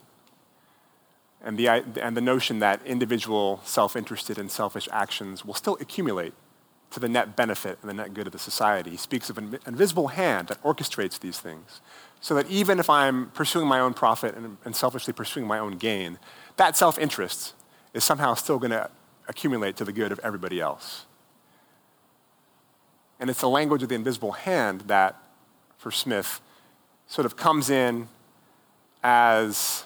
and 1.42 1.56
the, 1.56 1.68
and 1.68 2.14
the 2.14 2.20
notion 2.20 2.58
that 2.58 2.84
individual 2.84 3.62
self 3.64 3.96
interested 3.96 4.36
and 4.36 4.50
selfish 4.50 4.90
actions 4.92 5.42
will 5.42 5.54
still 5.54 5.78
accumulate 5.80 6.34
to 6.90 7.00
the 7.00 7.08
net 7.08 7.36
benefit 7.36 7.78
and 7.80 7.90
the 7.90 7.94
net 7.94 8.14
good 8.14 8.26
of 8.26 8.32
the 8.32 8.38
society. 8.38 8.90
He 8.90 8.96
speaks 8.96 9.28
of 9.28 9.38
an 9.38 9.58
invisible 9.66 10.08
hand 10.08 10.48
that 10.48 10.62
orchestrates 10.62 11.18
these 11.18 11.38
things. 11.38 11.80
So 12.20 12.34
that 12.34 12.48
even 12.50 12.80
if 12.80 12.88
I'm 12.88 13.30
pursuing 13.30 13.66
my 13.66 13.80
own 13.80 13.94
profit 13.94 14.34
and, 14.34 14.56
and 14.64 14.74
selfishly 14.74 15.12
pursuing 15.12 15.46
my 15.46 15.58
own 15.58 15.76
gain, 15.76 16.18
that 16.56 16.76
self 16.76 16.98
interest 16.98 17.54
is 17.92 18.04
somehow 18.04 18.34
still 18.34 18.58
going 18.58 18.70
to 18.70 18.90
accumulate 19.28 19.76
to 19.76 19.84
the 19.84 19.92
good 19.92 20.12
of 20.12 20.20
everybody 20.22 20.60
else. 20.60 21.06
And 23.18 23.30
it's 23.30 23.40
the 23.40 23.48
language 23.48 23.82
of 23.82 23.88
the 23.88 23.94
invisible 23.94 24.32
hand 24.32 24.82
that, 24.82 25.16
for 25.78 25.90
Smith, 25.90 26.40
sort 27.06 27.26
of 27.26 27.36
comes 27.36 27.70
in 27.70 28.08
as 29.02 29.84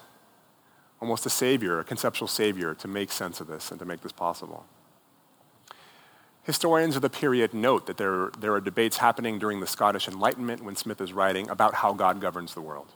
almost 1.00 1.26
a 1.26 1.30
savior, 1.30 1.78
a 1.78 1.84
conceptual 1.84 2.28
savior, 2.28 2.74
to 2.74 2.88
make 2.88 3.12
sense 3.12 3.40
of 3.40 3.46
this 3.46 3.70
and 3.70 3.78
to 3.78 3.86
make 3.86 4.00
this 4.00 4.12
possible. 4.12 4.66
Historians 6.42 6.96
of 6.96 7.02
the 7.02 7.10
period 7.10 7.52
note 7.52 7.86
that 7.86 7.98
there, 7.98 8.30
there 8.38 8.54
are 8.54 8.60
debates 8.60 8.96
happening 8.96 9.38
during 9.38 9.60
the 9.60 9.66
Scottish 9.66 10.08
Enlightenment 10.08 10.64
when 10.64 10.74
Smith 10.74 11.00
is 11.00 11.12
writing 11.12 11.48
about 11.50 11.74
how 11.74 11.92
God 11.92 12.20
governs 12.20 12.54
the 12.54 12.62
world. 12.62 12.88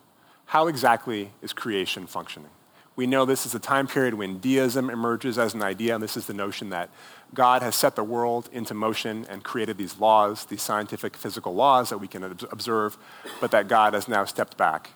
How 0.46 0.66
exactly 0.66 1.30
is 1.42 1.52
creation 1.52 2.06
functioning? 2.06 2.50
We 2.96 3.06
know 3.06 3.24
this 3.24 3.44
is 3.44 3.54
a 3.54 3.58
time 3.58 3.88
period 3.88 4.14
when 4.14 4.38
deism 4.38 4.88
emerges 4.88 5.36
as 5.36 5.52
an 5.52 5.62
idea, 5.62 5.94
and 5.94 6.02
this 6.02 6.16
is 6.16 6.26
the 6.26 6.34
notion 6.34 6.70
that 6.70 6.90
God 7.34 7.60
has 7.60 7.74
set 7.74 7.96
the 7.96 8.04
world 8.04 8.48
into 8.52 8.72
motion 8.72 9.26
and 9.28 9.42
created 9.42 9.76
these 9.76 9.98
laws, 9.98 10.44
these 10.44 10.62
scientific 10.62 11.16
physical 11.16 11.54
laws 11.54 11.90
that 11.90 11.98
we 11.98 12.06
can 12.06 12.22
observe, 12.22 12.96
but 13.40 13.50
that 13.50 13.66
God 13.66 13.94
has 13.94 14.06
now 14.06 14.24
stepped 14.24 14.56
back 14.56 14.90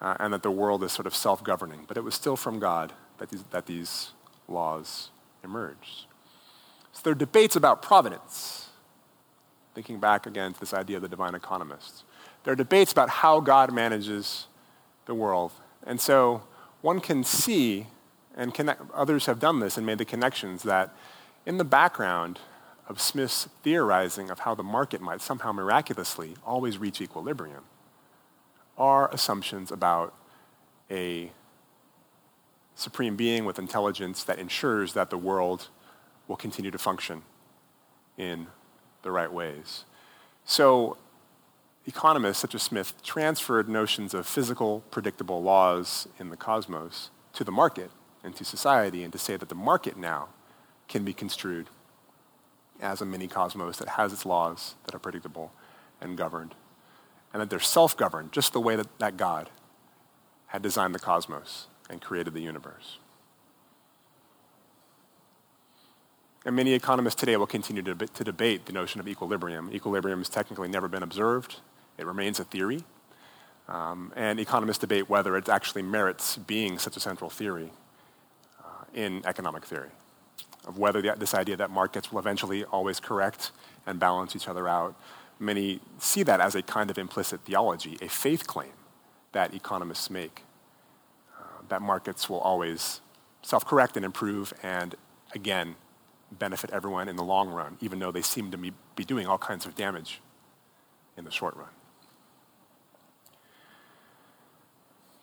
uh, 0.00 0.16
and 0.20 0.32
that 0.32 0.44
the 0.44 0.52
world 0.52 0.84
is 0.84 0.92
sort 0.92 1.06
of 1.06 1.14
self 1.16 1.42
governing. 1.42 1.84
But 1.88 1.96
it 1.96 2.04
was 2.04 2.14
still 2.14 2.36
from 2.36 2.60
God 2.60 2.92
that 3.18 3.30
these, 3.30 3.42
that 3.50 3.66
these 3.66 4.12
laws 4.48 5.10
emerged. 5.42 6.06
Are 7.04 7.14
debates 7.14 7.56
about 7.56 7.82
providence, 7.82 8.68
thinking 9.74 9.98
back 9.98 10.26
again 10.26 10.52
to 10.52 10.60
this 10.60 10.72
idea 10.72 10.96
of 10.96 11.02
the 11.02 11.08
divine 11.08 11.34
economists. 11.34 12.04
There 12.44 12.52
are 12.52 12.56
debates 12.56 12.92
about 12.92 13.08
how 13.08 13.40
God 13.40 13.72
manages 13.72 14.46
the 15.06 15.14
world. 15.14 15.52
And 15.84 16.00
so 16.00 16.44
one 16.80 17.00
can 17.00 17.24
see, 17.24 17.88
and 18.36 18.54
connect, 18.54 18.82
others 18.94 19.26
have 19.26 19.40
done 19.40 19.60
this 19.60 19.76
and 19.76 19.84
made 19.84 19.98
the 19.98 20.04
connections, 20.04 20.62
that 20.62 20.94
in 21.44 21.58
the 21.58 21.64
background 21.64 22.38
of 22.88 23.00
Smith's 23.00 23.48
theorizing 23.62 24.30
of 24.30 24.40
how 24.40 24.54
the 24.54 24.62
market 24.62 25.00
might 25.00 25.20
somehow 25.20 25.52
miraculously 25.52 26.34
always 26.44 26.78
reach 26.78 27.00
equilibrium 27.00 27.64
are 28.78 29.12
assumptions 29.12 29.70
about 29.70 30.14
a 30.90 31.30
supreme 32.74 33.16
being 33.16 33.44
with 33.44 33.58
intelligence 33.58 34.24
that 34.24 34.38
ensures 34.38 34.92
that 34.94 35.10
the 35.10 35.18
world 35.18 35.68
will 36.28 36.36
continue 36.36 36.70
to 36.70 36.78
function 36.78 37.22
in 38.16 38.46
the 39.02 39.10
right 39.10 39.32
ways. 39.32 39.84
So 40.44 40.96
economists 41.86 42.38
such 42.38 42.54
as 42.54 42.62
Smith 42.62 42.94
transferred 43.02 43.68
notions 43.68 44.14
of 44.14 44.26
physical, 44.26 44.82
predictable 44.90 45.42
laws 45.42 46.08
in 46.18 46.30
the 46.30 46.36
cosmos 46.36 47.10
to 47.34 47.44
the 47.44 47.52
market 47.52 47.90
and 48.24 48.36
to 48.36 48.44
society, 48.44 49.02
and 49.02 49.12
to 49.12 49.18
say 49.18 49.36
that 49.36 49.48
the 49.48 49.54
market 49.54 49.96
now 49.96 50.28
can 50.86 51.04
be 51.04 51.12
construed 51.12 51.66
as 52.80 53.00
a 53.00 53.04
mini 53.04 53.26
cosmos 53.26 53.78
that 53.78 53.90
has 53.90 54.12
its 54.12 54.24
laws 54.24 54.74
that 54.84 54.94
are 54.94 55.00
predictable 55.00 55.52
and 56.00 56.16
governed, 56.16 56.54
and 57.32 57.42
that 57.42 57.50
they're 57.50 57.58
self 57.58 57.96
governed, 57.96 58.30
just 58.30 58.52
the 58.52 58.60
way 58.60 58.76
that, 58.76 58.98
that 58.98 59.16
God 59.16 59.50
had 60.48 60.62
designed 60.62 60.94
the 60.94 61.00
cosmos 61.00 61.66
and 61.90 62.00
created 62.00 62.34
the 62.34 62.42
universe. 62.42 62.98
And 66.44 66.56
many 66.56 66.72
economists 66.72 67.14
today 67.14 67.36
will 67.36 67.46
continue 67.46 67.82
to, 67.82 67.94
to 67.94 68.24
debate 68.24 68.66
the 68.66 68.72
notion 68.72 69.00
of 69.00 69.06
equilibrium. 69.06 69.70
Equilibrium 69.72 70.18
has 70.18 70.28
technically 70.28 70.68
never 70.68 70.88
been 70.88 71.02
observed. 71.02 71.60
It 71.98 72.06
remains 72.06 72.40
a 72.40 72.44
theory. 72.44 72.82
Um, 73.68 74.12
and 74.16 74.40
economists 74.40 74.78
debate 74.78 75.08
whether 75.08 75.36
it 75.36 75.48
actually 75.48 75.82
merits 75.82 76.36
being 76.36 76.78
such 76.78 76.96
a 76.96 77.00
central 77.00 77.30
theory 77.30 77.70
uh, 78.60 78.84
in 78.92 79.22
economic 79.24 79.64
theory, 79.64 79.90
of 80.66 80.78
whether 80.78 81.00
the, 81.00 81.14
this 81.16 81.32
idea 81.32 81.56
that 81.56 81.70
markets 81.70 82.10
will 82.10 82.18
eventually 82.18 82.64
always 82.64 82.98
correct 82.98 83.52
and 83.86 84.00
balance 84.00 84.34
each 84.34 84.48
other 84.48 84.66
out. 84.66 84.96
Many 85.38 85.80
see 85.98 86.24
that 86.24 86.40
as 86.40 86.56
a 86.56 86.62
kind 86.62 86.90
of 86.90 86.98
implicit 86.98 87.42
theology, 87.42 87.96
a 88.02 88.08
faith 88.08 88.48
claim 88.48 88.72
that 89.30 89.54
economists 89.54 90.10
make, 90.10 90.42
uh, 91.38 91.62
that 91.68 91.80
markets 91.80 92.28
will 92.28 92.40
always 92.40 93.00
self 93.42 93.64
correct 93.64 93.96
and 93.96 94.04
improve 94.04 94.52
and, 94.62 94.96
again, 95.34 95.76
benefit 96.38 96.70
everyone 96.70 97.08
in 97.08 97.16
the 97.16 97.24
long 97.24 97.48
run, 97.48 97.76
even 97.80 97.98
though 97.98 98.12
they 98.12 98.22
seem 98.22 98.50
to 98.50 98.58
be 98.58 99.04
doing 99.04 99.26
all 99.26 99.38
kinds 99.38 99.66
of 99.66 99.74
damage 99.74 100.20
in 101.16 101.24
the 101.24 101.30
short 101.30 101.56
run. 101.56 101.68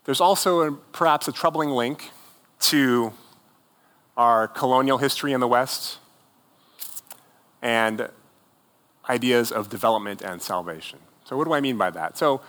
There's 0.06 0.22
also 0.22 0.62
a, 0.62 0.72
perhaps 0.72 1.28
a 1.28 1.32
troubling 1.32 1.70
link 1.70 2.12
to 2.62 3.14
our 4.18 4.48
colonial 4.48 4.98
history 4.98 5.34
in 5.34 5.40
the 5.40 5.48
West 5.48 6.00
and 7.62 8.10
ideas 9.08 9.52
of 9.52 9.70
development 9.70 10.22
and 10.22 10.42
salvation. 10.42 11.00
So, 11.26 11.38
what 11.38 11.46
do 11.46 11.54
I 11.54 11.62
mean 11.62 11.78
by 11.78 11.90
that? 11.92 12.18
So, 12.18 12.42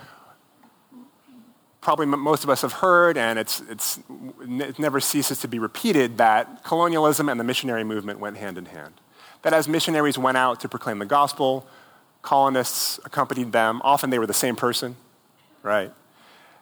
probably 1.80 2.06
most 2.06 2.44
of 2.44 2.50
us 2.50 2.62
have 2.62 2.74
heard, 2.74 3.16
and 3.16 3.38
it's, 3.38 3.60
it's, 3.68 3.98
it 4.40 4.78
never 4.78 5.00
ceases 5.00 5.40
to 5.40 5.48
be 5.48 5.58
repeated, 5.58 6.18
that 6.18 6.62
colonialism 6.64 7.28
and 7.28 7.40
the 7.40 7.44
missionary 7.44 7.84
movement 7.84 8.20
went 8.20 8.36
hand 8.36 8.58
in 8.58 8.66
hand. 8.66 8.94
That 9.42 9.54
as 9.54 9.66
missionaries 9.68 10.18
went 10.18 10.36
out 10.36 10.60
to 10.60 10.68
proclaim 10.68 10.98
the 10.98 11.06
gospel, 11.06 11.66
colonists 12.22 13.00
accompanied 13.04 13.52
them. 13.52 13.80
Often 13.82 14.10
they 14.10 14.18
were 14.18 14.26
the 14.26 14.34
same 14.34 14.56
person, 14.56 14.96
right? 15.62 15.92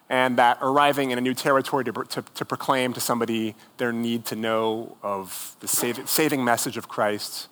and 0.09 0.37
that 0.37 0.57
arriving 0.61 1.11
in 1.11 1.17
a 1.17 1.21
new 1.21 1.35
territory 1.35 1.85
to, 1.85 1.91
to, 1.91 2.23
to, 2.33 2.43
proclaim 2.43 2.93
to 2.93 2.99
somebody 2.99 3.55
their 3.77 3.93
need 3.93 4.25
to 4.25 4.35
know 4.35 4.97
of 5.03 5.55
the 5.59 5.67
save, 5.67 6.09
saving 6.09 6.43
message 6.43 6.77
of 6.77 6.87
Christ 6.87 7.47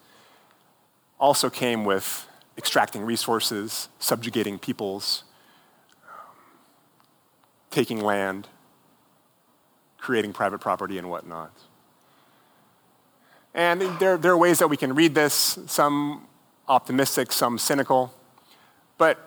also 1.19 1.49
came 1.49 1.85
with 1.85 2.27
extracting 2.57 3.03
resources, 3.03 3.89
subjugating 3.99 4.57
peoples, 4.57 5.23
taking 7.77 8.01
land, 8.01 8.47
creating 9.99 10.33
private 10.33 10.57
property, 10.57 10.97
and 10.97 11.07
whatnot. 11.11 11.51
And 13.53 13.81
there, 13.99 14.17
there 14.17 14.31
are 14.31 14.37
ways 14.37 14.57
that 14.57 14.67
we 14.67 14.77
can 14.77 14.95
read 14.95 15.13
this, 15.13 15.59
some 15.67 16.25
optimistic, 16.67 17.31
some 17.31 17.59
cynical. 17.59 18.11
But 18.97 19.19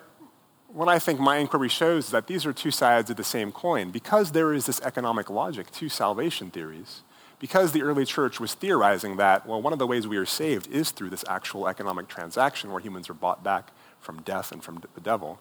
what 0.67 0.89
I 0.89 0.99
think 0.99 1.17
my 1.17 1.37
inquiry 1.37 1.69
shows 1.69 2.07
is 2.07 2.11
that 2.11 2.27
these 2.27 2.45
are 2.45 2.51
two 2.51 2.71
sides 2.71 3.09
of 3.09 3.15
the 3.15 3.23
same 3.23 3.53
coin. 3.53 3.89
Because 3.89 4.33
there 4.33 4.53
is 4.53 4.65
this 4.65 4.81
economic 4.81 5.29
logic 5.29 5.71
to 5.71 5.87
salvation 5.87 6.51
theories, 6.51 7.03
because 7.39 7.71
the 7.71 7.83
early 7.83 8.03
church 8.03 8.41
was 8.41 8.53
theorizing 8.53 9.15
that, 9.15 9.47
well, 9.47 9.61
one 9.61 9.71
of 9.71 9.79
the 9.79 9.87
ways 9.87 10.09
we 10.09 10.17
are 10.17 10.25
saved 10.25 10.69
is 10.69 10.91
through 10.91 11.11
this 11.11 11.23
actual 11.29 11.69
economic 11.69 12.09
transaction 12.09 12.69
where 12.71 12.81
humans 12.81 13.09
are 13.09 13.13
bought 13.13 13.45
back 13.45 13.71
from 14.01 14.21
death 14.23 14.51
and 14.51 14.61
from 14.61 14.83
the 14.93 14.99
devil, 14.99 15.39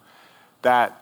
that, 0.63 1.00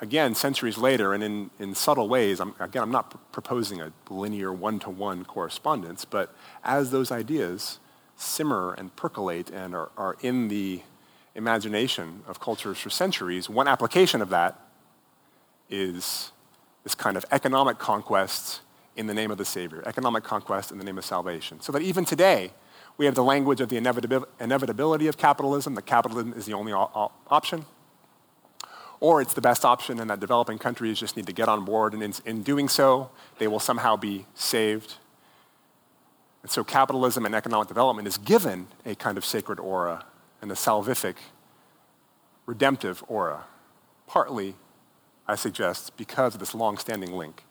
again, 0.00 0.34
centuries 0.34 0.78
later 0.78 1.12
and 1.12 1.22
in, 1.22 1.50
in 1.58 1.74
subtle 1.74 2.08
ways, 2.08 2.40
I'm, 2.40 2.54
again, 2.60 2.82
I'm 2.82 2.90
not 2.90 3.10
pr- 3.10 3.16
proposing 3.32 3.80
a 3.80 3.92
linear 4.10 4.52
one 4.52 4.78
to 4.80 4.90
one 4.90 5.24
correspondence, 5.24 6.04
but 6.04 6.34
as 6.64 6.90
those 6.90 7.10
ideas 7.10 7.78
simmer 8.16 8.74
and 8.74 8.94
percolate 8.96 9.50
and 9.50 9.74
are, 9.74 9.90
are 9.96 10.16
in 10.20 10.48
the 10.48 10.82
imagination 11.34 12.22
of 12.26 12.40
cultures 12.40 12.78
for 12.78 12.90
centuries, 12.90 13.48
one 13.48 13.68
application 13.68 14.20
of 14.20 14.28
that 14.30 14.58
is 15.70 16.32
this 16.84 16.94
kind 16.94 17.16
of 17.16 17.24
economic 17.30 17.78
conquest 17.78 18.60
in 18.96 19.06
the 19.06 19.14
name 19.14 19.30
of 19.30 19.38
the 19.38 19.44
Savior, 19.44 19.82
economic 19.86 20.24
conquest 20.24 20.72
in 20.72 20.78
the 20.78 20.84
name 20.84 20.98
of 20.98 21.04
salvation. 21.04 21.60
So 21.60 21.70
that 21.72 21.82
even 21.82 22.04
today, 22.04 22.52
we 22.96 23.04
have 23.04 23.14
the 23.14 23.22
language 23.22 23.60
of 23.60 23.68
the 23.68 23.76
inevitability 23.76 25.06
of 25.06 25.16
capitalism, 25.16 25.76
that 25.76 25.86
capitalism 25.86 26.32
is 26.32 26.46
the 26.46 26.54
only 26.54 26.72
option, 26.72 27.64
or 29.00 29.20
it's 29.22 29.34
the 29.34 29.40
best 29.40 29.64
option 29.64 30.00
and 30.00 30.10
that 30.10 30.20
developing 30.20 30.58
countries 30.58 30.98
just 30.98 31.16
need 31.16 31.26
to 31.26 31.32
get 31.32 31.48
on 31.48 31.64
board, 31.64 31.94
and 31.94 32.02
in, 32.02 32.12
in 32.24 32.42
doing 32.42 32.68
so, 32.68 33.10
they 33.38 33.46
will 33.46 33.60
somehow 33.60 33.96
be 33.96 34.26
saved. 34.34 34.94
And 36.42 36.50
so 36.50 36.64
capitalism 36.64 37.26
and 37.26 37.34
economic 37.34 37.68
development 37.68 38.08
is 38.08 38.18
given 38.18 38.68
a 38.84 38.94
kind 38.94 39.18
of 39.18 39.24
sacred 39.24 39.60
aura 39.60 40.04
and 40.40 40.50
a 40.50 40.54
salvific, 40.54 41.16
redemptive 42.46 43.04
aura, 43.08 43.44
partly, 44.06 44.54
I 45.26 45.34
suggest, 45.34 45.96
because 45.96 46.34
of 46.34 46.40
this 46.40 46.54
long-standing 46.54 47.12
link 47.12 47.44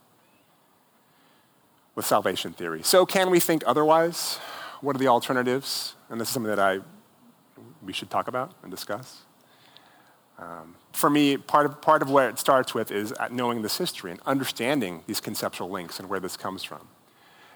with 1.95 2.05
salvation 2.05 2.53
theory. 2.53 2.81
So 2.83 3.05
can 3.05 3.29
we 3.29 3.39
think 3.39 3.63
otherwise? 3.65 4.37
What 4.81 4.95
are 4.95 4.99
the 4.99 5.07
alternatives? 5.07 5.95
And 6.09 6.21
this 6.21 6.27
is 6.27 6.33
something 6.33 6.49
that 6.49 6.59
I, 6.59 6.79
we 7.83 7.91
should 7.91 8.09
talk 8.09 8.27
about 8.27 8.53
and 8.61 8.71
discuss. 8.71 9.23
Um, 10.39 10.75
for 10.93 11.09
me, 11.09 11.37
part 11.37 11.65
of, 11.65 11.81
part 11.81 12.01
of 12.01 12.09
where 12.09 12.29
it 12.29 12.39
starts 12.39 12.73
with 12.73 12.91
is 12.91 13.13
knowing 13.31 13.61
this 13.61 13.77
history 13.77 14.11
and 14.11 14.19
understanding 14.25 15.03
these 15.07 15.19
conceptual 15.19 15.69
links 15.69 15.99
and 15.99 16.09
where 16.09 16.19
this 16.19 16.37
comes 16.37 16.63
from. 16.63 16.87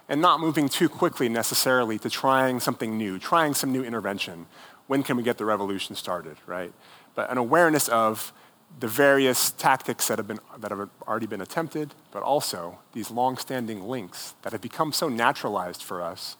And 0.09 0.21
not 0.21 0.39
moving 0.39 0.67
too 0.67 0.89
quickly 0.89 1.29
necessarily 1.29 1.97
to 1.99 2.09
trying 2.09 2.59
something 2.59 2.97
new, 2.97 3.17
trying 3.17 3.53
some 3.53 3.71
new 3.71 3.83
intervention. 3.83 4.47
When 4.87 5.03
can 5.03 5.15
we 5.15 5.23
get 5.23 5.37
the 5.37 5.45
revolution 5.45 5.95
started, 5.95 6.37
right? 6.45 6.73
But 7.15 7.31
an 7.31 7.37
awareness 7.37 7.87
of 7.87 8.33
the 8.79 8.87
various 8.87 9.51
tactics 9.51 10.07
that 10.07 10.17
have, 10.17 10.27
been, 10.27 10.39
that 10.59 10.71
have 10.71 10.89
already 11.07 11.27
been 11.27 11.41
attempted, 11.41 11.93
but 12.11 12.23
also 12.23 12.79
these 12.93 13.11
long-standing 13.11 13.83
links 13.83 14.33
that 14.41 14.51
have 14.51 14.61
become 14.61 14.91
so 14.91 15.07
naturalized 15.09 15.83
for 15.83 16.01
us 16.01 16.37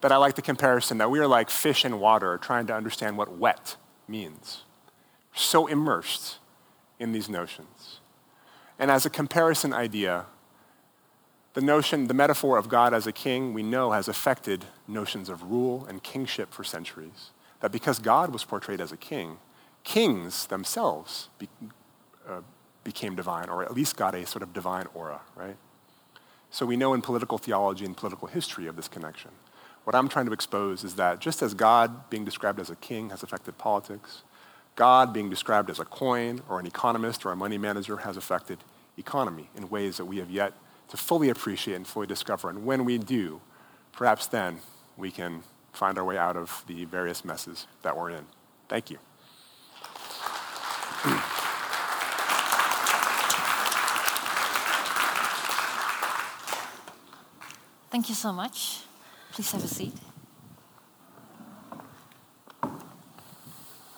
that 0.00 0.12
I 0.12 0.16
like 0.16 0.34
the 0.34 0.42
comparison 0.42 0.98
that 0.98 1.10
we 1.10 1.18
are 1.18 1.26
like 1.26 1.50
fish 1.50 1.84
in 1.84 1.98
water 2.00 2.38
trying 2.38 2.66
to 2.66 2.74
understand 2.74 3.16
what 3.16 3.36
wet 3.36 3.76
means. 4.08 4.62
So 5.36 5.66
immersed 5.66 6.38
in 6.98 7.12
these 7.12 7.28
notions. 7.28 8.00
And 8.78 8.90
as 8.90 9.06
a 9.06 9.10
comparison 9.10 9.72
idea, 9.72 10.24
the 11.52 11.60
notion, 11.60 12.08
the 12.08 12.14
metaphor 12.14 12.58
of 12.58 12.68
God 12.68 12.92
as 12.92 13.06
a 13.06 13.12
king, 13.12 13.54
we 13.54 13.62
know 13.62 13.92
has 13.92 14.08
affected 14.08 14.64
notions 14.88 15.28
of 15.28 15.42
rule 15.44 15.86
and 15.88 16.02
kingship 16.02 16.52
for 16.52 16.64
centuries. 16.64 17.30
That 17.60 17.70
because 17.70 17.98
God 17.98 18.32
was 18.32 18.44
portrayed 18.44 18.80
as 18.80 18.92
a 18.92 18.96
king, 18.96 19.36
kings 19.84 20.46
themselves 20.46 21.28
be, 21.38 21.48
uh, 22.28 22.40
became 22.82 23.14
divine, 23.14 23.48
or 23.48 23.62
at 23.62 23.74
least 23.74 23.96
got 23.96 24.14
a 24.14 24.26
sort 24.26 24.42
of 24.42 24.52
divine 24.52 24.86
aura, 24.94 25.20
right? 25.34 25.56
So 26.50 26.64
we 26.64 26.76
know 26.76 26.94
in 26.94 27.02
political 27.02 27.36
theology 27.38 27.84
and 27.84 27.96
political 27.96 28.28
history 28.28 28.66
of 28.66 28.76
this 28.76 28.88
connection. 28.88 29.30
What 29.84 29.94
I'm 29.94 30.08
trying 30.08 30.26
to 30.26 30.32
expose 30.32 30.82
is 30.82 30.96
that 30.96 31.20
just 31.20 31.42
as 31.42 31.54
God 31.54 32.08
being 32.10 32.24
described 32.24 32.58
as 32.58 32.70
a 32.70 32.76
king 32.76 33.10
has 33.10 33.22
affected 33.22 33.58
politics, 33.58 34.22
God 34.76 35.12
being 35.12 35.30
described 35.30 35.70
as 35.70 35.80
a 35.80 35.84
coin 35.84 36.42
or 36.48 36.60
an 36.60 36.66
economist 36.66 37.24
or 37.26 37.32
a 37.32 37.36
money 37.36 37.58
manager 37.58 37.96
has 37.98 38.16
affected 38.16 38.58
economy 38.98 39.48
in 39.56 39.68
ways 39.70 39.96
that 39.96 40.04
we 40.04 40.18
have 40.18 40.30
yet 40.30 40.52
to 40.88 40.96
fully 40.96 41.30
appreciate 41.30 41.74
and 41.74 41.86
fully 41.86 42.06
discover. 42.06 42.50
And 42.50 42.64
when 42.64 42.84
we 42.84 42.98
do, 42.98 43.40
perhaps 43.92 44.26
then 44.26 44.60
we 44.96 45.10
can 45.10 45.42
find 45.72 45.98
our 45.98 46.04
way 46.04 46.16
out 46.18 46.36
of 46.36 46.62
the 46.66 46.84
various 46.84 47.24
messes 47.24 47.66
that 47.82 47.96
we're 47.96 48.10
in. 48.10 48.26
Thank 48.68 48.90
you. 48.90 48.98
Thank 57.90 58.08
you 58.10 58.14
so 58.14 58.32
much. 58.32 58.82
Please 59.32 59.50
have 59.52 59.64
a 59.64 59.68
seat. 59.68 59.94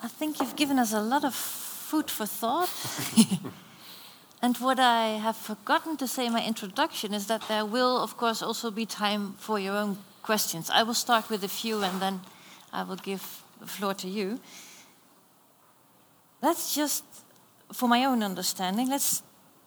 I 0.08 0.10
think 0.10 0.40
you've 0.40 0.56
given 0.56 0.78
us 0.78 0.94
a 0.94 1.02
lot 1.02 1.22
of 1.22 1.34
food 1.34 2.10
for 2.10 2.24
thought. 2.24 2.70
and 4.42 4.56
what 4.56 4.80
I 4.80 5.18
have 5.20 5.36
forgotten 5.36 5.98
to 5.98 6.08
say 6.08 6.24
in 6.24 6.32
my 6.32 6.42
introduction 6.42 7.12
is 7.12 7.26
that 7.26 7.42
there 7.46 7.66
will, 7.66 7.98
of 8.02 8.16
course, 8.16 8.40
also 8.40 8.70
be 8.70 8.86
time 8.86 9.34
for 9.36 9.58
your 9.58 9.76
own 9.76 9.98
questions. 10.22 10.70
I 10.70 10.82
will 10.82 10.94
start 10.94 11.28
with 11.28 11.44
a 11.44 11.48
few 11.48 11.82
and 11.82 12.00
then 12.00 12.20
I 12.72 12.84
will 12.84 12.96
give 12.96 13.42
the 13.60 13.66
floor 13.66 13.92
to 13.96 14.08
you. 14.08 14.40
Let's 16.40 16.74
just, 16.74 17.04
for 17.74 17.86
my 17.86 18.06
own 18.06 18.22
understanding, 18.22 18.88
let's 18.88 19.22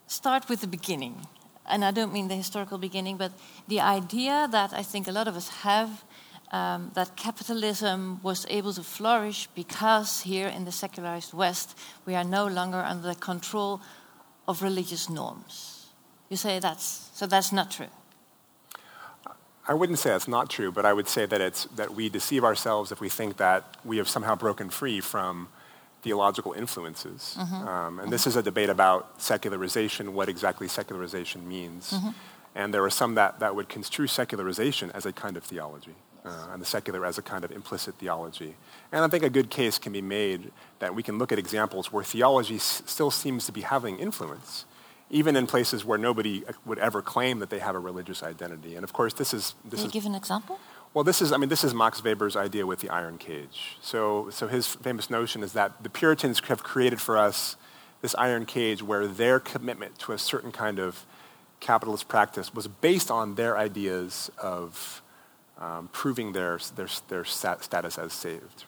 start 0.07 0.49
with 0.49 0.61
the 0.61 0.67
beginning. 0.67 1.27
And 1.69 1.85
I 1.85 1.91
don't 1.91 2.11
mean 2.11 2.29
the 2.29 2.35
historical 2.35 2.79
beginning, 2.79 3.17
but 3.17 3.31
the 3.67 3.79
idea 3.79 4.47
that 4.51 4.73
I 4.73 4.81
think 4.81 5.07
a 5.07 5.11
lot 5.11 5.27
of 5.27 5.35
us 5.35 5.49
have 5.61 6.03
um, 6.51 6.91
that 6.95 7.15
capitalism 7.15 8.19
was 8.21 8.45
able 8.49 8.73
to 8.73 8.83
flourish 8.83 9.47
because 9.55 10.21
here 10.21 10.47
in 10.47 10.65
the 10.65 10.71
secularized 10.71 11.33
West 11.33 11.77
we 12.05 12.13
are 12.15 12.23
no 12.23 12.45
longer 12.45 12.79
under 12.79 13.07
the 13.07 13.15
control 13.15 13.81
of 14.47 14.61
religious 14.61 15.09
norms. 15.09 15.87
You 16.29 16.37
say 16.37 16.59
that's 16.59 17.09
so 17.13 17.25
that's 17.25 17.51
not 17.51 17.71
true. 17.71 17.87
I 19.67 19.73
wouldn't 19.73 19.99
say 19.99 20.09
that's 20.09 20.27
not 20.27 20.49
true, 20.49 20.71
but 20.71 20.85
I 20.85 20.91
would 20.91 21.07
say 21.07 21.25
that 21.25 21.39
it's 21.39 21.65
that 21.75 21.93
we 21.93 22.09
deceive 22.09 22.43
ourselves 22.43 22.91
if 22.91 22.99
we 22.99 23.09
think 23.09 23.37
that 23.37 23.77
we 23.85 23.97
have 23.97 24.09
somehow 24.09 24.35
broken 24.35 24.69
free 24.69 24.99
from 24.99 25.47
theological 26.01 26.51
influences. 26.53 27.37
Mm-hmm. 27.39 27.53
Um, 27.55 27.67
and 27.67 27.97
mm-hmm. 27.99 28.09
this 28.09 28.25
is 28.27 28.35
a 28.35 28.41
debate 28.41 28.69
about 28.69 29.21
secularization, 29.21 30.13
what 30.13 30.29
exactly 30.29 30.67
secularization 30.67 31.47
means. 31.47 31.91
Mm-hmm. 31.91 32.09
And 32.55 32.73
there 32.73 32.83
are 32.83 32.89
some 32.89 33.15
that, 33.15 33.39
that 33.39 33.55
would 33.55 33.69
construe 33.69 34.07
secularization 34.07 34.91
as 34.91 35.05
a 35.05 35.13
kind 35.13 35.37
of 35.37 35.43
theology 35.43 35.95
uh, 36.25 36.47
and 36.51 36.61
the 36.61 36.65
secular 36.65 37.05
as 37.05 37.17
a 37.17 37.21
kind 37.21 37.43
of 37.43 37.51
implicit 37.51 37.95
theology. 37.95 38.55
And 38.91 39.03
I 39.03 39.07
think 39.07 39.23
a 39.23 39.29
good 39.29 39.49
case 39.49 39.79
can 39.79 39.91
be 39.91 40.01
made 40.01 40.51
that 40.79 40.93
we 40.93 41.03
can 41.03 41.17
look 41.17 41.31
at 41.31 41.39
examples 41.39 41.91
where 41.91 42.03
theology 42.03 42.55
s- 42.55 42.83
still 42.85 43.11
seems 43.11 43.45
to 43.45 43.51
be 43.51 43.61
having 43.61 43.97
influence, 43.97 44.65
even 45.09 45.35
in 45.35 45.47
places 45.47 45.83
where 45.83 45.97
nobody 45.97 46.43
uh, 46.47 46.53
would 46.65 46.79
ever 46.79 47.01
claim 47.01 47.39
that 47.39 47.49
they 47.49 47.59
have 47.59 47.75
a 47.75 47.79
religious 47.79 48.23
identity. 48.23 48.75
And 48.75 48.83
of 48.83 48.93
course, 48.93 49.13
this 49.13 49.33
is... 49.33 49.55
This 49.65 49.79
can 49.79 49.85
you 49.85 49.87
is, 49.87 49.93
give 49.93 50.05
an 50.05 50.15
example? 50.15 50.59
Well, 50.93 51.03
this 51.03 51.21
is, 51.21 51.31
I 51.31 51.37
mean, 51.37 51.49
this 51.49 51.63
is 51.63 51.73
Max 51.73 52.03
Weber's 52.03 52.35
idea 52.35 52.65
with 52.65 52.79
the 52.79 52.89
iron 52.89 53.17
cage. 53.17 53.77
So, 53.81 54.29
so 54.29 54.47
his 54.47 54.67
famous 54.67 55.09
notion 55.09 55.41
is 55.41 55.53
that 55.53 55.83
the 55.83 55.89
Puritans 55.89 56.39
have 56.47 56.63
created 56.63 56.99
for 56.99 57.17
us 57.17 57.55
this 58.01 58.13
iron 58.15 58.45
cage 58.45 58.83
where 58.83 59.07
their 59.07 59.39
commitment 59.39 59.97
to 59.99 60.11
a 60.11 60.17
certain 60.17 60.51
kind 60.51 60.79
of 60.79 61.05
capitalist 61.59 62.07
practice 62.07 62.53
was 62.53 62.67
based 62.67 63.09
on 63.09 63.35
their 63.35 63.57
ideas 63.57 64.31
of 64.37 65.00
um, 65.61 65.89
proving 65.91 66.33
their, 66.33 66.59
their, 66.75 66.87
their 67.07 67.23
status 67.23 67.97
as 67.97 68.11
saved. 68.11 68.65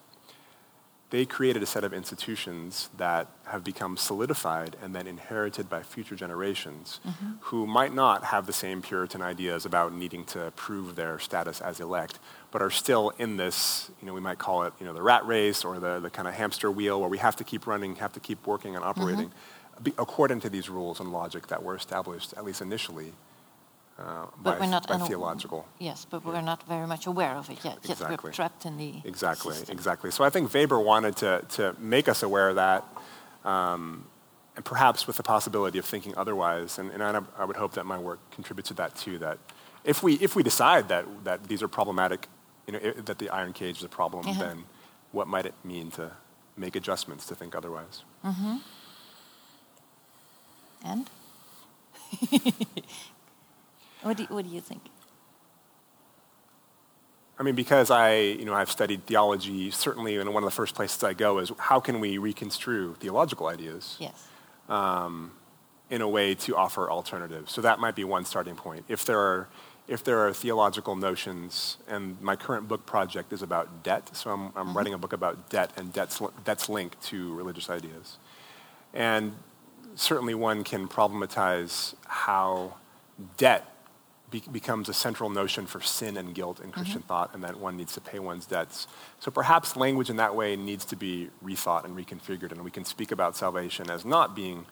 They 1.10 1.26
created 1.26 1.62
a 1.62 1.68
set 1.68 1.84
of 1.84 1.94
institutions 1.94 2.90
that 2.98 3.28
have 3.46 3.64
become 3.64 3.98
solidified 3.98 4.76
and 4.82 4.96
then 4.96 5.06
inherited 5.06 5.70
by 5.70 5.84
future 5.84 6.16
generations 6.16 7.00
mm-hmm. 7.08 7.34
who 7.42 7.68
might 7.68 7.94
not 7.94 8.24
have 8.26 8.48
the 8.48 8.54
same 8.54 8.82
Puritan 8.82 9.22
ideas 9.22 9.64
about 9.64 9.94
needing 9.94 10.26
to 10.26 10.52
prove 10.56 10.96
their 10.96 11.20
status 11.20 11.62
as 11.62 11.80
elect, 11.80 12.18
but 12.50 12.64
are 12.64 12.72
still 12.72 13.12
in 13.20 13.38
this, 13.38 13.92
you 14.02 14.08
know, 14.08 14.14
we 14.14 14.22
might 14.22 14.40
call 14.40 14.64
it, 14.64 14.74
you 14.80 14.88
know, 14.88 14.94
the 14.94 15.04
rat 15.04 15.24
race 15.28 15.64
or 15.64 15.80
the, 15.80 16.00
the 16.00 16.10
kind 16.10 16.28
of 16.28 16.34
hamster 16.34 16.72
wheel 16.72 17.00
where 17.00 17.10
we 17.10 17.20
have 17.20 17.36
to 17.36 17.44
keep 17.44 17.68
running, 17.68 17.96
have 17.98 18.14
to 18.14 18.20
keep 18.20 18.48
working 18.48 18.76
and 18.76 18.84
operating 18.84 19.30
mm-hmm. 19.30 20.02
according 20.02 20.40
to 20.40 20.50
these 20.50 20.68
rules 20.68 21.00
and 21.00 21.12
logic 21.12 21.46
that 21.46 21.62
were 21.62 21.76
established, 21.76 22.34
at 22.34 22.44
least 22.44 22.60
initially, 22.60 23.14
uh, 23.98 24.26
but 24.42 24.58
by, 24.58 24.66
we're 24.66 24.72
not 24.72 24.88
by 24.88 24.98
theological. 24.98 25.68
Yes, 25.78 26.06
but 26.10 26.26
we're 26.26 26.42
not 26.42 26.68
very 26.68 26.88
much 26.88 27.06
aware 27.06 27.36
of 27.36 27.50
it 27.50 27.64
yet. 27.64 27.78
Exactly. 27.78 28.08
Yet 28.10 28.24
we're 28.24 28.32
trapped 28.32 28.66
in 28.66 28.78
the 28.78 28.96
exactly, 29.06 29.54
system. 29.54 29.74
exactly. 29.74 30.10
So 30.10 30.24
I 30.24 30.32
think 30.32 30.52
Weber 30.52 30.80
wanted 30.80 31.16
to 31.18 31.46
to 31.50 31.76
make 31.80 32.10
us 32.10 32.24
aware 32.24 32.50
of 32.50 32.56
that, 32.56 32.84
um, 33.46 34.06
and 34.56 34.66
perhaps 34.66 35.06
with 35.06 35.18
the 35.18 35.24
possibility 35.24 35.78
of 35.78 35.86
thinking 35.86 36.16
otherwise. 36.18 36.80
And, 36.80 36.90
and 36.90 37.04
I, 37.04 37.22
I, 37.38 37.46
would 37.46 37.56
hope 37.56 37.74
that 37.74 37.86
my 37.86 38.00
work 38.00 38.20
contributes 38.32 38.70
to 38.70 38.74
that 38.76 38.96
too. 38.96 39.20
That 39.20 39.38
if 39.84 40.02
we 40.02 40.16
if 40.16 40.36
we 40.36 40.42
decide 40.42 40.90
that 40.90 41.06
that 41.24 41.44
these 41.44 41.62
are 41.62 41.68
problematic, 41.68 42.28
you 42.66 42.74
know, 42.74 42.80
it, 42.82 43.06
that 43.06 43.20
the 43.20 43.30
iron 43.30 43.54
cage 43.54 43.78
is 43.78 43.84
a 43.84 43.90
problem, 43.90 44.28
uh-huh. 44.28 44.44
then 44.44 44.64
what 45.12 45.28
might 45.28 45.46
it 45.46 45.54
mean 45.64 45.92
to 45.92 46.12
make 46.58 46.76
adjustments 46.76 47.28
to 47.28 47.36
think 47.36 47.56
otherwise? 47.56 48.04
Mm-hmm. 48.26 48.58
And. 50.84 51.10
What 54.04 54.18
do, 54.18 54.24
what 54.26 54.46
do 54.46 54.52
you 54.52 54.62
think? 54.62 54.82
I 57.40 57.44
mean, 57.44 57.56
because 57.56 57.90
I, 57.90 58.16
you 58.16 58.46
know, 58.46 58.54
I've 58.54 58.70
studied 58.70 59.06
theology, 59.06 59.72
certainly 59.72 60.18
and 60.18 60.34
one 60.34 60.44
of 60.44 60.48
the 60.48 60.56
first 60.56 60.76
places 60.76 61.04
I 61.04 61.14
go 61.14 61.40
is 61.40 61.52
how 61.58 61.80
can 61.80 62.00
we 62.00 62.18
reconstrue 62.18 62.96
theological 63.00 63.48
ideas 63.48 63.98
yes. 64.00 64.28
um, 64.70 65.32
in 65.90 66.02
a 66.02 66.08
way 66.08 66.36
to 66.36 66.56
offer 66.56 66.92
alternatives. 66.92 67.52
So 67.52 67.62
that 67.62 67.80
might 67.80 67.96
be 67.96 68.04
one 68.04 68.26
starting 68.26 68.56
point. 68.56 68.86
If 68.88 69.04
there 69.06 69.20
are, 69.20 69.50
if 69.88 70.04
there 70.04 70.20
are 70.26 70.32
theological 70.32 70.96
notions, 70.96 71.78
and 71.88 72.22
my 72.22 72.36
current 72.36 72.68
book 72.68 72.86
project 72.86 73.34
is 73.34 73.42
about 73.42 73.84
debt, 73.84 74.16
so 74.16 74.30
I'm, 74.30 74.46
I'm 74.56 74.68
Mm-hmm. 74.68 74.78
writing 74.78 74.94
a 74.94 74.98
book 74.98 75.14
about 75.14 75.50
debt 75.50 75.72
and 75.76 75.92
debt's, 75.92 76.22
debt's 76.46 76.70
link 76.70 77.00
to 77.06 77.34
religious 77.34 77.70
ideas. 77.70 78.18
And 78.94 79.34
certainly 79.96 80.36
one 80.36 80.64
can 80.64 80.88
problematize 80.88 81.96
how 82.06 82.76
debt 83.38 83.73
be- 84.34 84.44
becomes 84.52 84.90
a 84.90 84.94
central 84.94 85.30
notion 85.30 85.68
for 85.68 85.80
sin 85.80 86.18
and 86.18 86.34
guilt 86.34 86.60
in 86.60 86.72
Christian 86.72 87.04
thought, 87.04 87.34
and 87.36 87.44
that 87.44 87.58
one 87.60 87.78
needs 87.78 87.94
to 87.94 88.02
pay 88.02 88.18
one's 88.18 88.48
debts. 88.48 88.88
So 89.20 89.30
perhaps 89.30 89.76
language 89.76 90.10
in 90.10 90.16
that 90.16 90.36
way 90.36 90.56
needs 90.56 90.86
to 90.86 90.96
be 90.96 91.30
rethought 91.46 91.86
and 91.86 91.96
reconfigured, 91.96 92.52
and 92.52 92.64
we 92.64 92.72
can 92.72 92.84
speak 92.84 93.12
about 93.12 93.38
salvation 93.38 93.92
as 93.92 94.04
not 94.04 94.36
being 94.36 94.66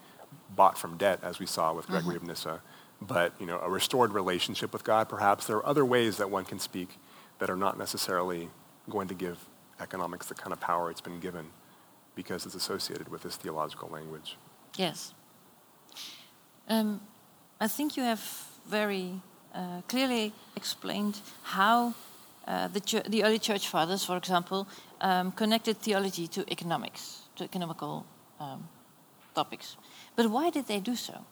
bought 0.55 0.79
from 0.79 0.97
debt, 0.97 1.19
as 1.21 1.37
we 1.37 1.45
saw 1.45 1.73
with 1.73 1.85
Gregory 1.85 2.15
of 2.15 2.23
Nyssa, 2.23 2.59
but 3.01 3.33
you 3.39 3.45
know, 3.45 3.59
a 3.59 3.69
restored 3.69 4.13
relationship 4.13 4.73
with 4.73 4.83
God. 4.83 5.07
Perhaps 5.07 5.45
there 5.45 5.57
are 5.57 5.65
other 5.65 5.85
ways 5.85 6.17
that 6.17 6.31
one 6.31 6.43
can 6.43 6.57
speak 6.57 6.97
that 7.37 7.49
are 7.49 7.55
not 7.55 7.77
necessarily 7.77 8.49
going 8.89 9.07
to 9.07 9.13
give 9.13 9.37
economics 9.79 10.25
the 10.25 10.35
kind 10.35 10.53
of 10.53 10.59
power 10.59 10.89
it's 10.89 11.01
been 11.01 11.19
given 11.19 11.45
because 12.15 12.47
it's 12.47 12.55
associated 12.55 13.09
with 13.09 13.21
this 13.21 13.35
theological 13.35 13.89
language. 13.89 14.37
Yes. 14.75 15.13
Um, 16.67 17.01
I 17.59 17.67
think 17.67 17.95
you 17.95 18.03
have 18.03 18.47
very 18.67 19.21
clearly 19.87 20.33
explained 20.55 21.19
how 21.43 21.93
uh, 22.47 22.67
the, 22.67 23.03
the 23.07 23.23
early 23.23 23.39
church 23.39 23.67
fathers, 23.67 24.03
for 24.03 24.17
example, 24.17 24.67
um, 25.01 25.31
connected 25.31 25.77
theology 25.77 26.27
to 26.27 26.43
economics, 26.51 27.21
to 27.35 27.43
economical 27.43 28.05
um, 28.39 28.67
topics. 29.35 29.77
But 30.15 30.29
why 30.29 30.49
did 30.49 30.67
they 30.67 30.79
do 30.79 30.95
so? 30.95 31.25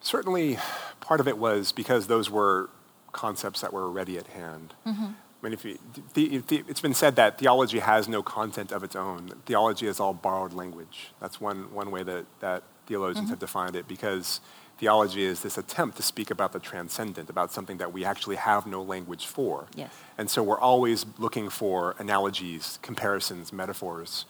Certainly, 0.00 0.58
part 1.00 1.20
of 1.20 1.28
it 1.28 1.38
was 1.38 1.72
because 1.72 2.06
those 2.06 2.30
were 2.30 2.70
concepts 3.12 3.60
that 3.60 3.72
were 3.72 3.82
already 3.82 4.18
at 4.18 4.26
hand. 4.28 4.74
I 5.40 5.44
mean, 5.44 5.52
if 5.52 5.64
you, 5.64 5.78
the, 6.14 6.38
the, 6.38 6.64
it's 6.68 6.80
been 6.80 6.94
said 6.94 7.16
that 7.16 7.38
theology 7.38 7.78
has 7.78 8.08
no 8.08 8.22
content 8.22 8.72
of 8.72 8.82
its 8.82 8.96
own. 8.96 9.30
Theology 9.46 9.86
is 9.86 10.00
all 10.00 10.12
borrowed 10.12 10.52
language. 10.52 11.10
That's 11.20 11.40
one, 11.40 11.72
one 11.72 11.90
way 11.90 12.02
that, 12.02 12.26
that 12.40 12.64
theologians 12.88 13.28
have 13.30 13.38
defined 13.38 13.76
it, 13.76 13.86
because 13.86 14.40
theology 14.78 15.24
is 15.24 15.40
this 15.42 15.58
attempt 15.58 15.96
to 15.96 16.02
speak 16.02 16.30
about 16.30 16.52
the 16.52 16.58
transcendent, 16.70 17.28
about 17.28 17.52
something 17.52 17.78
that 17.78 17.92
we 17.92 18.04
actually 18.04 18.36
have 18.36 18.66
no 18.66 18.80
language 18.82 19.26
for. 19.26 19.66
Yes. 19.74 19.92
And 20.16 20.30
so 20.30 20.42
we're 20.42 20.60
always 20.70 21.04
looking 21.18 21.50
for 21.50 21.94
analogies, 21.98 22.78
comparisons, 22.82 23.52
metaphors 23.52 24.24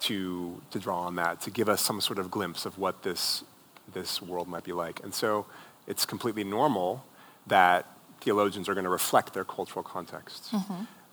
to, 0.00 0.60
to 0.72 0.78
draw 0.78 1.00
on 1.08 1.14
that, 1.16 1.40
to 1.42 1.50
give 1.50 1.68
us 1.68 1.80
some 1.80 2.00
sort 2.00 2.18
of 2.18 2.30
glimpse 2.30 2.66
of 2.66 2.78
what 2.78 3.02
this, 3.02 3.44
this 3.92 4.20
world 4.20 4.48
might 4.48 4.64
be 4.64 4.72
like. 4.72 5.02
And 5.04 5.14
so 5.14 5.46
it's 5.86 6.04
completely 6.04 6.44
normal 6.44 7.04
that 7.46 7.86
theologians 8.20 8.68
are 8.68 8.74
going 8.74 8.84
to 8.84 8.90
reflect 8.90 9.32
their 9.34 9.44
cultural 9.44 9.84
contexts. 9.84 10.52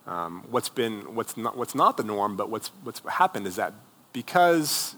Um, 0.06 0.44
what's, 0.50 0.68
been, 0.68 1.14
what's, 1.14 1.36
not, 1.36 1.56
what's 1.56 1.74
not 1.74 1.96
the 1.96 2.04
norm, 2.04 2.36
but 2.36 2.50
what's, 2.50 2.72
what's 2.82 3.00
happened 3.06 3.46
is 3.46 3.56
that 3.56 3.72
because 4.12 4.96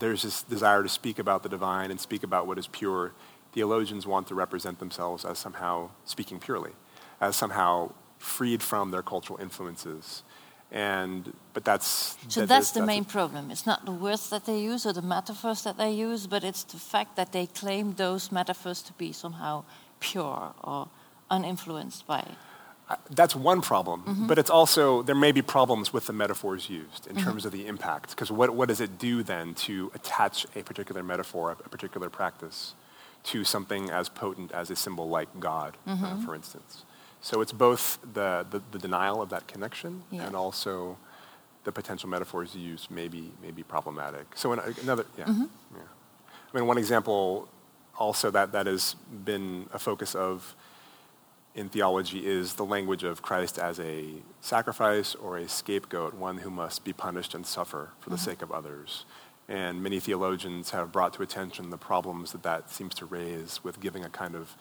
there's 0.00 0.22
this 0.22 0.42
desire 0.42 0.82
to 0.82 0.88
speak 0.88 1.18
about 1.18 1.42
the 1.42 1.48
divine 1.48 1.90
and 1.90 2.00
speak 2.00 2.22
about 2.22 2.46
what 2.46 2.58
is 2.58 2.66
pure, 2.66 3.12
theologians 3.52 4.06
want 4.06 4.26
to 4.28 4.34
represent 4.34 4.78
themselves 4.78 5.24
as 5.24 5.38
somehow 5.38 5.90
speaking 6.04 6.40
purely, 6.40 6.72
as 7.20 7.36
somehow 7.36 7.92
freed 8.18 8.62
from 8.62 8.90
their 8.90 9.02
cultural 9.02 9.38
influences. 9.38 10.22
And, 10.72 11.32
but 11.52 11.64
that's... 11.64 12.16
So 12.28 12.40
that 12.40 12.48
that's 12.48 12.68
is- 12.68 12.72
the 12.72 12.86
main 12.86 13.02
a- 13.02 13.06
problem. 13.06 13.50
It's 13.50 13.66
not 13.66 13.84
the 13.84 13.92
words 13.92 14.30
that 14.30 14.46
they 14.46 14.60
use 14.60 14.86
or 14.86 14.92
the 14.92 15.02
metaphors 15.02 15.62
that 15.62 15.76
they 15.76 15.92
use, 15.92 16.26
but 16.26 16.44
it's 16.44 16.64
the 16.64 16.78
fact 16.78 17.16
that 17.16 17.32
they 17.32 17.46
claim 17.46 17.94
those 17.94 18.30
metaphors 18.30 18.82
to 18.82 18.92
be 18.94 19.12
somehow 19.12 19.64
pure 19.98 20.54
or 20.62 20.88
uninfluenced 21.30 22.06
by. 22.06 22.24
That's 23.10 23.36
one 23.36 23.60
problem, 23.60 24.02
Mm-hmm. 24.02 24.26
but 24.26 24.38
it's 24.38 24.50
also, 24.50 25.02
there 25.02 25.14
may 25.14 25.32
be 25.32 25.42
problems 25.42 25.92
with 25.92 26.06
the 26.06 26.12
metaphors 26.12 26.68
used 26.68 27.06
in 27.06 27.16
terms 27.16 27.44
of 27.44 27.52
the 27.52 27.66
impact. 27.66 28.10
Because 28.10 28.30
what, 28.32 28.50
what 28.50 28.68
does 28.68 28.80
it 28.80 28.98
do 28.98 29.22
then 29.22 29.54
to 29.66 29.90
attach 29.94 30.46
a 30.56 30.62
particular 30.62 31.02
metaphor, 31.02 31.52
a 31.52 31.68
particular 31.68 32.08
practice, 32.10 32.74
to 33.24 33.44
something 33.44 33.90
as 33.90 34.08
potent 34.08 34.50
as 34.52 34.70
a 34.70 34.76
symbol 34.76 35.08
like 35.08 35.28
God, 35.38 35.76
Mm-hmm. 35.86 36.04
uh, 36.04 36.16
for 36.24 36.34
instance? 36.34 36.84
So 37.20 37.40
it's 37.42 37.52
both 37.52 37.98
the, 38.14 38.46
the, 38.50 38.60
the 38.72 38.78
denial 38.78 39.20
of 39.22 39.28
that 39.28 39.46
connection 39.46 40.02
Yeah. 40.10 40.26
and 40.26 40.34
also 40.34 40.96
the 41.64 41.72
potential 41.72 42.08
metaphors 42.08 42.54
used 42.56 42.90
may 42.90 43.08
be, 43.08 43.30
may 43.42 43.50
be 43.50 43.62
problematic. 43.62 44.26
So 44.34 44.52
in 44.54 44.58
another, 44.82 45.04
yeah, 45.18 45.24
Mm-hmm. 45.26 45.44
yeah. 45.76 45.82
I 46.52 46.56
mean, 46.56 46.66
one 46.66 46.78
example 46.78 47.48
also 47.98 48.30
that, 48.30 48.50
that 48.52 48.66
has 48.66 48.96
been 49.24 49.68
a 49.72 49.78
focus 49.78 50.14
of 50.14 50.56
in 51.54 51.68
theology 51.68 52.26
is 52.26 52.54
the 52.54 52.64
language 52.64 53.02
of 53.02 53.22
Christ 53.22 53.58
as 53.58 53.80
a 53.80 54.04
sacrifice 54.40 55.14
or 55.14 55.36
a 55.36 55.48
scapegoat, 55.48 56.14
one 56.14 56.38
who 56.38 56.50
must 56.50 56.84
be 56.84 56.92
punished 56.92 57.34
and 57.34 57.44
suffer 57.44 57.90
for 57.98 58.10
the 58.10 58.18
sake 58.18 58.40
of 58.42 58.52
others. 58.52 59.04
And 59.48 59.82
many 59.82 59.98
theologians 59.98 60.70
have 60.70 60.92
brought 60.92 61.12
to 61.14 61.22
attention 61.22 61.70
the 61.70 61.76
problems 61.76 62.30
that 62.32 62.44
that 62.44 62.70
seems 62.70 62.94
to 62.96 63.04
raise 63.04 63.64
with 63.64 63.80
giving 63.80 64.04
a 64.04 64.08
kind 64.08 64.36
of 64.36 64.54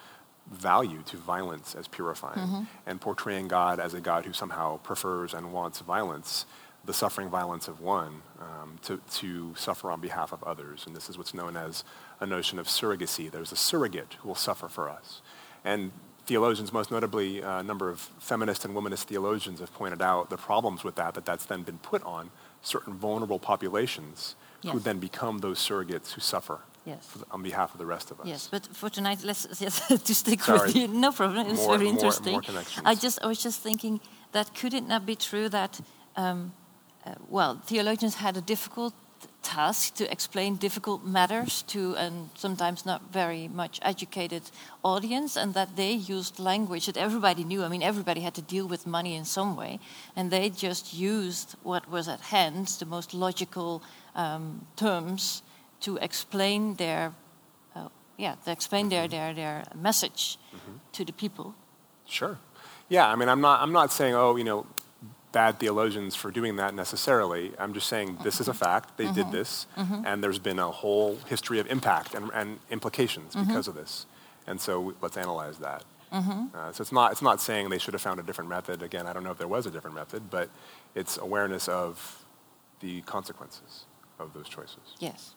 value 0.52 1.04
to 1.06 1.18
violence 1.18 1.76
as 1.76 1.88
purifying 1.88 2.40
and 2.88 3.00
portraying 3.00 3.48
God 3.48 3.80
as 3.80 3.94
a 3.94 4.02
God 4.02 4.26
who 4.26 4.34
somehow 4.34 4.78
prefers 4.78 5.36
and 5.36 5.54
wants 5.54 5.80
violence, 5.82 6.48
the 6.86 6.94
suffering 6.94 7.30
violence 7.30 7.68
of 7.68 7.82
one, 7.82 8.24
um, 8.40 8.80
to, 8.82 9.00
to 9.12 9.54
suffer 9.56 9.92
on 9.92 10.02
behalf 10.02 10.32
of 10.32 10.44
others. 10.44 10.86
And 10.88 10.96
this 10.96 11.08
is 11.08 11.20
what's 11.20 11.36
known 11.36 11.56
as 11.56 11.84
a 12.20 12.26
notion 12.26 12.58
of 12.58 12.66
surrogacy. 12.66 13.30
There's 13.30 13.52
a 13.52 13.56
surrogate 13.56 14.16
who 14.22 14.30
will 14.30 14.36
suffer 14.36 14.68
for 14.68 14.90
us. 14.90 15.22
And 15.64 15.92
theologians, 16.30 16.72
most 16.80 16.90
notably 16.92 17.30
uh, 17.44 17.60
a 17.60 17.64
number 17.72 17.88
of 17.94 18.00
feminist 18.32 18.64
and 18.66 18.72
womanist 18.78 19.04
theologians, 19.12 19.58
have 19.60 19.74
pointed 19.82 20.02
out 20.10 20.30
the 20.30 20.38
problems 20.50 20.80
with 20.88 20.96
that, 21.02 21.12
that 21.16 21.26
that's 21.30 21.46
then 21.52 21.62
been 21.70 21.80
put 21.92 22.02
on 22.04 22.24
certain 22.62 22.94
vulnerable 23.06 23.40
populations 23.52 24.36
who 24.72 24.80
then 24.88 25.00
become 25.00 25.36
those 25.40 25.60
surrogates 25.68 26.10
who 26.16 26.22
suffer 26.22 26.58
Yes. 26.86 27.06
the, 27.20 27.26
on 27.36 27.42
behalf 27.44 27.70
of 27.74 27.78
the 27.84 27.86
rest 27.96 28.08
of 28.12 28.16
us. 28.22 28.28
Yes, 28.34 28.48
but 28.54 28.64
for 28.82 28.90
tonight, 28.90 29.20
let's 29.30 29.44
yes, 29.66 29.76
to 30.08 30.14
stick 30.24 30.40
Sorry. 30.42 30.60
with 30.68 30.76
you. 30.76 30.88
No 31.08 31.12
problem. 31.12 31.44
It's 31.52 31.60
More- 31.66 31.78
very 31.78 31.86
more- 31.92 31.94
interesting. 31.96 32.34
more. 32.34 32.44
I 32.92 32.94
just, 33.06 33.18
I 33.24 33.28
was 33.28 33.42
just 33.48 33.60
thinking 33.68 34.00
that 34.32 34.48
could 34.60 34.74
it 34.80 34.86
not 34.94 35.02
be 35.06 35.16
true 35.16 35.48
that, 35.50 35.74
um, 36.24 36.40
uh, 37.06 37.16
well, 37.36 37.52
theologians 37.72 38.16
had 38.16 38.38
a 38.38 38.42
difficult 38.54 38.94
task 39.42 39.96
to 39.96 40.12
explain 40.12 40.56
difficult 40.56 41.04
matters 41.04 41.64
to 41.64 41.96
a 41.96 42.12
sometimes 42.36 42.86
not 42.86 43.02
very 43.12 43.48
much 43.48 43.80
educated 43.82 44.44
audience, 44.84 45.36
and 45.36 45.54
that 45.54 45.76
they 45.76 45.92
used 45.92 46.40
language 46.40 46.86
that 46.86 46.98
everybody 46.98 47.44
knew. 47.44 47.64
I 47.64 47.68
mean, 47.68 47.84
everybody 47.84 48.22
had 48.22 48.34
to 48.36 48.42
deal 48.42 48.68
with 48.68 48.86
money 48.86 49.16
in 49.16 49.26
some 49.26 49.56
way, 49.56 49.80
and 50.16 50.32
they 50.32 50.50
just 50.50 50.94
used 50.94 51.56
what 51.64 51.90
was 51.90 52.08
at 52.08 52.22
hand, 52.22 52.68
the 52.80 52.86
most 52.86 53.14
logical 53.14 53.82
um, 54.16 54.68
terms, 54.76 55.44
to 55.82 55.98
explain 55.98 56.76
their 56.76 57.14
uh, 57.76 57.90
yeah, 58.18 58.36
to 58.46 58.52
explain 58.52 58.90
their, 58.90 59.08
their, 59.08 59.34
their 59.34 59.64
message 59.74 60.38
to 60.92 61.06
the 61.06 61.14
people. 61.14 61.56
Sure. 62.06 62.38
Yeah, 62.90 63.08
I 63.08 63.16
mean, 63.16 63.30
I'm 63.30 63.42
not, 63.42 63.62
I'm 63.62 63.72
not 63.72 63.94
saying, 63.94 64.16
oh, 64.16 64.36
you 64.36 64.44
know, 64.44 64.66
bad 65.32 65.60
theologians 65.60 66.16
for 66.16 66.32
doing 66.32 66.56
that 66.56 66.74
necessarily. 66.74 67.52
I'm 67.60 67.74
just 67.74 67.88
saying 67.88 68.20
this 68.24 68.42
is 68.42 68.48
a 68.48 68.52
mm-hmm. 68.52 68.60
fact. 68.60 68.98
They 68.98 69.06
did 69.06 69.26
mm-hmm. 69.26 69.32
this, 69.32 69.68
mm-hmm. 69.78 70.06
and 70.06 70.24
there's 70.24 70.40
been 70.40 70.60
a 70.60 70.72
whole 70.72 71.18
history 71.28 71.60
of 71.60 71.68
impact 71.68 72.16
and, 72.16 72.32
and 72.34 72.60
implications 72.70 73.36
because 73.36 73.68
of 73.68 73.76
this. 73.76 74.06
And 74.48 74.60
so 74.60 74.96
let's 75.02 75.18
analyze 75.18 75.60
that. 75.60 75.84
Uh, 76.56 76.72
so 76.72 76.82
it's 76.82 76.92
not, 76.92 77.12
it's 77.12 77.22
not 77.22 77.40
saying 77.40 77.70
they 77.70 77.78
should 77.78 77.94
have 77.94 78.02
found 78.02 78.20
a 78.20 78.24
different 78.24 78.50
method. 78.50 78.82
Again, 78.82 79.06
I 79.06 79.14
don't 79.14 79.24
know 79.24 79.32
if 79.32 79.38
there 79.38 79.48
was 79.48 79.68
a 79.68 79.72
different 79.72 79.96
method, 79.96 80.32
but 80.32 80.50
it's 80.96 81.18
awareness 81.18 81.68
of 81.68 82.26
the 82.80 83.02
consequences 83.02 83.86
of 84.18 84.34
those 84.34 84.50
choices. 84.50 84.96
Yes. 85.00 85.36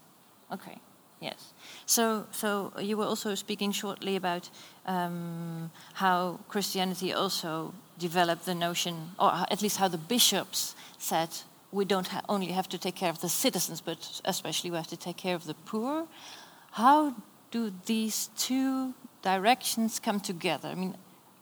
Okay. 0.51 0.79
Yes. 1.23 1.53
So, 1.87 2.27
so 2.33 2.73
you 2.81 2.97
were 2.97 3.05
also 3.05 3.37
speaking 3.37 3.71
shortly 3.71 4.17
about 4.17 4.51
um, 4.87 5.71
how 5.95 6.41
Christianity 6.49 7.13
also 7.13 7.75
developed 7.97 8.45
the 8.45 8.57
notion, 8.57 9.13
or 9.21 9.33
at 9.49 9.63
least 9.63 9.77
how 9.77 9.87
the 9.87 9.99
bishops 9.99 10.75
said 10.99 11.29
we 11.71 11.85
don't 11.85 12.09
ha- 12.09 12.23
only 12.29 12.47
have 12.47 12.69
to 12.71 12.79
take 12.79 12.97
care 12.97 13.09
of 13.09 13.21
the 13.21 13.29
citizens, 13.29 13.81
but 13.81 14.21
especially 14.25 14.71
we 14.71 14.77
have 14.77 14.89
to 14.89 14.97
take 14.97 15.17
care 15.17 15.37
of 15.37 15.45
the 15.45 15.55
poor. 15.55 16.09
How 16.73 17.15
do 17.53 17.73
these 17.87 18.31
two 18.37 18.95
directions 19.23 20.01
come 20.01 20.19
together? 20.19 20.69
I 20.69 20.75
mean, 20.75 20.97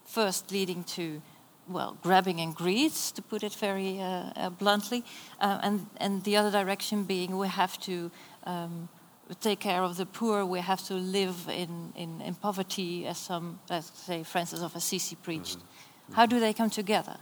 first 0.05 0.53
leading 0.53 0.85
to 0.85 1.23
well, 1.69 1.97
grabbing 2.03 2.41
and 2.41 2.55
greed, 2.55 2.93
to 3.15 3.23
put 3.23 3.45
it 3.45 3.55
very 3.55 4.01
uh, 4.01 4.33
uh, 4.35 4.51
bluntly, 4.51 5.05
uh, 5.41 5.61
and 5.63 5.87
and 5.99 6.25
the 6.25 6.37
other 6.37 6.51
direction 6.51 7.05
being 7.05 7.39
we 7.39 7.49
have 7.49 7.79
to 7.79 8.11
um, 8.45 8.89
take 9.35 9.61
care 9.61 9.83
of 9.83 9.97
the 9.97 10.07
poor. 10.07 10.45
We 10.45 10.61
have 10.61 10.83
to 10.85 10.95
live 10.95 11.49
in, 11.49 11.93
in, 11.95 12.21
in 12.21 12.35
poverty, 12.35 13.07
as 13.07 13.19
some, 13.19 13.61
let's 13.69 13.91
say, 13.99 14.23
Francis 14.23 14.63
of 14.63 14.75
Assisi 14.75 15.17
preached. 15.17 15.59
Mm-hmm. 15.59 15.67
Mm-hmm. 15.67 16.15
How 16.15 16.27
do 16.27 16.41
they 16.41 16.53
come 16.53 16.71
together? 16.71 17.19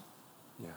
Yeah. 0.62 0.70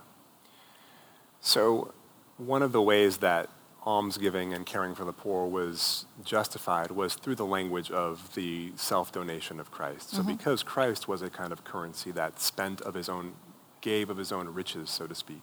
So 1.39 1.93
one 2.37 2.61
of 2.61 2.71
the 2.71 2.81
ways 2.81 3.17
that 3.17 3.49
almsgiving 3.83 4.53
and 4.53 4.65
caring 4.65 4.93
for 4.93 5.05
the 5.05 5.13
poor 5.13 5.47
was 5.47 6.05
justified 6.23 6.91
was 6.91 7.15
through 7.15 7.35
the 7.35 7.45
language 7.45 7.89
of 7.89 8.35
the 8.35 8.71
self-donation 8.75 9.59
of 9.59 9.71
Christ. 9.71 10.11
So 10.11 10.17
mm-hmm. 10.19 10.33
because 10.37 10.61
Christ 10.61 11.07
was 11.07 11.23
a 11.23 11.29
kind 11.29 11.51
of 11.51 11.63
currency 11.63 12.11
that 12.11 12.39
spent 12.39 12.81
of 12.81 12.93
his 12.93 13.09
own, 13.09 13.33
gave 13.81 14.11
of 14.11 14.17
his 14.17 14.31
own 14.31 14.49
riches, 14.49 14.91
so 14.91 15.07
to 15.07 15.15
speak, 15.15 15.41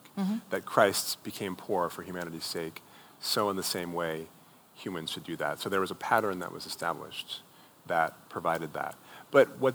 that 0.50 0.64
Christ 0.64 1.24
became 1.24 1.56
poor 1.56 1.88
for 1.88 2.02
humanity's 2.02 2.44
sake, 2.44 2.82
so 3.18 3.50
in 3.50 3.56
the 3.56 3.64
same 3.64 3.92
way, 3.92 4.28
humans 4.78 5.10
should 5.10 5.24
do 5.24 5.36
that. 5.36 5.60
So 5.60 5.68
there 5.68 5.80
was 5.80 5.90
a 5.90 5.94
pattern 5.94 6.38
that 6.38 6.52
was 6.52 6.66
established 6.66 7.42
that 7.86 8.28
provided 8.28 8.72
that. 8.74 8.94
But 9.30 9.58
what 9.58 9.74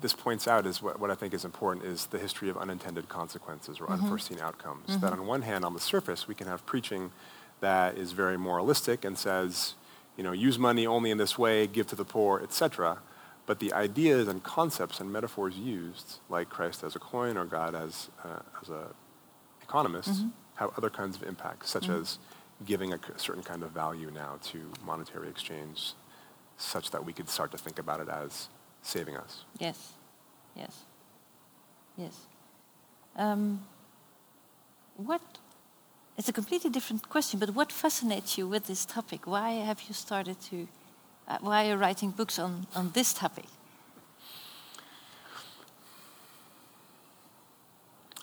this 0.00 0.12
points 0.12 0.46
out 0.46 0.66
is 0.66 0.82
what, 0.82 1.00
what 1.00 1.10
I 1.10 1.14
think 1.14 1.32
is 1.32 1.44
important 1.44 1.86
is 1.86 2.06
the 2.06 2.18
history 2.18 2.48
of 2.48 2.56
unintended 2.58 3.08
consequences 3.08 3.80
or 3.80 3.86
mm-hmm. 3.86 4.04
unforeseen 4.04 4.40
outcomes. 4.40 4.90
Mm-hmm. 4.90 5.00
That 5.00 5.12
on 5.12 5.26
one 5.26 5.42
hand, 5.42 5.64
on 5.64 5.74
the 5.74 5.80
surface, 5.80 6.28
we 6.28 6.34
can 6.34 6.46
have 6.46 6.66
preaching 6.66 7.12
that 7.60 7.96
is 7.96 8.12
very 8.12 8.36
moralistic 8.36 9.04
and 9.04 9.16
says, 9.16 9.74
you 10.16 10.24
know, 10.24 10.32
use 10.32 10.58
money 10.58 10.86
only 10.86 11.10
in 11.10 11.18
this 11.18 11.38
way, 11.38 11.66
give 11.66 11.86
to 11.86 11.96
the 11.96 12.04
poor, 12.04 12.40
etc. 12.42 12.98
But 13.46 13.60
the 13.60 13.72
ideas 13.72 14.28
and 14.28 14.42
concepts 14.42 15.00
and 15.00 15.10
metaphors 15.12 15.56
used, 15.56 16.18
like 16.28 16.48
Christ 16.48 16.82
as 16.82 16.96
a 16.96 16.98
coin 16.98 17.36
or 17.36 17.44
God 17.44 17.74
as, 17.74 18.10
uh, 18.24 18.40
as 18.60 18.68
an 18.68 18.84
economist, 19.62 20.10
mm-hmm. 20.10 20.28
have 20.56 20.70
other 20.76 20.90
kinds 20.90 21.16
of 21.16 21.22
impacts, 21.22 21.70
such 21.70 21.88
as 21.88 22.18
giving 22.64 22.92
a 22.92 22.98
certain 23.16 23.42
kind 23.42 23.62
of 23.62 23.70
value 23.70 24.10
now 24.10 24.38
to 24.42 24.58
monetary 24.84 25.28
exchange, 25.28 25.92
such 26.56 26.90
that 26.90 27.04
we 27.04 27.12
could 27.12 27.28
start 27.28 27.50
to 27.52 27.58
think 27.58 27.78
about 27.78 28.00
it 28.00 28.08
as 28.08 28.48
saving 28.82 29.16
us. 29.16 29.44
Yes, 29.58 29.92
yes, 30.56 30.84
yes. 31.96 32.26
Um, 33.16 33.64
what? 34.96 35.20
It's 36.18 36.28
a 36.28 36.32
completely 36.32 36.70
different 36.70 37.08
question, 37.08 37.38
but 37.40 37.54
what 37.54 37.72
fascinates 37.72 38.36
you 38.36 38.46
with 38.46 38.66
this 38.66 38.84
topic? 38.84 39.26
Why 39.26 39.50
have 39.52 39.82
you 39.88 39.94
started 39.94 40.40
to? 40.50 40.68
Uh, 41.26 41.38
why 41.40 41.64
are 41.64 41.68
you 41.70 41.76
writing 41.76 42.10
books 42.10 42.38
on 42.38 42.66
on 42.74 42.90
this 42.92 43.14
topic? 43.14 43.46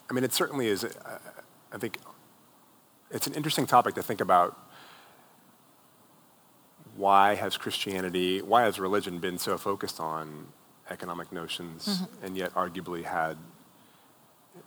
I 0.10 0.14
mean, 0.14 0.24
it 0.24 0.34
certainly 0.34 0.68
is. 0.68 0.84
Uh, 0.84 1.20
I 1.72 1.78
think 1.78 2.00
it's 3.12 3.28
an 3.28 3.34
interesting 3.34 3.66
topic 3.66 3.96
to 3.96 4.04
think 4.04 4.22
about. 4.22 4.58
Why 6.96 7.36
has 7.36 7.58
Christianity, 7.58 8.42
why 8.42 8.64
has 8.64 8.80
religion 8.80 9.20
been 9.20 9.38
so 9.38 9.58
focused 9.58 10.00
on 10.00 10.48
economic 10.90 11.32
notions 11.32 12.04
and 12.24 12.36
yet 12.36 12.54
arguably 12.56 13.04
had 13.04 13.38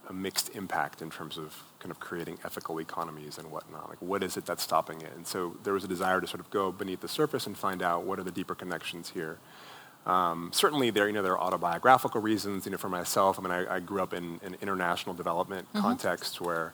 a 0.08 0.12
mixed 0.12 0.54
impact 0.56 1.02
in 1.02 1.10
terms 1.10 1.36
of 1.36 1.62
kind 1.78 1.90
of 1.90 2.00
creating 2.00 2.38
ethical 2.44 2.78
economies 2.78 3.36
and 3.36 3.50
whatnot? 3.50 3.90
Like, 3.90 4.00
what 4.00 4.22
is 4.22 4.36
it 4.36 4.46
that's 4.46 4.62
stopping 4.62 5.02
it? 5.02 5.12
And 5.14 5.26
so 5.26 5.56
there 5.62 5.74
was 5.74 5.84
a 5.84 5.88
desire 5.88 6.20
to 6.20 6.26
sort 6.26 6.40
of 6.40 6.48
go 6.50 6.72
beneath 6.72 7.00
the 7.00 7.08
surface 7.08 7.46
and 7.46 7.56
find 7.56 7.82
out 7.82 8.04
what 8.04 8.18
are 8.18 8.24
the 8.24 8.30
deeper 8.30 8.54
connections 8.54 9.10
here. 9.10 9.38
Um, 10.06 10.50
certainly, 10.52 10.90
there 10.90 11.06
you 11.06 11.12
know 11.12 11.22
there 11.22 11.38
are 11.38 11.40
autobiographical 11.40 12.20
reasons. 12.20 12.64
You 12.64 12.72
know, 12.72 12.78
for 12.78 12.88
myself, 12.88 13.38
I 13.38 13.42
mean, 13.42 13.52
I, 13.52 13.76
I 13.76 13.80
grew 13.80 14.02
up 14.02 14.12
in 14.12 14.40
an 14.42 14.56
international 14.60 15.14
development 15.14 15.68
context 15.74 16.40
where 16.40 16.72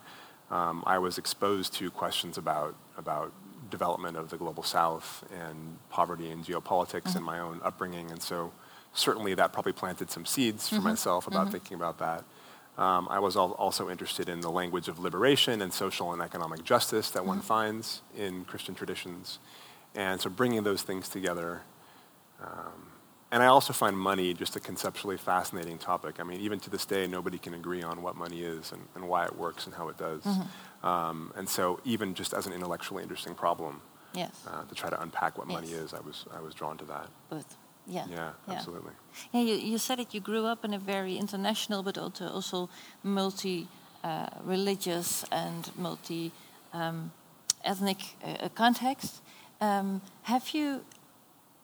um, 0.50 0.82
I 0.86 0.98
was 0.98 1.18
exposed 1.18 1.74
to 1.74 1.90
questions 1.90 2.38
about 2.38 2.74
about 2.96 3.32
development 3.70 4.16
of 4.16 4.30
the 4.30 4.36
global 4.36 4.62
South 4.62 5.24
and 5.30 5.78
poverty 5.90 6.30
and 6.30 6.44
geopolitics 6.44 7.16
in 7.16 7.22
my 7.22 7.38
own 7.38 7.60
upbringing, 7.62 8.10
and 8.10 8.22
so 8.22 8.52
certainly 8.94 9.34
that 9.34 9.52
probably 9.52 9.72
planted 9.72 10.10
some 10.10 10.24
seeds 10.24 10.68
for 10.68 10.80
myself 10.80 11.26
about 11.26 11.52
thinking 11.52 11.74
about 11.74 11.98
that. 11.98 12.24
Um, 12.78 13.08
I 13.10 13.18
was 13.18 13.36
al- 13.36 13.52
also 13.52 13.90
interested 13.90 14.28
in 14.28 14.40
the 14.40 14.50
language 14.50 14.88
of 14.88 14.98
liberation 14.98 15.60
and 15.60 15.72
social 15.72 16.12
and 16.12 16.22
economic 16.22 16.64
justice 16.64 17.10
that 17.10 17.26
one 17.26 17.40
finds 17.40 18.02
in 18.16 18.44
Christian 18.44 18.74
traditions, 18.74 19.38
and 19.94 20.20
so 20.20 20.30
bringing 20.30 20.62
those 20.62 20.82
things 20.82 21.08
together. 21.08 21.62
Um, 22.42 22.92
and 23.30 23.42
I 23.42 23.46
also 23.46 23.72
find 23.72 23.96
money 23.96 24.34
just 24.34 24.56
a 24.56 24.60
conceptually 24.60 25.16
fascinating 25.18 25.78
topic. 25.78 26.18
I 26.18 26.22
mean, 26.22 26.40
even 26.40 26.58
to 26.60 26.70
this 26.70 26.86
day, 26.86 27.06
nobody 27.06 27.38
can 27.38 27.54
agree 27.54 27.82
on 27.82 28.02
what 28.02 28.16
money 28.16 28.42
is 28.42 28.72
and, 28.72 28.82
and 28.94 29.08
why 29.08 29.24
it 29.26 29.36
works 29.36 29.66
and 29.66 29.74
how 29.74 29.88
it 29.88 29.98
does. 29.98 30.24
Um, 30.82 31.32
and 31.36 31.48
so, 31.48 31.80
even 31.84 32.14
just 32.14 32.32
as 32.32 32.46
an 32.46 32.52
intellectually 32.52 33.02
interesting 33.02 33.34
problem 33.34 33.80
Yes, 34.14 34.46
uh, 34.46 34.64
to 34.64 34.74
try 34.74 34.88
to 34.88 34.98
unpack 35.02 35.36
what 35.36 35.46
money 35.46 35.68
is, 35.68 35.92
I 35.92 36.00
was 36.00 36.24
I 36.34 36.40
was 36.40 36.54
drawn 36.54 36.78
to 36.78 36.84
that. 36.86 37.08
both. 37.28 37.56
Yeah. 37.90 38.04
Yeah, 38.10 38.32
absolutely. 38.48 38.92
Yeah, 39.32 39.40
you, 39.40 39.54
you 39.54 39.78
said 39.78 39.98
it. 39.98 40.12
You 40.12 40.20
grew 40.20 40.44
up 40.44 40.62
in 40.64 40.74
a 40.74 40.78
very 40.78 41.16
international, 41.16 41.82
but 41.82 41.96
also 41.96 42.28
also 42.28 42.68
multi-religious 43.02 45.24
and 45.32 45.70
multi-ethnic 45.76 47.98
uh, 48.22 48.48
context. 48.54 49.22
Um, 49.60 50.00
have 50.22 50.54
you 50.54 50.84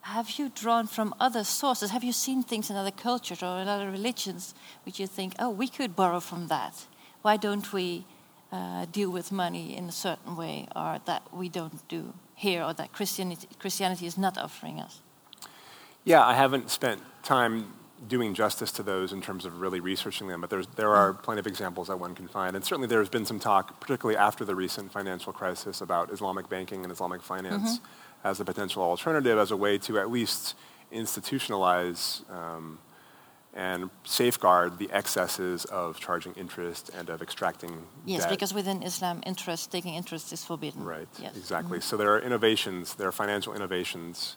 have 0.05 0.33
you 0.39 0.51
drawn 0.55 0.87
from 0.87 1.15
other 1.19 1.45
sources? 1.45 1.91
Have 1.91 2.05
you 2.05 2.13
seen 2.13 2.43
things 2.43 2.69
in 2.69 2.77
other 2.77 2.91
cultures 2.91 3.43
or 3.43 3.59
in 3.61 3.69
other 3.69 3.91
religions 3.91 4.55
which 4.85 5.01
you 5.01 5.07
think, 5.07 5.33
oh, 5.39 5.49
we 5.49 5.67
could 5.67 5.97
borrow 5.97 6.21
from 6.21 6.49
that? 6.49 6.85
Why 7.23 7.39
don't 7.39 7.73
we 7.73 8.05
uh, 8.53 8.85
deal 8.93 9.11
with 9.11 9.33
money 9.33 9.75
in 9.75 9.89
a 9.89 9.93
certain 9.93 10.37
way, 10.37 10.69
or 10.77 11.01
that 11.07 11.23
we 11.33 11.49
don't 11.49 11.89
do 11.89 12.13
here, 12.35 12.63
or 12.63 12.75
that 12.75 12.93
Christianity 12.93 13.49
Christianity 13.59 14.07
is 14.07 14.19
not 14.19 14.37
offering 14.37 14.79
us? 14.79 15.01
Yeah, 16.05 16.23
I 16.23 16.35
haven't 16.35 16.71
spent 16.71 17.01
time 17.23 17.73
doing 18.07 18.35
justice 18.35 18.71
to 18.73 18.83
those 18.83 19.11
in 19.11 19.23
terms 19.23 19.47
of 19.47 19.59
really 19.59 19.81
researching 19.81 20.29
them, 20.29 20.43
but 20.43 20.51
there's, 20.51 20.67
there 20.77 20.95
are 20.95 21.15
plenty 21.15 21.41
of 21.41 21.47
examples 21.47 21.89
that 21.89 21.99
one 21.99 22.15
can 22.15 22.29
find. 22.29 22.55
And 22.55 22.63
certainly 22.63 22.87
there's 22.87 23.09
been 23.09 23.25
some 23.25 23.41
talk, 23.41 23.81
particularly 23.81 24.19
after 24.19 24.45
the 24.45 24.55
recent 24.55 24.93
financial 24.93 25.33
crisis, 25.33 25.81
about 25.81 26.13
Islamic 26.13 26.51
banking 26.51 26.83
and 26.83 26.93
Islamic 26.93 27.23
finance 27.23 27.81
as 28.25 28.41
a 28.41 28.45
potential 28.45 28.83
alternative, 28.83 29.39
as 29.39 29.51
a 29.51 29.57
way 29.57 29.79
to 29.79 29.99
at 29.99 30.11
least 30.11 30.55
institutionalize 30.93 32.29
um, 32.31 32.79
and 33.53 33.91
safeguard 34.05 34.79
the 34.79 34.91
excesses 34.91 35.65
of 35.67 36.01
charging 36.01 36.33
interest 36.35 36.91
and 36.99 37.09
of 37.11 37.23
extracting 37.23 37.87
Yes, 38.05 38.23
debt. 38.23 38.31
because 38.31 38.53
within 38.53 38.83
Islam, 38.83 39.21
interest, 39.27 39.71
taking 39.71 39.95
interest 39.95 40.33
is 40.33 40.45
forbidden. 40.45 40.85
Right, 40.85 41.07
Yes. 41.21 41.37
exactly. 41.37 41.81
So 41.81 41.97
there 41.97 42.13
are 42.15 42.19
innovations, 42.19 42.95
there 42.95 43.07
are 43.07 43.13
financial 43.13 43.55
innovations 43.55 44.37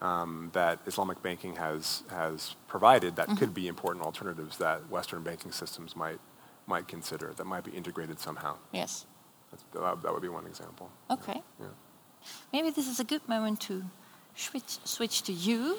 um, 0.00 0.50
that 0.54 0.78
Islamic 0.86 1.22
banking 1.22 1.56
has, 1.56 2.04
has 2.10 2.56
provided 2.68 3.16
that 3.16 3.28
could 3.38 3.52
be 3.52 3.68
important 3.68 4.04
alternatives 4.04 4.58
that 4.58 4.88
Western 4.90 5.22
banking 5.22 5.52
systems 5.52 5.94
might, 5.96 6.20
might 6.66 6.88
consider, 6.88 7.32
that 7.36 7.44
might 7.44 7.64
be 7.64 7.70
integrated 7.72 8.18
somehow. 8.18 8.56
Yes. 8.72 9.06
That's, 9.50 9.64
that, 9.72 10.02
that 10.02 10.12
would 10.12 10.22
be 10.22 10.28
one 10.28 10.46
example. 10.46 10.90
Okay. 11.10 11.42
Yeah. 11.60 11.66
Maybe 12.52 12.70
this 12.70 12.88
is 12.88 13.00
a 13.00 13.04
good 13.04 13.28
moment 13.28 13.60
to 13.62 13.84
switch, 14.34 14.78
switch 14.84 15.22
to 15.22 15.32
you. 15.32 15.78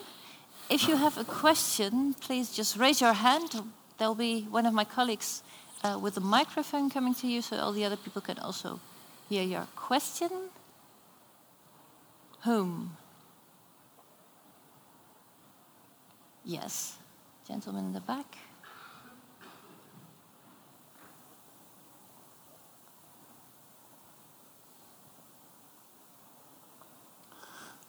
If 0.70 0.88
you 0.88 0.96
have 0.98 1.18
a 1.18 1.24
question, 1.24 2.16
please 2.16 2.52
just 2.52 2.78
raise 2.78 3.02
your 3.02 3.14
hand. 3.14 3.52
There'll 3.98 4.16
be 4.16 4.42
one 4.50 4.66
of 4.66 4.74
my 4.74 4.84
colleagues 4.84 5.44
uh, 5.84 6.00
with 6.02 6.18
a 6.18 6.22
microphone 6.22 6.90
coming 6.90 7.14
to 7.16 7.28
you, 7.28 7.42
so 7.42 7.58
all 7.58 7.72
the 7.72 7.86
other 7.86 7.98
people 7.98 8.22
can 8.22 8.40
also 8.40 8.80
hear 9.30 9.44
your 9.44 9.68
question. 9.76 10.30
Whom? 12.42 12.98
Yes, 16.44 16.98
gentleman 17.48 17.86
in 17.86 17.94
the 17.94 18.02
back. 18.02 18.38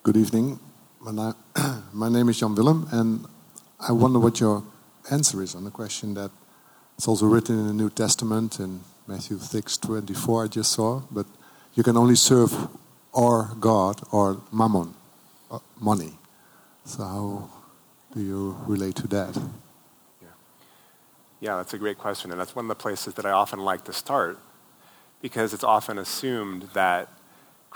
Good 0.07 0.19
evening. 0.19 0.61
My, 1.01 1.11
na- 1.11 1.33
my 1.93 2.09
name 2.09 2.29
is 2.29 2.39
Jan 2.39 2.55
Willem, 2.55 2.87
and 2.93 3.27
I 3.81 3.91
wonder 3.91 4.21
what 4.21 4.39
your 4.39 4.63
answer 5.11 5.43
is 5.43 5.57
on 5.57 5.65
the 5.65 5.73
question 5.73 6.15
that 6.15 6.31
it's 6.97 7.09
also 7.09 7.27
written 7.27 7.59
in 7.59 7.67
the 7.67 7.73
New 7.73 7.91
Testament 7.91 8.61
in 8.61 8.83
Matthew 9.09 9.41
6 9.41 9.79
24, 9.79 10.45
I 10.45 10.47
just 10.47 10.71
saw, 10.71 11.03
but 11.11 11.27
you 11.75 11.83
can 11.83 11.97
only 11.97 12.15
serve 12.15 12.55
or 13.13 13.51
God 13.59 14.01
or 14.13 14.41
mammon, 14.53 14.95
uh, 15.51 15.59
money. 15.81 16.13
So, 16.85 17.03
how 17.03 17.51
do 18.15 18.21
you 18.21 18.57
relate 18.69 18.95
to 19.03 19.09
that? 19.09 19.37
Yeah. 20.23 20.29
yeah, 21.41 21.57
that's 21.57 21.75
a 21.75 21.79
great 21.79 21.99
question. 21.99 22.31
And 22.31 22.39
that's 22.39 22.55
one 22.55 22.67
of 22.67 22.69
the 22.69 22.81
places 22.81 23.15
that 23.15 23.27
I 23.27 23.33
often 23.33 23.59
like 23.59 23.83
to 23.87 23.93
start 23.93 24.39
because 25.21 25.53
it's 25.53 25.65
often 25.65 25.99
assumed 25.99 26.69
that 26.75 27.09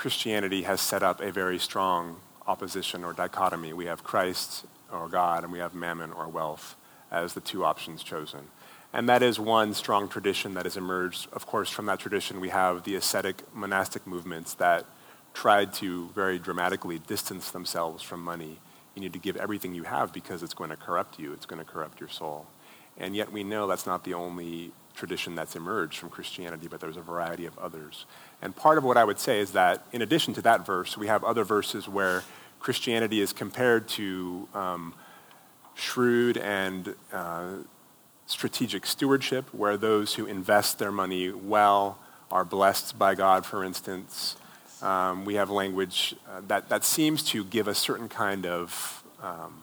Christianity 0.01 0.63
has 0.63 0.81
set 0.81 1.03
up 1.03 1.21
a 1.21 1.31
very 1.31 1.59
strong 1.59 2.17
opposition 2.47 3.05
or 3.05 3.13
dichotomy. 3.13 3.75
We 3.75 3.85
have 3.85 4.03
Christ 4.03 4.65
or 4.91 5.11
God, 5.11 5.45
and 5.45 5.53
we 5.53 5.59
have 5.59 5.75
mammon 5.75 6.11
or 6.11 6.27
wealth 6.27 6.75
as 7.11 7.35
the 7.35 7.43
two 7.43 7.67
options 7.67 8.03
chosen. 8.03 8.49
And 8.95 9.11
that 9.11 9.23
is 9.23 9.39
one 9.39 9.75
strong 9.75 10.09
tradition 10.09 10.55
that 10.55 10.65
has 10.65 10.79
emerged. 10.79 11.29
Of 11.35 11.45
course, 11.45 11.69
from 11.69 11.85
that 11.85 11.99
tradition, 11.99 12.41
we 12.41 12.49
have 12.49 12.85
the 12.85 12.95
ascetic 12.95 13.43
monastic 13.55 14.07
movements 14.07 14.55
that 14.55 14.87
tried 15.35 15.75
to 15.75 16.09
very 16.15 16.39
dramatically 16.39 16.99
distance 16.99 17.51
themselves 17.51 18.03
from 18.03 18.25
money. 18.25 18.59
You 18.95 19.03
need 19.03 19.13
to 19.13 19.19
give 19.19 19.37
everything 19.37 19.75
you 19.75 19.83
have 19.83 20.15
because 20.15 20.43
it's 20.43 20.55
going 20.55 20.71
to 20.71 20.77
corrupt 20.77 21.19
you, 21.19 21.35
it's 21.35 21.45
going 21.45 21.63
to 21.63 21.71
corrupt 21.71 22.01
your 22.01 22.09
soul. 22.09 22.47
And 22.97 23.15
yet 23.15 23.31
we 23.31 23.45
know 23.45 23.67
that's 23.67 23.87
not 23.87 24.05
the 24.05 24.15
only 24.15 24.73
tradition 25.01 25.35
that's 25.35 25.57
emerged 25.57 25.99
from 25.99 26.11
Christianity, 26.11 26.69
but 26.69 26.79
there's 26.79 26.99
a 26.99 27.01
variety 27.01 27.47
of 27.47 27.59
others. 27.59 28.05
And 28.43 28.55
part 28.55 28.77
of 28.77 28.85
what 28.85 28.99
I 28.99 29.05
would 29.05 29.19
say 29.19 29.41
is 29.41 29.53
that 29.53 29.87
in 29.93 30.03
addition 30.03 30.35
to 30.35 30.43
that 30.43 30.67
verse, 30.67 30.97
we 30.97 31.07
have 31.07 31.25
other 31.25 31.43
verses 31.43 31.89
where 31.89 32.23
Christianity 32.61 33.21
is 33.21 33.33
compared 33.33 33.89
to 33.89 34.47
um, 34.55 34.95
shrewd 35.75 36.37
and 36.37 36.95
uh, 37.13 37.53
strategic 38.27 38.85
stewardship, 38.85 39.53
where 39.55 39.79
those 39.79 40.15
who 40.15 40.27
invest 40.27 40.79
their 40.79 40.93
money 40.93 41.33
well 41.33 41.99
are 42.31 42.45
blessed 42.45 42.99
by 42.99 43.15
God, 43.15 43.47
for 43.47 43.65
instance. 43.65 44.37
Um, 44.83 45.25
we 45.25 45.35
have 45.37 45.49
language 45.49 46.15
uh, 46.29 46.43
that, 46.47 46.69
that 46.69 46.85
seems 46.85 47.23
to 47.33 47.43
give 47.45 47.69
a 47.69 47.75
certain 47.75 48.09
kind 48.11 48.45
of 48.45 49.03
um, 49.23 49.63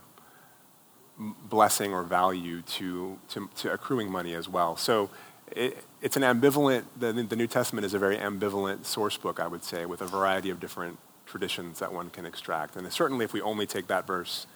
blessing 1.17 1.93
or 1.93 2.03
value 2.03 2.61
to, 2.63 3.17
to, 3.29 3.49
to, 3.57 3.71
accruing 3.71 4.11
money 4.11 4.33
as 4.33 4.47
well. 4.47 4.77
So 4.77 5.09
it, 5.51 5.83
it's 6.01 6.17
an 6.17 6.23
ambivalent, 6.23 6.83
the, 6.99 7.11
the 7.11 7.35
New 7.35 7.47
Testament 7.47 7.85
is 7.85 7.93
a 7.93 7.99
very 7.99 8.17
ambivalent 8.17 8.85
source 8.85 9.17
book, 9.17 9.39
I 9.39 9.47
would 9.47 9.63
say, 9.63 9.85
with 9.85 10.01
a 10.01 10.05
variety 10.05 10.49
of 10.49 10.59
different 10.59 10.97
traditions 11.25 11.79
that 11.79 11.91
one 11.93 12.09
can 12.09 12.25
extract. 12.25 12.75
And 12.75 12.91
certainly 12.91 13.25
if 13.25 13.33
we 13.33 13.41
only 13.41 13.65
take 13.65 13.87
that 13.87 14.07
verse, 14.07 14.47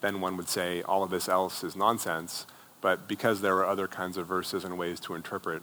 then 0.00 0.20
one 0.20 0.36
would 0.36 0.48
say 0.48 0.82
all 0.82 1.02
of 1.02 1.10
this 1.10 1.28
else 1.28 1.64
is 1.64 1.76
nonsense. 1.76 2.46
But 2.80 3.08
because 3.08 3.40
there 3.40 3.56
are 3.56 3.66
other 3.66 3.88
kinds 3.88 4.16
of 4.16 4.26
verses 4.26 4.64
and 4.64 4.78
ways 4.78 5.00
to 5.00 5.14
interpret 5.14 5.62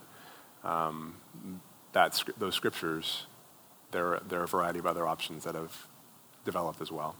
um, 0.63 1.15
that, 1.93 2.21
those 2.37 2.55
scriptures, 2.55 3.25
there, 3.91 4.19
there 4.27 4.39
are 4.41 4.43
a 4.43 4.47
variety 4.47 4.79
of 4.79 4.85
other 4.85 5.07
options 5.07 5.43
that 5.45 5.55
have 5.55 5.87
developed 6.45 6.81
as 6.81 6.91
well. 6.91 7.15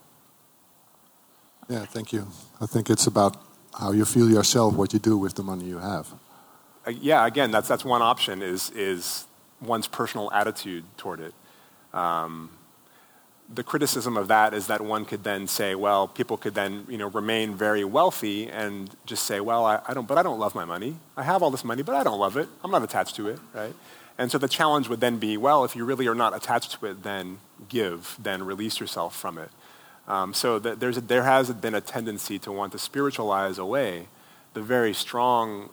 Yeah, 1.70 1.86
thank 1.86 2.14
you. 2.14 2.28
I 2.62 2.66
think 2.66 2.90
it's 2.90 3.08
about 3.08 3.38
how 3.78 3.92
you 3.92 4.06
feel 4.06 4.30
yourself, 4.30 4.76
what 4.76 4.94
you 4.94 5.00
do 5.00 5.18
with 5.18 5.34
the 5.36 5.44
money 5.44 5.66
you 5.66 5.80
have. 5.80 6.14
Yeah, 6.90 7.26
again, 7.26 7.52
that's, 7.52 7.68
that's 7.68 7.86
one 7.86 8.02
option 8.02 8.42
is, 8.42 8.72
is 8.72 9.26
one's 9.62 9.88
personal 9.88 10.32
attitude 10.32 10.86
toward 10.98 11.20
it. 11.20 11.34
Um, 11.94 12.52
the 13.54 13.64
criticism 13.64 14.18
of 14.18 14.28
that 14.28 14.54
is 14.54 14.68
that 14.68 14.82
one 14.82 15.06
could 15.06 15.24
then 15.24 15.48
say, 15.48 15.74
well, 15.74 16.08
people 16.08 16.38
could 16.38 16.54
then, 16.54 16.86
you 16.90 16.98
know, 16.98 17.08
remain 17.08 17.56
very 17.56 17.84
wealthy 17.84 18.50
and 18.50 18.90
just 19.06 19.24
say, 19.24 19.40
well, 19.40 19.66
I, 19.66 19.80
I, 19.88 19.94
don't, 19.94 20.08
but 20.08 20.18
I 20.18 20.24
don't 20.24 20.40
love 20.40 20.54
my 20.54 20.66
money. 20.66 20.98
I 21.16 21.24
have 21.24 21.42
all 21.42 21.50
this 21.50 21.64
money, 21.64 21.82
but 21.82 21.96
I 21.96 22.04
don't 22.04 22.20
love 22.20 22.36
it. 22.36 22.50
I'm 22.64 22.72
not 22.72 22.84
attached 22.84 23.16
to 23.16 23.30
it, 23.30 23.40
right? 23.54 23.74
And 24.18 24.32
so 24.32 24.38
the 24.38 24.48
challenge 24.50 24.90
would 24.90 25.00
then 25.00 25.18
be, 25.18 25.38
well, 25.38 25.64
if 25.64 25.76
you 25.76 25.86
really 25.86 26.08
are 26.08 26.16
not 26.16 26.36
attached 26.36 26.80
to 26.80 26.88
it, 26.88 27.04
then 27.04 27.38
give, 27.70 28.18
then 28.22 28.44
release 28.44 28.80
yourself 28.80 29.16
from 29.16 29.38
it. 29.38 29.50
Um, 30.08 30.34
so 30.34 30.58
there's 30.60 30.98
a, 30.98 31.02
there 31.02 31.24
has 31.24 31.52
been 31.52 31.76
a 31.76 31.82
tendency 31.82 32.40
to 32.40 32.52
want 32.52 32.72
to 32.72 32.80
spiritualize 32.80 33.58
away 33.58 34.08
the 34.54 34.62
very 34.62 34.94
strong, 34.94 35.70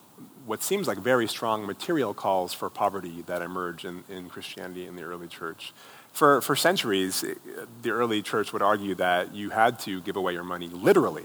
what 0.46 0.62
seems 0.62 0.86
like 0.86 0.98
very 0.98 1.26
strong 1.26 1.66
material 1.66 2.14
calls 2.14 2.52
for 2.52 2.68
poverty 2.70 3.22
that 3.26 3.42
emerge 3.42 3.84
in, 3.84 4.04
in 4.08 4.28
Christianity 4.28 4.86
in 4.86 4.96
the 4.96 5.02
early 5.02 5.28
church. 5.28 5.72
For, 6.12 6.40
for 6.40 6.54
centuries, 6.54 7.24
eh, 7.24 7.34
the 7.82 7.90
early 7.90 8.22
church 8.22 8.52
would 8.52 8.62
argue 8.62 8.94
that 8.96 9.34
you 9.34 9.50
had 9.50 9.78
to 9.80 10.00
give 10.02 10.16
away 10.16 10.32
your 10.32 10.44
money 10.44 10.68
literally 10.68 11.24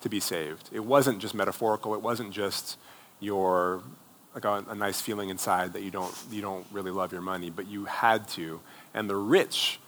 to 0.00 0.08
be 0.08 0.20
saved. 0.20 0.68
It 0.72 0.84
wasn't 0.84 1.20
just 1.20 1.34
metaphorical. 1.34 1.94
It 1.94 2.02
wasn't 2.02 2.32
just 2.32 2.78
your 3.20 3.82
like 4.34 4.44
a, 4.44 4.64
a, 4.68 4.74
nice 4.74 5.00
feeling 5.00 5.30
inside 5.30 5.72
that 5.72 5.82
you 5.82 5.90
don't 5.90 6.14
you 6.30 6.42
don't 6.42 6.66
really 6.70 6.90
love 6.90 7.10
your 7.10 7.22
money, 7.22 7.48
but 7.48 7.66
you 7.66 7.86
had 7.86 8.28
to. 8.28 8.60
And 8.92 9.08
the 9.08 9.16
rich 9.16 9.80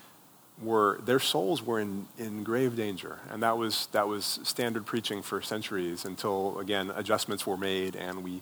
were 0.62 1.00
their 1.04 1.20
souls 1.20 1.62
were 1.62 1.80
in, 1.80 2.06
in 2.18 2.42
grave 2.42 2.76
danger, 2.76 3.20
and 3.30 3.42
that 3.42 3.56
was 3.56 3.88
that 3.92 4.09
was 4.09 4.40
standard 4.42 4.86
preaching 4.86 5.22
for 5.22 5.40
centuries 5.40 6.04
until 6.04 6.59
again 6.59 6.90
adjustments 6.90 7.46
were 7.46 7.56
made 7.56 7.94
and 7.96 8.24
we 8.24 8.40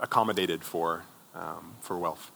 accommodated 0.00 0.64
for 0.64 1.04
um, 1.34 1.74
for 1.80 1.98
wealth. 1.98 2.32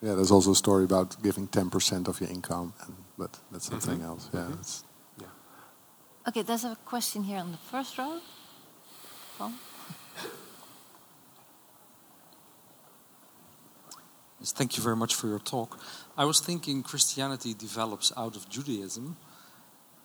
Yeah, 0.00 0.14
there's 0.14 0.30
also 0.30 0.52
a 0.52 0.54
story 0.54 0.84
about 0.84 1.20
giving 1.22 1.48
10% 1.48 2.06
of 2.06 2.20
your 2.20 2.30
income, 2.30 2.72
and, 2.86 2.94
but 3.16 3.36
that's 3.50 3.68
mm-hmm. 3.68 3.80
something 3.80 3.98
mm-hmm. 3.98 4.08
else. 4.08 4.30
Yeah, 4.32 4.40
mm-hmm. 4.40 5.22
yeah. 5.22 6.28
Okay, 6.28 6.42
there's 6.42 6.64
a 6.64 6.76
question 6.84 7.24
here 7.24 7.38
on 7.38 7.50
the 7.50 7.58
first 7.58 7.98
row. 7.98 8.20
Paul? 9.38 9.52
Yes, 14.40 14.52
thank 14.52 14.76
you 14.76 14.82
very 14.82 14.94
much 14.94 15.14
for 15.16 15.26
your 15.26 15.40
talk. 15.40 15.80
I 16.16 16.24
was 16.24 16.40
thinking 16.40 16.82
Christianity 16.82 17.54
develops 17.54 18.12
out 18.16 18.36
of 18.36 18.48
Judaism. 18.48 19.16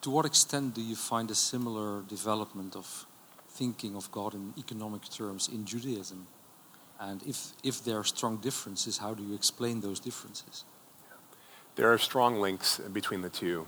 To 0.02 0.10
what 0.10 0.26
extent 0.26 0.74
do 0.74 0.82
you 0.82 0.96
find 0.96 1.30
a 1.30 1.34
similar 1.34 2.02
development 2.02 2.74
of 2.74 3.06
thinking 3.48 3.94
of 3.94 4.10
God 4.10 4.34
in 4.34 4.52
economic 4.58 5.08
terms 5.08 5.48
in 5.48 5.64
Judaism? 5.64 6.26
And 6.98 7.22
if, 7.22 7.52
if 7.62 7.84
there 7.84 7.98
are 7.98 8.04
strong 8.04 8.38
differences, 8.38 8.98
how 8.98 9.14
do 9.14 9.22
you 9.22 9.34
explain 9.34 9.80
those 9.80 10.00
differences? 10.00 10.64
There 11.76 11.92
are 11.92 11.98
strong 11.98 12.40
links 12.40 12.80
between 12.92 13.22
the 13.22 13.30
two. 13.30 13.66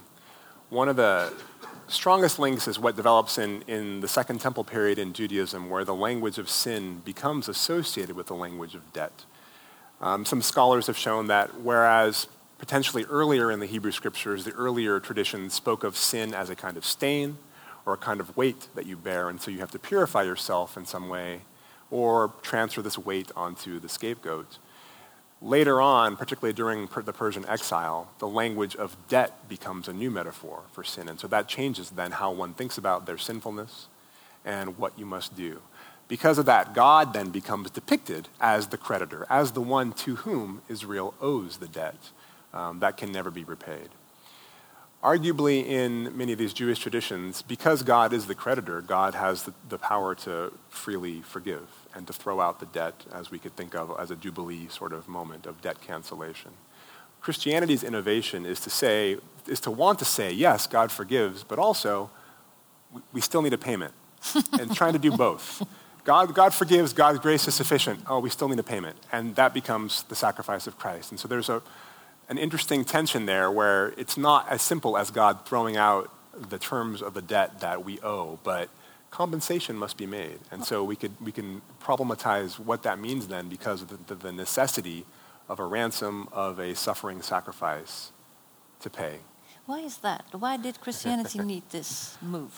One 0.71 0.89
of 0.89 0.97
the 0.97 1.33
strongest 1.87 2.41
links 2.41 2.67
is 2.67 2.77
what 2.77 2.97
develops 2.97 3.39
in, 3.39 3.63
in 3.69 4.01
the 4.01 4.09
Second 4.09 4.41
Temple 4.41 4.65
period 4.65 4.99
in 4.99 5.13
Judaism, 5.13 5.71
where 5.71 5.85
the 5.85 5.95
language 5.95 6.39
of 6.39 6.49
sin 6.49 7.03
becomes 7.05 7.49
associated 7.49 8.17
with 8.17 8.27
the 8.27 8.35
language 8.35 8.75
of 8.75 8.93
debt. 8.93 9.25
Um, 10.01 10.25
some 10.25 10.43
scholars 10.43 10.87
have 10.89 10.99
shown 10.99 11.29
that 11.29 11.61
whereas 11.61 12.27
potentially 12.59 13.05
earlier 13.05 13.51
in 13.51 13.61
the 13.61 13.67
Hebrew 13.67 13.93
scriptures, 13.93 14.45
the 14.45 14.53
earlier 14.53 15.01
traditions 15.01 15.55
spoke 15.55 15.85
of 15.85 15.97
sin 15.97 16.35
as 16.35 16.51
a 16.51 16.57
kind 16.57 16.77
of 16.77 16.85
stain 16.85 17.39
or 17.85 17.95
a 17.95 17.99
kind 17.99 18.21
of 18.21 18.37
weight 18.37 18.69
that 18.75 18.87
you 18.87 18.97
bear, 18.97 19.29
and 19.29 19.41
so 19.41 19.51
you 19.51 19.61
have 19.61 19.71
to 19.71 19.79
purify 19.79 20.23
yourself 20.23 20.77
in 20.77 20.85
some 20.85 21.09
way 21.09 21.43
or 21.91 22.33
transfer 22.43 22.83
this 22.83 22.99
weight 22.99 23.31
onto 23.37 23.79
the 23.79 23.89
scapegoat. 23.89 24.59
Later 25.41 25.81
on, 25.81 26.17
particularly 26.17 26.55
during 26.55 26.89
the 27.05 27.13
Persian 27.13 27.47
exile, 27.47 28.11
the 28.19 28.27
language 28.27 28.75
of 28.75 28.97
debt 29.09 29.49
becomes 29.49 29.87
a 29.87 29.93
new 29.93 30.11
metaphor 30.11 30.63
for 30.73 30.83
sin. 30.83 31.09
And 31.09 31.21
so 31.21 31.29
that 31.29 31.47
changes 31.47 31.91
then 31.91 32.11
how 32.13 32.33
one 32.33 32.55
thinks 32.55 32.79
about 32.79 33.07
their 33.07 33.19
sinfulness 33.19 33.87
and 34.45 34.79
what 34.79 34.99
you 34.99 35.05
must 35.05 35.37
do. 35.37 35.61
Because 36.09 36.39
of 36.39 36.47
that, 36.47 36.73
God 36.75 37.13
then 37.13 37.31
becomes 37.31 37.71
depicted 37.71 38.29
as 38.41 38.69
the 38.69 38.77
creditor, 38.77 39.27
as 39.29 39.53
the 39.53 39.61
one 39.61 39.93
to 39.95 40.17
whom 40.17 40.63
Israel 40.69 41.15
owes 41.21 41.57
the 41.57 41.67
debt 41.67 42.11
um, 42.55 42.79
that 42.81 42.97
can 42.97 43.11
never 43.11 43.31
be 43.31 43.45
repaid. 43.45 43.89
Arguably, 45.03 45.67
in 45.67 46.17
many 46.17 46.33
of 46.33 46.39
these 46.39 46.53
Jewish 46.53 46.79
traditions, 46.79 47.43
because 47.43 47.83
God 47.83 48.13
is 48.13 48.27
the 48.27 48.35
creditor, 48.35 48.81
God 48.81 49.15
has 49.15 49.43
the, 49.43 49.53
the 49.69 49.79
power 49.79 50.15
to 50.17 50.53
freely 50.69 51.21
forgive 51.23 51.69
and 51.95 52.07
to 52.07 52.13
throw 52.13 52.41
out 52.41 52.61
the 52.61 52.67
debt 52.67 53.05
as 53.13 53.31
we 53.31 53.39
could 53.39 53.55
think 53.57 53.75
of 53.75 53.95
as 53.99 54.11
a 54.11 54.17
jubilee 54.17 54.69
sort 54.69 54.93
of 54.93 55.07
moment 55.07 55.47
of 55.47 55.61
debt 55.61 55.81
cancellation. 55.81 56.53
Christianity's 57.21 57.85
innovation 57.85 58.47
is 58.47 58.61
to 58.61 58.71
say, 58.71 59.19
is 59.47 59.61
to 59.61 59.71
want 59.71 59.99
to 59.99 60.05
say, 60.05 60.33
yes, 60.33 60.67
God 60.67 60.91
forgives, 60.91 61.45
but 61.45 61.59
also 61.59 62.11
we 63.13 63.21
still 63.21 63.43
need 63.43 63.53
a 63.53 63.59
payment. 63.59 63.93
and 64.61 64.75
trying 64.75 64.93
to 64.93 64.99
do 64.99 65.11
both. 65.11 65.63
God, 66.07 66.35
God 66.35 66.55
forgives, 66.55 66.93
God's 66.93 67.19
grace 67.19 67.49
is 67.49 67.55
sufficient. 67.57 67.99
Oh, 68.07 68.21
we 68.21 68.31
still 68.31 68.49
need 68.49 68.61
a 68.61 68.63
payment. 68.63 68.97
And 69.11 69.35
that 69.35 69.53
becomes 69.53 70.05
the 70.05 70.15
sacrifice 70.15 70.69
of 70.69 70.79
Christ. 70.79 71.11
And 71.11 71.19
so 71.19 71.27
there's 71.27 71.49
a, 71.49 71.61
an 72.29 72.39
interesting 72.39 72.85
tension 72.85 73.27
there 73.27 73.51
where 73.51 73.89
it's 73.99 74.17
not 74.17 74.49
as 74.49 74.63
simple 74.63 74.97
as 74.97 75.11
God 75.11 75.45
throwing 75.47 75.77
out 75.77 76.09
the 76.33 76.61
terms 76.61 77.03
of 77.03 77.15
the 77.15 77.23
debt 77.23 77.59
that 77.59 77.85
we 77.85 77.99
owe, 78.03 78.39
but 78.45 78.69
compensation 79.11 79.77
must 79.77 79.97
be 79.97 80.07
made. 80.07 80.39
And 80.53 80.65
so 80.65 80.85
we, 80.85 80.95
could, 80.95 81.11
we 81.21 81.33
can 81.33 81.61
problematize 81.83 82.57
what 82.57 82.85
that 82.85 83.01
means 83.01 83.27
then 83.27 83.49
because 83.49 83.83
of 83.83 84.07
the, 84.07 84.15
the 84.15 84.31
necessity 84.31 85.05
of 85.49 85.59
a 85.59 85.65
ransom, 85.65 86.29
of 86.31 86.61
a 86.61 86.77
suffering 86.77 87.21
sacrifice 87.21 88.13
to 88.79 88.89
pay. 88.91 89.17
Why 89.65 89.81
is 89.81 89.99
that? 89.99 90.25
Why 90.31 90.57
did 90.57 90.81
Christianity 90.81 91.39
need 91.53 91.65
this 91.71 92.17
move? 92.23 92.57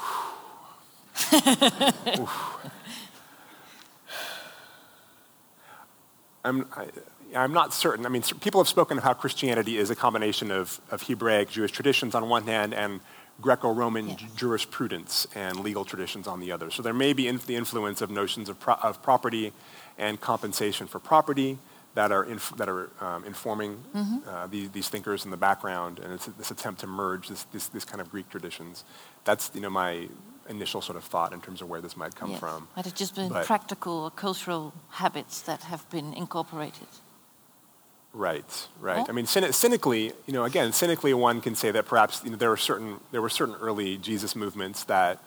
I'm, 6.49 6.67
I, 7.35 7.45
am 7.45 7.53
not 7.53 7.75
certain. 7.75 8.07
I 8.07 8.09
mean, 8.09 8.23
people 8.41 8.61
have 8.61 8.69
spoken 8.69 8.99
of 8.99 9.05
how 9.05 9.15
Christianity 9.15 9.77
is 9.77 9.91
a 9.91 9.97
combination 9.97 10.51
of, 10.51 10.81
of 10.91 11.03
Hebraic 11.03 11.51
Jewish 11.51 11.73
traditions 11.73 12.15
on 12.15 12.29
one 12.29 12.45
hand 12.45 12.75
and 12.75 13.01
Greco-Roman 13.41 14.09
yes. 14.09 14.23
jurisprudence 14.35 15.27
and 15.35 15.61
legal 15.61 15.85
traditions 15.85 16.27
on 16.27 16.41
the 16.41 16.51
other. 16.51 16.71
So 16.71 16.83
there 16.83 16.95
may 16.95 17.13
be 17.13 17.31
the 17.31 17.55
influence 17.55 18.01
of 18.01 18.11
notions 18.11 18.49
of, 18.49 18.59
pro 18.59 18.75
of, 18.75 19.01
property 19.03 19.53
and 19.97 20.21
compensation 20.21 20.87
for 20.89 20.99
property 20.99 21.59
that 21.95 22.11
are, 22.11 22.27
that 22.57 22.69
are 22.69 22.91
um, 23.01 23.25
informing 23.25 23.85
mm 23.95 24.05
-hmm. 24.05 24.19
uh, 24.27 24.51
these, 24.51 24.71
these, 24.71 24.91
thinkers 24.91 25.25
in 25.25 25.31
the 25.31 25.37
background, 25.37 26.01
and 26.01 26.13
it's 26.13 26.29
this 26.37 26.51
attempt 26.51 26.81
to 26.81 26.87
merge 26.87 27.29
this, 27.29 27.47
this, 27.53 27.69
this 27.69 27.85
kind 27.85 28.01
of 28.01 28.11
Greek 28.11 28.29
traditions. 28.29 28.85
That's 29.25 29.51
you 29.55 29.61
know 29.61 29.71
my 29.71 30.09
initial 30.49 30.81
sort 30.81 30.97
of 30.97 31.05
thought 31.05 31.33
in 31.33 31.41
terms 31.41 31.63
of 31.63 31.69
where 31.69 31.81
this 31.81 31.97
might 31.97 32.15
come 32.15 32.31
yes. 32.31 32.41
from. 32.41 32.69
But 32.75 32.87
it's 32.87 32.99
just 32.99 33.15
been 33.15 33.29
but, 33.29 33.47
practical 33.47 34.05
or 34.05 34.11
cultural 34.11 34.73
habits 34.91 35.43
that 35.43 35.63
have 35.65 35.89
been 35.91 36.15
incorporated. 36.15 36.89
Right, 38.15 38.69
right. 38.81 39.05
Oh. 39.07 39.07
I 39.09 39.13
mean, 39.13 39.27
cynically, 39.27 40.13
you 40.27 40.33
know, 40.33 40.45
again, 40.45 40.73
cynically, 40.73 41.13
one 41.15 41.41
can 41.41 41.55
say 41.55 41.71
that 41.71 41.87
perhaps 41.87 42.23
you 42.25 42.31
know, 42.31 42.37
there 42.37 42.51
were 42.51 42.57
certain 42.57 43.01
there 43.13 43.21
were 43.21 43.29
certain 43.29 43.55
early 43.57 43.99
Jesus 43.99 44.35
movements 44.35 44.85
that 44.85 45.23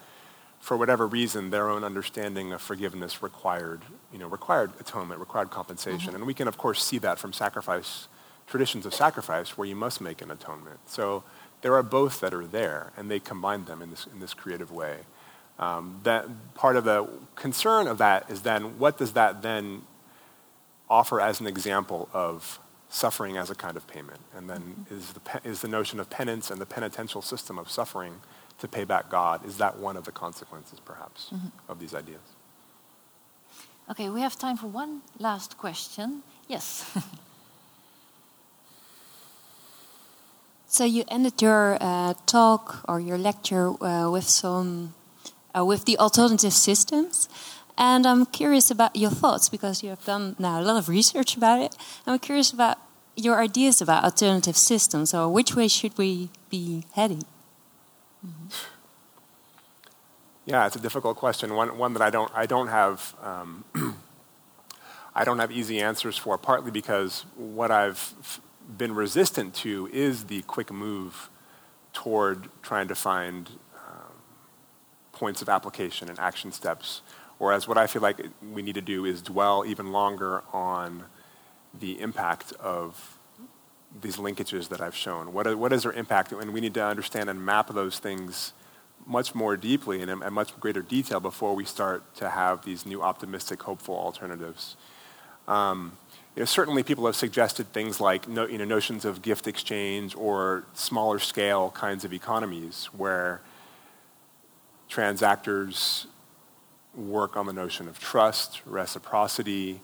for 0.62 0.76
whatever 0.76 1.08
reason, 1.08 1.50
their 1.50 1.68
own 1.68 1.82
understanding 1.82 2.52
of 2.52 2.62
forgiveness 2.62 3.20
required, 3.20 3.80
you 4.12 4.18
know, 4.18 4.28
required 4.28 4.70
atonement, 4.78 5.18
required 5.18 5.50
compensation. 5.50 6.10
Mm-hmm. 6.10 6.16
And 6.16 6.26
we 6.26 6.34
can, 6.34 6.46
of 6.46 6.56
course, 6.56 6.84
see 6.84 6.98
that 6.98 7.18
from 7.18 7.32
sacrifice, 7.32 8.06
traditions 8.46 8.86
of 8.86 8.94
sacrifice, 8.94 9.58
where 9.58 9.66
you 9.66 9.74
must 9.74 10.00
make 10.00 10.22
an 10.22 10.30
atonement. 10.30 10.78
So 10.86 11.24
there 11.62 11.74
are 11.74 11.82
both 11.82 12.20
that 12.20 12.32
are 12.32 12.46
there, 12.46 12.92
and 12.96 13.10
they 13.10 13.18
combine 13.18 13.64
them 13.64 13.82
in 13.82 13.90
this, 13.90 14.06
in 14.12 14.20
this 14.20 14.34
creative 14.34 14.70
way. 14.70 14.98
Um, 15.62 16.00
that 16.02 16.26
part 16.54 16.74
of 16.74 16.82
the 16.82 17.08
concern 17.36 17.86
of 17.86 17.98
that 17.98 18.28
is 18.28 18.42
then 18.42 18.78
what 18.80 18.98
does 18.98 19.12
that 19.12 19.42
then 19.42 19.82
offer 20.90 21.20
as 21.20 21.40
an 21.40 21.46
example 21.46 22.08
of 22.12 22.58
suffering 22.88 23.36
as 23.36 23.48
a 23.48 23.54
kind 23.54 23.76
of 23.76 23.86
payment? 23.86 24.18
And 24.36 24.50
then 24.50 24.86
is 24.90 25.12
the, 25.12 25.40
is 25.44 25.60
the 25.60 25.68
notion 25.68 26.00
of 26.00 26.10
penance 26.10 26.50
and 26.50 26.60
the 26.60 26.66
penitential 26.66 27.22
system 27.22 27.60
of 27.60 27.70
suffering 27.70 28.14
to 28.58 28.66
pay 28.66 28.82
back 28.82 29.08
God, 29.08 29.46
is 29.46 29.58
that 29.58 29.78
one 29.78 29.96
of 29.96 30.04
the 30.04 30.10
consequences 30.10 30.80
perhaps 30.84 31.30
of 31.68 31.78
these 31.78 31.94
ideas? 31.94 32.26
Okay, 33.88 34.08
we 34.08 34.20
have 34.20 34.36
time 34.36 34.56
for 34.56 34.66
one 34.66 35.02
last 35.18 35.58
question. 35.58 36.22
Yes. 36.48 36.84
So 40.72 40.84
you 40.84 41.04
ended 41.08 41.42
your 41.42 41.76
uh, 41.82 42.14
talk 42.24 42.82
or 42.88 42.98
your 42.98 43.18
lecture 43.18 43.68
uh, 43.84 44.08
with 44.10 44.24
some 44.24 44.94
uh, 45.56 45.64
with 45.64 45.84
the 45.84 45.98
alternative 45.98 46.52
systems, 46.52 47.28
and 47.78 48.06
I'm 48.06 48.26
curious 48.26 48.70
about 48.70 48.96
your 48.96 49.10
thoughts 49.10 49.48
because 49.48 49.82
you 49.82 49.90
have 49.90 50.04
done 50.04 50.36
now 50.38 50.60
a 50.60 50.62
lot 50.62 50.76
of 50.76 50.88
research 50.88 51.36
about 51.36 51.60
it. 51.60 51.76
I'm 52.06 52.18
curious 52.18 52.52
about 52.52 52.78
your 53.16 53.40
ideas 53.40 53.80
about 53.80 54.04
alternative 54.04 54.56
systems, 54.56 55.14
or 55.14 55.28
which 55.28 55.54
way 55.54 55.68
should 55.68 55.96
we 55.98 56.30
be 56.50 56.84
heading? 56.92 57.24
Yeah, 60.44 60.66
it's 60.66 60.76
a 60.76 60.80
difficult 60.80 61.16
question. 61.16 61.54
One, 61.54 61.78
one 61.78 61.92
that 61.94 62.02
I 62.02 62.10
don't, 62.10 62.30
I 62.34 62.46
don't 62.46 62.68
have, 62.68 63.14
um, 63.22 63.64
I 65.14 65.24
don't 65.24 65.38
have 65.38 65.52
easy 65.52 65.80
answers 65.80 66.16
for. 66.16 66.36
Partly 66.36 66.70
because 66.70 67.24
what 67.36 67.70
I've 67.70 68.40
been 68.76 68.94
resistant 68.94 69.54
to 69.56 69.88
is 69.92 70.24
the 70.24 70.42
quick 70.42 70.72
move 70.72 71.30
toward 71.92 72.48
trying 72.62 72.88
to 72.88 72.94
find 72.94 73.50
points 75.22 75.40
of 75.40 75.48
application 75.48 76.08
and 76.10 76.18
action 76.18 76.50
steps. 76.50 77.00
Whereas 77.38 77.68
what 77.68 77.78
I 77.78 77.86
feel 77.86 78.02
like 78.02 78.18
we 78.52 78.60
need 78.60 78.74
to 78.74 78.86
do 78.94 79.04
is 79.04 79.22
dwell 79.22 79.64
even 79.64 79.92
longer 79.92 80.42
on 80.52 81.04
the 81.78 82.00
impact 82.00 82.52
of 82.58 83.18
these 84.04 84.16
linkages 84.16 84.68
that 84.70 84.80
I've 84.80 84.96
shown. 84.96 85.32
What, 85.32 85.46
are, 85.46 85.56
what 85.56 85.72
is 85.72 85.84
their 85.84 85.92
impact? 85.92 86.32
And 86.32 86.52
we 86.52 86.60
need 86.60 86.74
to 86.74 86.84
understand 86.84 87.30
and 87.30 87.40
map 87.40 87.72
those 87.72 88.00
things 88.00 88.52
much 89.06 89.32
more 89.32 89.56
deeply 89.56 90.02
and 90.02 90.10
in, 90.10 90.24
in 90.24 90.32
much 90.32 90.58
greater 90.58 90.82
detail 90.82 91.20
before 91.20 91.54
we 91.54 91.64
start 91.64 92.02
to 92.16 92.28
have 92.28 92.64
these 92.64 92.84
new 92.84 93.00
optimistic, 93.00 93.62
hopeful 93.62 93.94
alternatives. 93.94 94.76
Um, 95.46 95.96
you 96.34 96.40
know, 96.40 96.46
certainly 96.46 96.82
people 96.82 97.06
have 97.06 97.14
suggested 97.14 97.72
things 97.72 98.00
like 98.00 98.28
no, 98.28 98.44
you 98.48 98.58
know, 98.58 98.64
notions 98.64 99.04
of 99.04 99.22
gift 99.22 99.46
exchange 99.46 100.16
or 100.16 100.64
smaller 100.74 101.20
scale 101.20 101.70
kinds 101.70 102.04
of 102.04 102.12
economies 102.12 102.86
where 102.86 103.40
transactors 104.92 106.06
work 106.94 107.36
on 107.36 107.46
the 107.46 107.52
notion 107.52 107.88
of 107.88 107.98
trust, 107.98 108.60
reciprocity. 108.66 109.80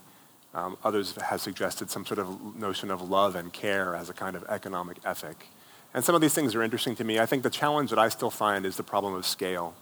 Um, 0.53 0.77
others 0.83 1.15
have 1.15 1.41
suggested 1.41 1.89
some 1.89 2.05
sort 2.05 2.19
of 2.19 2.55
notion 2.55 2.91
of 2.91 3.01
love 3.01 3.35
and 3.35 3.51
care 3.51 3.95
as 3.95 4.09
a 4.09 4.13
kind 4.13 4.35
of 4.35 4.43
economic 4.49 4.97
ethic. 5.03 5.47
And 5.93 6.05
some 6.05 6.13
of 6.13 6.21
these 6.21 6.35
things 6.35 6.53
are 6.53 6.61
interesting 6.61 6.95
to 6.97 7.03
me. 7.03 7.19
I 7.19 7.25
think 7.25 7.41
the 7.41 7.49
challenge 7.49 7.89
that 7.89 7.97
I 7.97 8.09
still 8.09 8.29
find 8.29 8.65
is 8.65 8.77
the 8.77 8.83
problem 8.83 9.15
of 9.15 9.25
scale. 9.25 9.73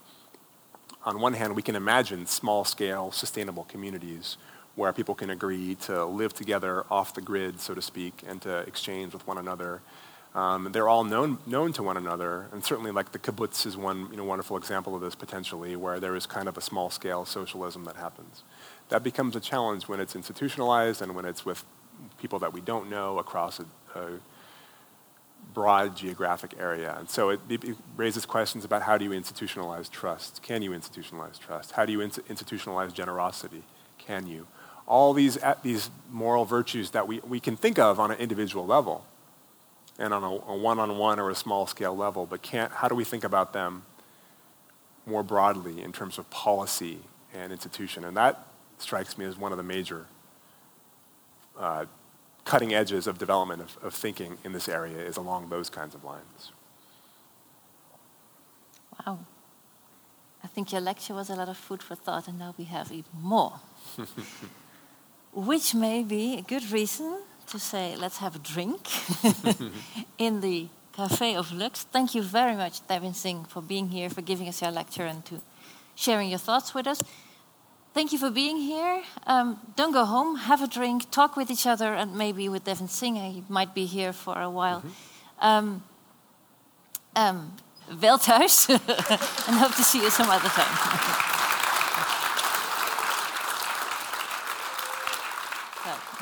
On 1.04 1.20
one 1.20 1.34
hand, 1.34 1.54
we 1.54 1.62
can 1.62 1.76
imagine 1.76 2.26
small 2.26 2.64
scale, 2.64 3.12
sustainable 3.12 3.64
communities 3.64 4.38
where 4.74 4.92
people 4.92 5.14
can 5.14 5.30
agree 5.30 5.74
to 5.74 6.04
live 6.04 6.32
together 6.32 6.84
off 6.90 7.14
the 7.14 7.20
grid, 7.20 7.60
so 7.60 7.74
to 7.74 7.82
speak, 7.82 8.22
and 8.26 8.40
to 8.42 8.58
exchange 8.60 9.12
with 9.12 9.26
one 9.26 9.36
another. 9.36 9.82
Um, 10.38 10.70
they're 10.70 10.88
all 10.88 11.02
known, 11.02 11.38
known 11.46 11.72
to 11.72 11.82
one 11.82 11.96
another, 11.96 12.46
and 12.52 12.64
certainly 12.64 12.92
like 12.92 13.10
the 13.10 13.18
kibbutz 13.18 13.66
is 13.66 13.76
one 13.76 14.06
you 14.12 14.16
know, 14.16 14.22
wonderful 14.22 14.56
example 14.56 14.94
of 14.94 15.00
this 15.00 15.16
potentially, 15.16 15.74
where 15.74 15.98
there 15.98 16.14
is 16.14 16.26
kind 16.26 16.48
of 16.48 16.56
a 16.56 16.60
small 16.60 16.90
scale 16.90 17.24
socialism 17.24 17.84
that 17.86 17.96
happens. 17.96 18.44
That 18.88 19.02
becomes 19.02 19.34
a 19.34 19.40
challenge 19.40 19.88
when 19.88 19.98
it's 19.98 20.14
institutionalized 20.14 21.02
and 21.02 21.16
when 21.16 21.24
it's 21.24 21.44
with 21.44 21.64
people 22.20 22.38
that 22.38 22.52
we 22.52 22.60
don't 22.60 22.88
know 22.88 23.18
across 23.18 23.58
a, 23.58 23.64
a 23.98 24.20
broad 25.52 25.96
geographic 25.96 26.54
area. 26.56 26.94
And 26.96 27.10
so 27.10 27.30
it, 27.30 27.40
it, 27.50 27.76
raises 27.96 28.24
questions 28.24 28.64
about 28.64 28.82
how 28.82 28.96
do 28.96 29.04
you 29.04 29.10
institutionalize 29.10 29.90
trust? 29.90 30.40
Can 30.44 30.62
you 30.62 30.70
institutionalize 30.70 31.40
trust? 31.40 31.72
How 31.72 31.84
do 31.84 31.90
you 31.90 32.00
in- 32.00 32.10
institutionalize 32.10 32.94
generosity? 32.94 33.64
Can 33.98 34.28
you? 34.28 34.46
All 34.86 35.14
these, 35.14 35.36
these 35.64 35.90
moral 36.12 36.44
virtues 36.44 36.92
that 36.92 37.08
we, 37.08 37.18
we 37.26 37.40
can 37.40 37.56
think 37.56 37.80
of 37.80 37.98
on 37.98 38.12
an 38.12 38.18
individual 38.18 38.64
level 38.64 39.04
and 39.98 40.14
on 40.14 40.22
a, 40.22 40.52
a 40.52 40.56
one-on-one 40.56 41.18
or 41.18 41.30
a 41.30 41.34
small 41.34 41.66
scale 41.66 41.96
level, 41.96 42.26
but 42.26 42.42
can't, 42.42 42.70
how 42.72 42.88
do 42.88 42.94
we 42.94 43.04
think 43.04 43.24
about 43.24 43.52
them 43.52 43.82
more 45.06 45.22
broadly 45.22 45.82
in 45.82 45.92
terms 45.92 46.18
of 46.18 46.28
policy 46.30 46.98
and 47.34 47.52
institution? 47.52 48.04
And 48.04 48.16
that 48.16 48.46
strikes 48.78 49.18
me 49.18 49.24
as 49.24 49.36
one 49.36 49.52
of 49.52 49.58
the 49.58 49.64
major 49.64 50.06
uh, 51.58 51.86
cutting 52.44 52.72
edges 52.72 53.06
of 53.06 53.18
development 53.18 53.60
of, 53.60 53.76
of 53.82 53.94
thinking 53.94 54.38
in 54.44 54.52
this 54.52 54.68
area 54.68 54.98
is 54.98 55.16
along 55.16 55.48
those 55.48 55.68
kinds 55.68 55.94
of 55.94 56.04
lines. 56.04 56.52
Wow. 59.04 59.18
I 60.42 60.46
think 60.46 60.72
your 60.72 60.80
lecture 60.80 61.14
was 61.14 61.30
a 61.30 61.34
lot 61.34 61.48
of 61.48 61.56
food 61.56 61.82
for 61.82 61.96
thought, 61.96 62.28
and 62.28 62.38
now 62.38 62.54
we 62.56 62.64
have 62.64 62.92
even 62.92 63.10
more. 63.20 63.60
Which 65.32 65.74
may 65.74 66.04
be 66.04 66.38
a 66.38 66.42
good 66.42 66.70
reason 66.70 67.18
to 67.48 67.58
say, 67.58 67.96
let's 67.96 68.18
have 68.18 68.36
a 68.36 68.38
drink 68.38 68.88
in 70.18 70.40
the 70.40 70.68
Cafe 70.92 71.36
of 71.36 71.52
Lux. 71.52 71.84
Thank 71.84 72.14
you 72.14 72.22
very 72.22 72.56
much, 72.56 72.86
Devin 72.86 73.14
Singh, 73.14 73.44
for 73.44 73.62
being 73.62 73.88
here, 73.88 74.10
for 74.10 74.20
giving 74.20 74.48
us 74.48 74.60
your 74.60 74.70
lecture, 74.70 75.06
and 75.06 75.24
to 75.26 75.40
sharing 75.94 76.28
your 76.28 76.38
thoughts 76.38 76.74
with 76.74 76.86
us. 76.86 77.02
Thank 77.94 78.12
you 78.12 78.18
for 78.18 78.30
being 78.30 78.58
here. 78.58 79.02
Um, 79.26 79.58
don't 79.76 79.92
go 79.92 80.04
home. 80.04 80.36
Have 80.36 80.62
a 80.62 80.68
drink, 80.68 81.10
talk 81.10 81.36
with 81.36 81.50
each 81.50 81.66
other, 81.66 81.94
and 81.94 82.16
maybe 82.16 82.48
with 82.48 82.64
Devin 82.64 82.88
Singh. 82.88 83.16
He 83.16 83.42
might 83.48 83.74
be 83.74 83.86
here 83.86 84.12
for 84.12 84.40
a 84.40 84.50
while. 84.50 84.82
Um, 85.40 85.82
um, 87.16 87.52
wel 88.00 88.18
thuis, 88.18 88.68
and 89.48 89.56
hope 89.56 89.74
to 89.76 89.84
see 89.84 90.02
you 90.02 90.10
some 90.10 90.28
other 90.30 90.48
time. 90.48 91.34